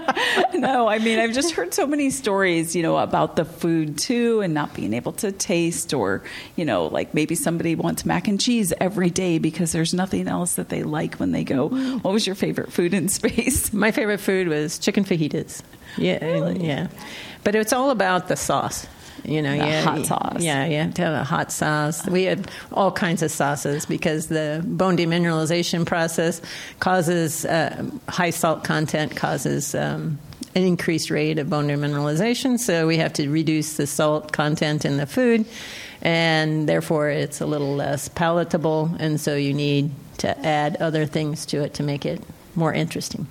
no, 0.55 0.89
I 0.89 0.99
mean, 0.99 1.19
I've 1.19 1.33
just 1.33 1.53
heard 1.53 1.75
so 1.75 1.87
many 1.87 2.11
stories, 2.11 2.75
you 2.75 2.83
know, 2.83 2.97
about 2.99 3.37
the 3.37 3.45
food 3.45 3.99
too 3.99 4.41
and 4.41 4.55
not 4.55 4.75
being 4.75 4.95
able 4.95 5.13
to 5.13 5.33
taste, 5.33 5.93
or, 5.93 6.23
you 6.57 6.65
know, 6.65 6.87
like 6.87 7.15
maybe 7.15 7.35
somebody 7.35 7.75
wants 7.75 8.05
mac 8.05 8.29
and 8.29 8.41
cheese 8.41 8.73
every 8.81 9.11
day 9.11 9.39
because 9.39 9.73
there's 9.73 9.95
nothing 9.95 10.29
else 10.29 10.55
that 10.55 10.69
they 10.69 10.83
like 10.83 11.17
when 11.17 11.33
they 11.33 11.45
go. 11.45 11.69
What 11.69 12.13
was 12.13 12.27
your 12.27 12.37
favorite 12.37 12.73
food 12.73 12.95
in 12.95 13.09
space? 13.09 13.73
My 13.73 13.91
favorite 13.91 14.21
food 14.21 14.49
was 14.49 14.79
chicken 14.79 15.05
fajitas. 15.05 15.63
Yeah, 15.97 16.25
really? 16.25 16.67
yeah. 16.67 16.89
But 17.45 17.55
it's 17.55 17.73
all 17.73 17.91
about 17.91 18.29
the 18.29 18.37
sauce. 18.37 18.87
You 19.24 19.40
know, 19.40 19.53
the 19.53 19.57
yeah, 19.57 19.83
hot 19.83 20.07
sauce. 20.07 20.42
Yeah, 20.42 20.66
you 20.66 20.79
have 20.79 20.94
to 20.94 21.03
have 21.03 21.14
a 21.14 21.24
hot 21.24 21.53
sauce. 21.53 22.07
We 22.07 22.24
had 22.24 22.50
all 22.72 22.92
kinds 22.92 23.22
of 23.22 23.31
sauces 23.31 23.87
because 23.87 24.27
the 24.27 24.62
bone 24.66 24.96
demineralization 24.96 25.87
process 25.87 26.42
causes 26.81 27.44
uh, 27.44 27.85
high 28.09 28.31
salt 28.31 28.64
content 28.64 29.16
causes 29.16 29.74
um, 29.74 30.18
an 30.55 30.62
increased 30.62 31.11
rate 31.11 31.38
of 31.38 31.48
bone 31.48 31.68
demineralization. 31.68 32.59
So 32.59 32.87
we 32.87 32.98
have 32.98 33.12
to 33.14 33.29
reduce 33.29 33.77
the 33.77 33.87
salt 33.87 34.33
content 34.33 34.85
in 34.85 34.98
the 34.98 35.07
food, 35.07 35.46
and 36.03 36.68
therefore 36.68 37.09
it's 37.09 37.40
a 37.40 37.46
little 37.46 37.74
less 37.74 38.09
palatable. 38.09 38.94
And 38.98 39.20
so 39.20 39.37
you 39.37 39.55
need 39.55 39.90
to 40.18 40.38
add 40.46 40.77
other 40.77 41.07
things 41.07 41.46
to 41.46 41.62
it 41.62 41.74
to 41.74 41.83
make 41.83 42.05
it 42.05 42.22
more 42.55 42.72
interesting. 42.72 43.27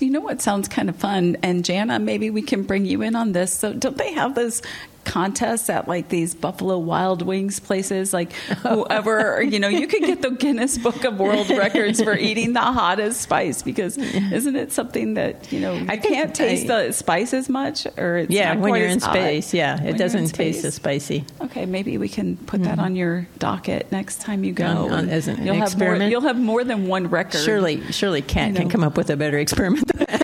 You 0.00 0.10
know 0.10 0.20
what 0.20 0.42
sounds 0.42 0.68
kind 0.68 0.88
of 0.88 0.96
fun? 0.96 1.36
And 1.42 1.64
Jana, 1.64 1.98
maybe 1.98 2.30
we 2.30 2.42
can 2.42 2.64
bring 2.64 2.86
you 2.86 3.02
in 3.02 3.14
on 3.14 3.32
this. 3.32 3.52
So 3.52 3.72
don't 3.72 3.96
they 3.96 4.12
have 4.12 4.34
those 4.34 4.62
contests 5.04 5.68
at 5.70 5.88
like 5.88 6.08
these 6.08 6.34
Buffalo 6.34 6.78
Wild 6.78 7.22
Wings 7.22 7.60
places. 7.60 8.12
Like 8.12 8.32
whoever, 8.32 9.42
you 9.42 9.58
know, 9.58 9.68
you 9.68 9.86
could 9.86 10.02
get 10.02 10.22
the 10.22 10.30
Guinness 10.30 10.78
Book 10.78 11.04
of 11.04 11.18
World 11.18 11.50
Records 11.50 12.02
for 12.02 12.16
eating 12.16 12.52
the 12.52 12.60
hottest 12.60 13.20
spice 13.20 13.62
because 13.62 13.98
isn't 13.98 14.56
it 14.56 14.72
something 14.72 15.14
that, 15.14 15.52
you 15.52 15.60
know, 15.60 15.84
I 15.88 15.96
can't 15.96 16.34
taste 16.34 16.70
I, 16.70 16.86
the 16.86 16.92
spice 16.92 17.34
as 17.34 17.48
much 17.48 17.86
or 17.96 18.18
it's 18.18 18.30
Yeah, 18.30 18.54
when 18.56 18.74
you're 18.74 18.88
in 18.88 19.00
space. 19.00 19.52
Yeah, 19.54 19.82
it 19.82 19.98
doesn't 19.98 20.28
taste 20.28 20.64
as 20.64 20.74
spicy. 20.74 21.24
Okay, 21.40 21.66
maybe 21.66 21.98
we 21.98 22.08
can 22.08 22.36
put 22.36 22.62
that 22.62 22.72
mm-hmm. 22.72 22.80
on 22.80 22.96
your 22.96 23.28
docket 23.38 23.90
next 23.92 24.20
time 24.20 24.44
you 24.44 24.52
go. 24.52 24.66
On, 24.66 24.90
on, 24.92 25.08
as 25.08 25.28
an, 25.28 25.44
you'll 25.44 25.54
an 25.54 25.60
have 25.60 25.68
experiment. 25.68 26.00
More, 26.00 26.08
you'll 26.10 26.20
have 26.22 26.38
more 26.38 26.64
than 26.64 26.86
one 26.86 27.08
record. 27.08 27.40
Surely, 27.40 27.80
surely 27.92 28.22
Kat 28.22 28.48
you 28.48 28.52
know. 28.54 28.60
can 28.60 28.70
come 28.70 28.84
up 28.84 28.96
with 28.96 29.10
a 29.10 29.16
better 29.16 29.38
experiment 29.38 29.90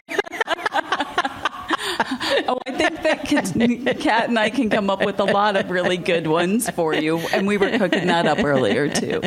than 3.29 3.45
that. 3.45 3.47
I 3.47 3.67
think 3.67 3.85
that 3.85 4.01
Kat 4.01 4.29
and 4.29 4.39
I 4.39 4.51
can 4.51 4.71
come 4.71 4.91
up 4.91 5.05
with 5.05 5.21
a 5.21 5.25
lot 5.25 5.57
of 5.57 5.71
really 5.71 5.97
good 5.97 6.27
ones 6.27 6.69
for 6.71 6.95
you, 6.95 7.19
and 7.33 7.47
we 7.47 7.57
were 7.57 7.71
cooking 7.79 8.07
that 8.07 8.27
up 8.27 8.43
earlier 8.45 8.89
too. 8.89 9.23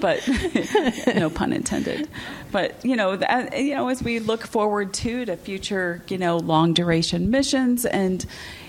But 0.00 0.26
no 1.14 1.30
pun 1.30 1.52
intended. 1.52 2.08
But 2.52 2.84
you 2.84 2.96
know, 2.96 3.16
that, 3.16 3.58
you 3.58 3.74
know, 3.74 3.88
as 3.88 4.02
we 4.02 4.18
look 4.18 4.46
forward 4.46 4.94
to 4.94 5.24
to 5.24 5.36
future, 5.36 6.02
you 6.08 6.18
know, 6.18 6.38
long 6.38 6.74
duration 6.74 7.30
missions 7.30 7.84
and 7.84 8.24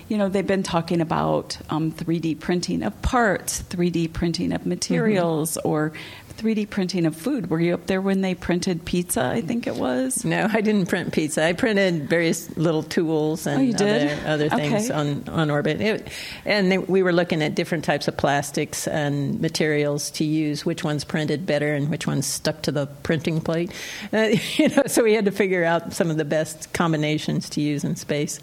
you 0.10 0.18
know, 0.18 0.30
they've 0.30 0.48
been 0.48 0.64
talking 0.64 1.02
about 1.02 1.58
um, 1.70 1.92
3D 1.92 2.40
printing 2.40 2.82
of 2.84 3.02
parts, 3.02 3.62
3D 3.64 4.14
printing 4.14 4.54
of 4.54 4.66
materials, 4.66 5.58
mm-hmm. 5.58 5.68
or 5.68 5.94
3D 6.38 6.70
printing 6.70 7.06
of 7.06 7.16
food. 7.16 7.50
Were 7.50 7.60
you 7.60 7.74
up 7.74 7.88
there 7.88 8.02
when 8.02 8.22
they 8.22 8.36
printed 8.36 8.86
pizza? 8.86 9.26
I 9.26 9.42
think 9.42 9.66
it 9.68 9.76
was. 9.76 10.24
No, 10.24 10.48
I 10.52 10.62
didn't 10.62 10.88
print 10.88 11.12
pizza. 11.12 11.44
I 11.44 11.54
printed 11.54 12.08
various 12.08 12.56
little 12.56 12.84
tools 12.84 13.48
and 13.48 13.74
oh, 13.74 13.86
other, 13.86 14.20
other, 14.26 14.50
things 14.50 14.90
okay. 14.90 14.94
on 14.94 15.28
on 15.28 15.50
orbit. 15.50 15.82
It, 15.82 16.08
and 16.46 16.72
they, 16.72 16.78
we 16.78 17.04
were 17.04 17.14
looking 17.14 17.42
at 17.42 17.56
different 17.56 17.84
types 17.84 18.08
of 18.08 18.16
plastics 18.16 18.88
and 18.88 19.42
materials 19.42 20.12
to 20.12 20.24
use. 20.24 20.66
Which 20.66 20.84
ones 20.84 21.04
printed 21.04 21.46
better 21.46 21.74
and 21.74 21.90
which 21.90 22.06
ones 22.06 22.28
stuck 22.28 22.62
to 22.64 22.72
the 22.72 22.86
printing 23.04 23.42
plate. 23.42 23.72
Uh, 24.14 24.36
you 24.56 24.70
know, 24.70 24.84
so 24.88 25.04
we 25.04 25.14
had 25.14 25.26
to 25.26 25.32
figure 25.32 25.64
out 25.64 25.94
some 25.94 26.10
of 26.10 26.18
the 26.18 26.26
best 26.26 26.72
combinations 26.72 27.50
to 27.50 27.62
use 27.62 27.84
in 27.84 27.96
space. 27.96 28.40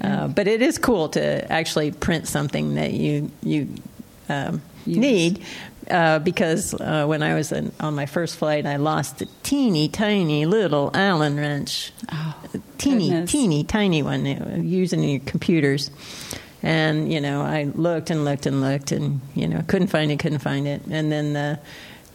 Uh, 0.00 0.28
but 0.28 0.48
it 0.48 0.62
is 0.62 0.78
cool 0.78 1.08
to 1.10 1.52
actually 1.52 1.90
print 1.92 2.26
something 2.26 2.74
that 2.74 2.92
you 2.92 3.30
you 3.42 3.68
um, 4.28 4.62
need 4.86 5.42
uh, 5.90 6.18
because 6.18 6.74
uh, 6.74 7.06
when 7.06 7.22
I 7.22 7.34
was 7.34 7.52
in, 7.52 7.72
on 7.80 7.94
my 7.94 8.06
first 8.06 8.36
flight, 8.36 8.66
I 8.66 8.76
lost 8.76 9.22
a 9.22 9.26
teeny 9.42 9.88
tiny 9.88 10.46
little 10.46 10.90
Allen 10.94 11.36
wrench, 11.36 11.92
oh, 12.12 12.34
teeny 12.78 13.10
goodness. 13.10 13.30
teeny 13.30 13.64
tiny 13.64 14.02
one 14.02 14.24
using 14.66 15.02
your 15.02 15.20
computers. 15.20 15.90
And 16.62 17.12
you 17.12 17.20
know, 17.20 17.42
I 17.42 17.64
looked 17.64 18.10
and 18.10 18.24
looked 18.24 18.46
and 18.46 18.60
looked, 18.60 18.92
and 18.92 19.20
you 19.34 19.46
know, 19.46 19.62
couldn't 19.66 19.88
find 19.88 20.10
it, 20.10 20.18
couldn't 20.18 20.38
find 20.38 20.66
it. 20.66 20.82
And 20.90 21.12
then, 21.12 21.36
uh, 21.36 21.56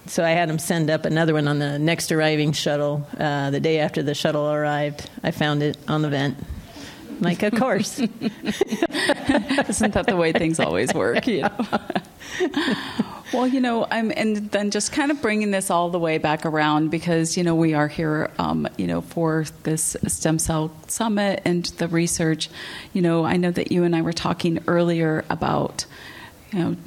so 0.07 0.23
I 0.23 0.31
had 0.31 0.49
them 0.49 0.59
send 0.59 0.89
up 0.89 1.05
another 1.05 1.33
one 1.33 1.47
on 1.47 1.59
the 1.59 1.77
next 1.77 2.11
arriving 2.11 2.53
shuttle. 2.53 3.07
Uh, 3.17 3.51
the 3.51 3.59
day 3.59 3.79
after 3.79 4.01
the 4.01 4.15
shuttle 4.15 4.51
arrived, 4.51 5.09
I 5.23 5.31
found 5.31 5.61
it 5.61 5.77
on 5.87 6.01
the 6.01 6.09
vent 6.09 6.37
like, 7.21 7.43
of 7.43 7.53
course. 7.53 7.99
Isn't 7.99 8.13
that 9.93 10.05
the 10.07 10.15
way 10.15 10.31
things 10.31 10.59
always 10.59 10.93
work? 10.93 11.25
You 11.27 11.41
know? 12.49 13.18
Well, 13.33 13.47
you 13.47 13.59
know, 13.59 13.87
I'm, 13.89 14.11
and 14.15 14.51
then 14.51 14.71
just 14.71 14.91
kind 14.91 15.11
of 15.11 15.21
bringing 15.21 15.51
this 15.51 15.69
all 15.69 15.89
the 15.89 15.99
way 15.99 16.17
back 16.17 16.45
around 16.45 16.89
because 16.89 17.37
you 17.37 17.43
know 17.43 17.55
we 17.55 17.73
are 17.73 17.87
here, 17.87 18.31
um, 18.39 18.67
you 18.77 18.87
know, 18.87 19.01
for 19.01 19.45
this 19.63 19.95
stem 20.07 20.39
cell 20.39 20.71
summit 20.87 21.41
and 21.45 21.65
the 21.65 21.87
research. 21.87 22.49
You 22.93 23.01
know, 23.01 23.25
I 23.25 23.37
know 23.37 23.51
that 23.51 23.71
you 23.71 23.83
and 23.83 23.95
I 23.95 24.01
were 24.01 24.13
talking 24.13 24.59
earlier 24.67 25.25
about, 25.29 25.85
you 26.51 26.59
know, 26.59 26.77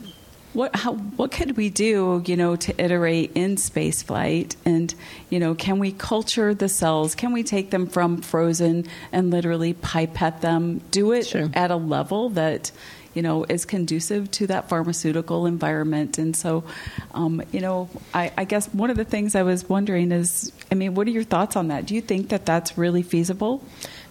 what 0.53 0.75
how 0.77 0.95
what 0.95 1.31
could 1.31 1.57
we 1.57 1.71
do 1.71 2.23
you 2.27 2.37
know 2.37 2.57
to 2.57 2.83
iterate 2.83 3.33
in 3.35 3.57
space 3.57 4.03
flight 4.03 4.57
and 4.65 4.95
you 5.31 5.41
know 5.41 5.55
can 5.55 5.79
we 5.79 5.93
culture 5.93 6.55
the 6.55 6.69
cells 6.69 7.15
can 7.15 7.33
we 7.33 7.43
take 7.43 7.71
them 7.71 7.87
from 7.87 8.21
frozen 8.21 8.85
and 9.13 9.31
literally 9.31 9.73
pipette 9.73 10.41
them 10.43 10.79
do 10.91 11.13
it 11.13 11.27
sure. 11.27 11.49
at 11.55 11.71
a 11.71 11.77
level 11.77 12.29
that 12.29 12.71
you 13.15 13.23
know 13.23 13.45
is 13.45 13.65
conducive 13.65 14.31
to 14.31 14.47
that 14.47 14.69
pharmaceutical 14.69 15.47
environment 15.47 16.19
and 16.19 16.37
so 16.37 16.65
um, 17.15 17.43
you 17.53 17.61
know 17.61 17.89
I, 18.15 18.33
I 18.37 18.45
guess 18.45 18.67
one 18.69 18.91
of 18.91 18.97
the 18.97 19.05
things 19.05 19.35
i 19.35 19.43
was 19.43 19.69
wondering 19.69 20.13
is 20.13 20.53
i 20.71 20.75
mean 20.75 20.95
what 20.95 21.07
are 21.07 21.11
your 21.11 21.25
thoughts 21.25 21.57
on 21.57 21.69
that 21.69 21.87
do 21.87 21.95
you 21.95 22.01
think 22.01 22.29
that 22.31 22.47
that's 22.47 22.77
really 22.79 23.03
feasible 23.03 23.63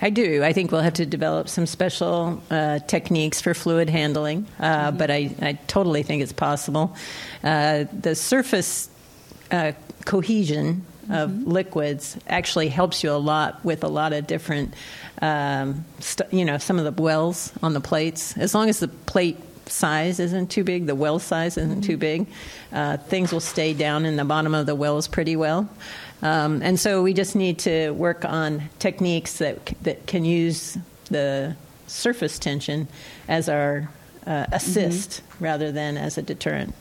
I 0.04 0.10
do. 0.10 0.44
I 0.44 0.52
think 0.52 0.72
we'll 0.72 0.82
have 0.82 0.96
to 0.96 1.06
develop 1.06 1.48
some 1.48 1.68
special 1.68 2.42
uh, 2.50 2.80
techniques 2.80 3.40
for 3.40 3.54
fluid 3.54 3.88
handling, 3.88 4.48
uh, 4.60 4.88
mm-hmm. 4.88 4.98
but 4.98 5.12
I, 5.12 5.36
I, 5.40 5.54
totally 5.68 6.02
think 6.02 6.24
it's 6.24 6.34
possible. 6.34 6.96
Uh, 7.44 7.86
the 7.94 8.16
surface 8.16 8.90
uh, 9.52 9.74
cohesion 10.06 10.86
of 11.12 11.30
mm-hmm. 11.30 11.52
liquids 11.52 12.18
actually 12.28 12.70
helps 12.70 13.04
you 13.04 13.12
a 13.12 13.18
lot 13.18 13.64
with 13.64 13.84
a 13.84 13.88
lot 13.88 14.14
of 14.14 14.28
different, 14.28 14.74
um, 15.22 15.86
st- 16.00 16.34
you 16.34 16.46
know, 16.46 16.58
some 16.58 16.80
of 16.80 16.86
the 16.86 17.02
wells 17.02 17.52
on 17.62 17.74
the 17.74 17.82
plates. 17.82 18.38
As 18.38 18.54
long 18.54 18.70
as 18.70 18.80
the 18.80 18.88
plate 18.88 19.38
size 19.68 20.20
isn't 20.20 20.52
too 20.52 20.64
big, 20.64 20.86
the 20.86 20.96
well 20.96 21.20
size 21.20 21.58
isn't 21.58 21.72
mm-hmm. 21.72 21.82
too 21.82 21.98
big, 21.98 22.28
uh, 22.72 22.98
things 22.98 23.32
will 23.32 23.40
stay 23.40 23.74
down 23.74 24.06
in 24.06 24.16
the 24.16 24.26
bottom 24.26 24.54
of 24.54 24.66
the 24.66 24.76
wells 24.76 25.08
pretty 25.08 25.36
well. 25.36 25.70
Um, 26.22 26.62
and 26.62 26.80
so 26.80 27.02
we 27.02 27.14
just 27.14 27.36
need 27.36 27.60
to 27.60 27.92
work 27.92 28.26
on 28.26 28.70
techniques 28.80 29.38
that 29.40 29.66
that 29.82 30.06
can 30.06 30.24
use 30.24 30.78
the 31.06 31.56
surface 31.88 32.40
tension 32.40 32.88
as 33.28 33.50
our 33.50 33.90
uh, 34.26 34.46
assist 34.52 35.10
mm-hmm. 35.10 35.44
rather 35.44 35.72
than 35.72 35.98
as 35.98 36.18
a 36.18 36.22
deterrent. 36.22 36.76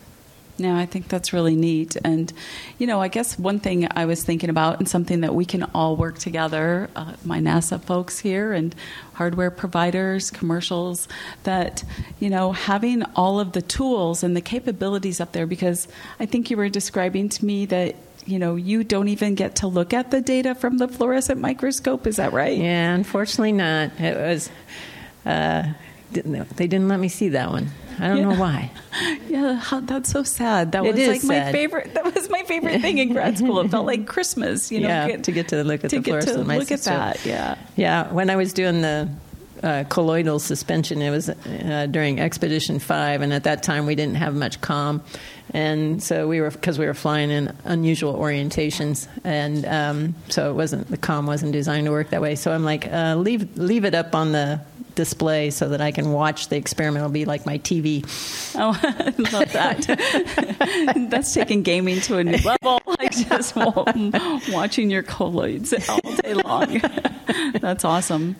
No, 0.61 0.76
I 0.76 0.84
think 0.84 1.08
that's 1.08 1.32
really 1.32 1.56
neat. 1.56 1.96
And, 2.04 2.30
you 2.78 2.86
know, 2.86 3.00
I 3.00 3.08
guess 3.08 3.38
one 3.38 3.61
thing 3.61 3.88
I 3.96 4.04
was 4.04 4.22
thinking 4.22 4.50
about 4.50 4.78
and 4.78 4.86
something 4.86 5.22
that 5.22 5.34
we 5.34 5.46
can 5.46 5.62
all 5.74 5.96
work 5.96 6.18
together, 6.18 6.90
uh, 6.94 7.14
my 7.24 7.38
NASA 7.38 7.80
folks 7.80 8.18
here 8.18 8.52
and 8.52 8.74
hardware 9.14 9.50
providers, 9.50 10.30
commercials, 10.30 11.08
that, 11.44 11.82
you 12.18 12.28
know, 12.28 12.52
having 12.52 13.02
all 13.16 13.40
of 13.40 13.52
the 13.52 13.62
tools 13.62 14.22
and 14.22 14.36
the 14.36 14.42
capabilities 14.42 15.18
up 15.18 15.32
there, 15.32 15.46
because 15.46 15.88
I 16.20 16.26
think 16.26 16.50
you 16.50 16.58
were 16.58 16.68
describing 16.68 17.30
to 17.30 17.44
me 17.44 17.64
that 17.66 17.96
you 18.26 18.38
know, 18.38 18.54
you 18.54 18.84
don't 18.84 19.08
even 19.08 19.34
get 19.34 19.56
to 19.56 19.66
look 19.66 19.94
at 19.94 20.11
the 20.11 20.20
data 20.20 20.54
from 20.54 20.76
the 20.76 20.86
fluorescent 20.86 21.40
microscope. 21.40 22.06
Is 22.06 22.16
that 22.16 22.34
right? 22.34 22.56
Yeah, 22.56 22.94
unfortunately 22.94 23.52
not. 23.52 23.98
It 23.98 24.14
was. 24.14 24.50
Uh, 25.24 25.72
didn't, 26.12 26.56
they 26.56 26.66
didn't 26.66 26.88
let 26.88 27.00
me 27.00 27.08
see 27.08 27.30
that 27.30 27.50
one. 27.50 27.70
I 28.01 28.09
don't 28.09 28.16
yeah. 28.18 28.22
know 28.24 28.40
why. 28.40 28.70
Yeah, 29.28 29.55
how, 29.55 29.78
that's 29.78 30.11
so 30.11 30.24
sad. 30.24 30.72
That 30.72 30.84
it 30.84 30.94
was 30.94 31.07
like 31.07 31.20
sad. 31.20 31.46
my 31.46 31.53
favorite. 31.53 31.94
That 31.94 32.12
was 32.12 32.28
my 32.28 32.42
favorite 32.42 32.80
thing 32.80 32.98
in 32.98 33.12
grad 33.12 33.38
school. 33.38 33.61
It 33.61 33.70
felt 33.70 33.86
like 33.86 34.07
Christmas. 34.07 34.72
You 34.72 34.80
know, 34.80 34.88
yeah, 34.88 35.07
get, 35.07 35.24
to 35.24 35.32
get 35.32 35.48
to 35.48 35.62
look 35.62 35.84
at 35.84 35.90
to 35.90 36.01
the 36.01 36.03
fluorescent 36.03 36.48
to 36.48 36.59
Look 36.59 36.72
at 36.72 36.82
that. 36.82 37.24
Yeah, 37.24 37.57
yeah. 37.76 38.12
When 38.12 38.28
I 38.28 38.34
was 38.34 38.53
doing 38.53 38.80
the 38.80 39.09
uh, 39.62 39.84
colloidal 39.88 40.38
suspension. 40.38 41.03
It 41.03 41.11
was 41.11 41.28
uh, 41.28 41.86
during 41.90 42.20
Expedition 42.20 42.78
Five, 42.78 43.22
and 43.22 43.32
at 43.32 43.44
that 43.44 43.62
time 43.62 43.86
we 43.86 43.94
didn't 43.94 44.16
have 44.16 44.34
much 44.34 44.61
comm, 44.61 45.03
and 45.53 46.03
so 46.03 46.28
we 46.28 46.40
were 46.40 46.51
because 46.51 46.78
we 46.78 46.86
were 46.86 46.94
flying 46.94 47.30
in 47.30 47.55
unusual 47.64 48.14
orientations, 48.14 49.07
and 49.24 49.66
um, 49.66 50.14
so 50.28 50.51
it 50.51 50.55
wasn't 50.55 50.88
the 50.88 50.96
comm 50.96 51.26
wasn't 51.26 51.53
designed 51.53 51.86
to 51.86 51.92
work 51.92 52.11
that 52.11 52.22
way. 52.22 52.36
So 52.36 52.53
I'm 52.53 52.64
like, 52.64 52.86
uh, 52.86 53.16
leave 53.16 53.57
leave 53.59 53.84
it 53.84 53.94
up 53.94 54.14
on 54.14 54.32
the 54.32 54.61
display 55.01 55.48
so 55.48 55.70
that 55.70 55.80
I 55.80 55.92
can 55.92 56.12
watch 56.12 56.48
the 56.48 56.57
experiment. 56.57 56.98
It'll 57.03 57.11
be 57.11 57.24
like 57.24 57.46
my 57.46 57.57
TV. 57.59 58.05
Oh, 58.55 58.78
I 58.82 59.14
love 59.32 59.53
that. 59.53 61.07
That's 61.11 61.32
taking 61.32 61.62
gaming 61.62 62.01
to 62.03 62.18
a 62.18 62.24
new 62.24 62.36
level. 62.44 62.82
Like 62.86 63.12
just 63.12 63.57
watching 64.53 64.90
your 64.90 65.03
colloids 65.03 65.72
all 65.88 66.12
day 66.22 66.34
long. 66.34 66.82
That's 67.61 67.84
awesome. 67.86 68.36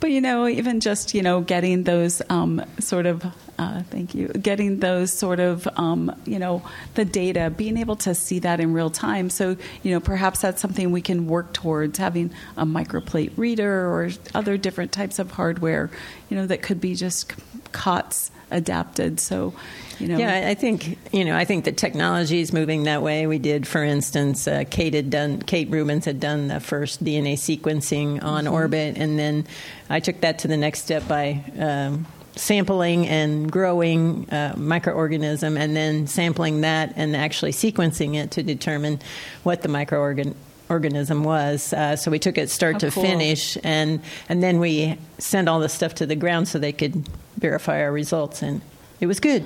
But 0.00 0.10
you 0.12 0.20
know, 0.20 0.46
even 0.46 0.80
just 0.80 1.14
you 1.14 1.22
know, 1.22 1.40
getting 1.40 1.84
those 1.84 2.22
um, 2.28 2.64
sort 2.78 3.06
of 3.06 3.24
uh, 3.58 3.82
thank 3.90 4.14
you, 4.14 4.28
getting 4.28 4.78
those 4.78 5.12
sort 5.12 5.40
of 5.40 5.66
um, 5.76 6.14
you 6.24 6.38
know 6.38 6.62
the 6.94 7.04
data, 7.04 7.50
being 7.50 7.76
able 7.76 7.96
to 7.96 8.14
see 8.14 8.38
that 8.40 8.60
in 8.60 8.72
real 8.72 8.90
time. 8.90 9.30
So 9.30 9.56
you 9.82 9.90
know, 9.90 10.00
perhaps 10.00 10.40
that's 10.40 10.62
something 10.62 10.92
we 10.92 11.02
can 11.02 11.26
work 11.26 11.52
towards 11.52 11.98
having 11.98 12.30
a 12.56 12.64
microplate 12.64 13.32
reader 13.36 13.88
or 13.88 14.10
other 14.34 14.56
different 14.56 14.92
types 14.92 15.18
of 15.18 15.32
hardware. 15.32 15.90
You 16.30 16.36
know, 16.36 16.46
that 16.46 16.62
could 16.62 16.80
be 16.80 16.94
just 16.94 17.34
COTS 17.72 18.30
adapted. 18.50 19.20
So 19.20 19.54
you 19.98 20.08
know. 20.08 20.18
Yeah, 20.18 20.48
I 20.48 20.54
think 20.54 20.98
you 21.12 21.24
know. 21.24 21.36
I 21.36 21.44
think 21.44 21.64
the 21.64 21.72
technology 21.72 22.40
is 22.40 22.52
moving 22.52 22.84
that 22.84 23.02
way. 23.02 23.26
We 23.26 23.38
did, 23.38 23.66
for 23.66 23.82
instance, 23.82 24.46
uh, 24.46 24.64
Kate 24.68 24.94
had 24.94 25.10
done. 25.10 25.42
Kate 25.42 25.70
Rubins 25.70 26.04
had 26.04 26.20
done 26.20 26.48
the 26.48 26.60
first 26.60 27.02
DNA 27.04 27.34
sequencing 27.34 28.22
on 28.22 28.44
mm-hmm. 28.44 28.54
orbit, 28.54 28.96
and 28.96 29.18
then 29.18 29.46
I 29.90 30.00
took 30.00 30.20
that 30.20 30.40
to 30.40 30.48
the 30.48 30.56
next 30.56 30.84
step 30.84 31.06
by. 31.08 31.44
Um, 31.58 32.06
sampling 32.36 33.04
and 33.08 33.50
growing 33.50 34.30
uh, 34.30 34.54
microorganism 34.56 35.58
and 35.58 35.74
then 35.74 36.06
sampling 36.06 36.60
that 36.60 36.92
and 36.94 37.16
actually 37.16 37.50
sequencing 37.50 38.14
it 38.14 38.30
to 38.30 38.44
determine 38.44 39.00
what 39.42 39.62
the 39.62 39.68
microorganism 39.68 40.36
organism 40.70 41.24
was. 41.24 41.72
Uh, 41.72 41.96
so 41.96 42.10
we 42.10 42.18
took 42.18 42.38
it 42.38 42.50
start 42.50 42.76
oh, 42.76 42.78
to 42.78 42.90
cool. 42.90 43.02
finish, 43.02 43.56
and 43.64 44.00
and 44.28 44.42
then 44.42 44.60
we 44.60 44.98
sent 45.18 45.48
all 45.48 45.60
the 45.60 45.68
stuff 45.68 45.96
to 45.96 46.06
the 46.06 46.14
ground 46.14 46.46
so 46.48 46.58
they 46.58 46.72
could 46.72 47.08
verify 47.38 47.82
our 47.82 47.92
results, 47.92 48.42
and 48.42 48.60
it 49.00 49.06
was 49.06 49.20
good. 49.20 49.44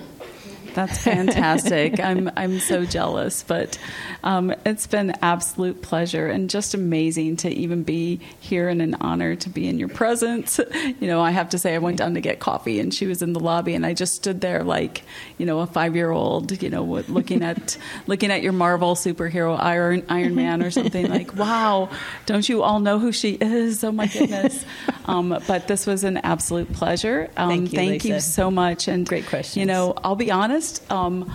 That's 0.74 0.98
fantastic. 1.02 2.00
I'm 2.00 2.30
I'm 2.36 2.58
so 2.58 2.84
jealous, 2.84 3.42
but 3.42 3.78
um, 4.24 4.54
it's 4.64 4.86
been 4.86 5.14
absolute 5.22 5.82
pleasure 5.82 6.26
and 6.26 6.48
just 6.48 6.74
amazing 6.74 7.36
to 7.38 7.50
even 7.50 7.82
be 7.82 8.20
here 8.40 8.68
and 8.68 8.80
an 8.80 8.94
honor 9.00 9.36
to 9.36 9.48
be 9.48 9.68
in 9.68 9.78
your 9.78 9.88
presence. 9.88 10.60
You 11.00 11.08
know, 11.08 11.20
I 11.20 11.30
have 11.30 11.50
to 11.50 11.58
say 11.58 11.74
I 11.74 11.78
went 11.78 11.96
down 11.96 12.14
to 12.14 12.20
get 12.20 12.38
coffee 12.38 12.78
and 12.78 12.92
she 12.92 13.06
was 13.06 13.22
in 13.22 13.32
the 13.32 13.40
lobby 13.40 13.74
and 13.74 13.84
I 13.84 13.94
just 13.94 14.14
stood 14.14 14.40
there 14.40 14.62
like 14.62 15.02
you 15.38 15.46
know 15.46 15.60
a 15.60 15.66
five 15.66 15.96
year 15.96 16.10
old, 16.10 16.62
you 16.62 16.70
know, 16.70 16.82
looking 16.84 17.42
at 17.42 17.76
looking 18.06 18.30
at 18.30 18.42
your 18.42 18.52
Marvel 18.52 18.94
superhero 18.94 19.58
Iron 19.58 20.04
Iron 20.08 20.34
Man 20.34 20.62
or 20.62 20.70
something 20.70 21.08
like, 21.08 21.34
wow, 21.36 21.88
don't 22.26 22.48
you 22.48 22.62
all 22.62 22.80
know 22.80 22.98
who 22.98 23.12
she 23.12 23.32
is? 23.32 23.82
Oh 23.84 23.92
my 23.92 24.06
goodness. 24.06 24.64
Um, 25.04 25.36
but 25.46 25.66
this 25.68 25.86
was 25.86 26.04
an 26.04 26.18
absolute 26.18 26.72
pleasure. 26.72 27.30
Um, 27.36 27.48
thank 27.48 27.72
you, 27.72 27.78
thank 27.78 28.04
you 28.04 28.20
so 28.20 28.50
much. 28.50 28.88
And 28.88 29.06
great 29.06 29.26
question. 29.26 29.60
You 29.60 29.66
know, 29.66 29.94
I'll 30.04 30.16
be 30.16 30.30
honest. 30.30 30.61
Um, 30.90 31.30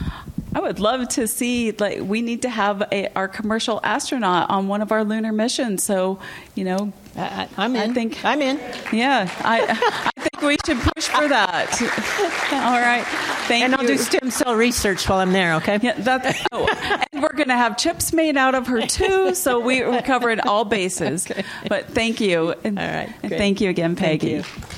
I 0.58 0.60
would 0.60 0.80
love 0.80 1.08
to 1.10 1.28
see 1.28 1.72
like 1.72 2.02
we 2.02 2.22
need 2.22 2.42
to 2.42 2.50
have 2.50 2.82
a, 2.92 3.14
our 3.16 3.28
commercial 3.28 3.80
astronaut 3.84 4.50
on 4.50 4.68
one 4.68 4.82
of 4.82 4.92
our 4.92 5.04
lunar 5.04 5.32
missions. 5.32 5.84
So, 5.84 6.20
you 6.56 6.64
know, 6.64 6.94
I, 7.16 7.48
am 7.58 7.76
in. 7.76 7.92
I 7.92 7.94
think 7.94 8.26
I'm 8.26 8.42
in. 8.42 8.60
Yeah, 8.92 9.30
I, 9.44 9.62
I 10.18 10.22
think 10.22 10.42
we 10.42 10.58
should 10.66 10.80
push 10.80 11.08
for 11.08 11.28
that. 11.28 11.80
All 12.52 12.80
right, 12.80 13.04
thank 13.48 13.64
and 13.64 13.74
you. 13.74 13.76
And 13.76 13.76
I'll 13.76 13.88
do 13.88 13.98
stem 13.98 14.32
cell 14.32 14.56
research 14.56 15.08
while 15.08 15.20
I'm 15.20 15.32
there. 15.32 15.56
Okay. 15.56 15.80
Yeah, 15.82 15.94
that's. 15.94 16.40
Oh, 16.52 16.68
and 17.12 17.22
we're 17.22 17.34
going 17.34 17.50
to 17.50 17.56
have 17.56 17.78
chips 17.78 18.14
made 18.14 18.38
out 18.38 18.56
of 18.56 18.68
her 18.68 18.82
too, 18.82 19.36
so 19.36 19.60
we, 19.60 19.84
we're 19.84 20.02
covering 20.02 20.40
all 20.42 20.66
bases. 20.66 21.28
Okay. 21.38 21.44
But 21.68 21.88
thank 21.90 22.22
you. 22.22 22.54
And, 22.64 22.80
all 22.80 22.88
right. 22.88 23.14
And 23.22 23.32
thank 23.32 23.60
you 23.60 23.70
again, 23.70 23.96
Peggy. 23.96 24.42
Thank 24.42 24.72
you. 24.72 24.77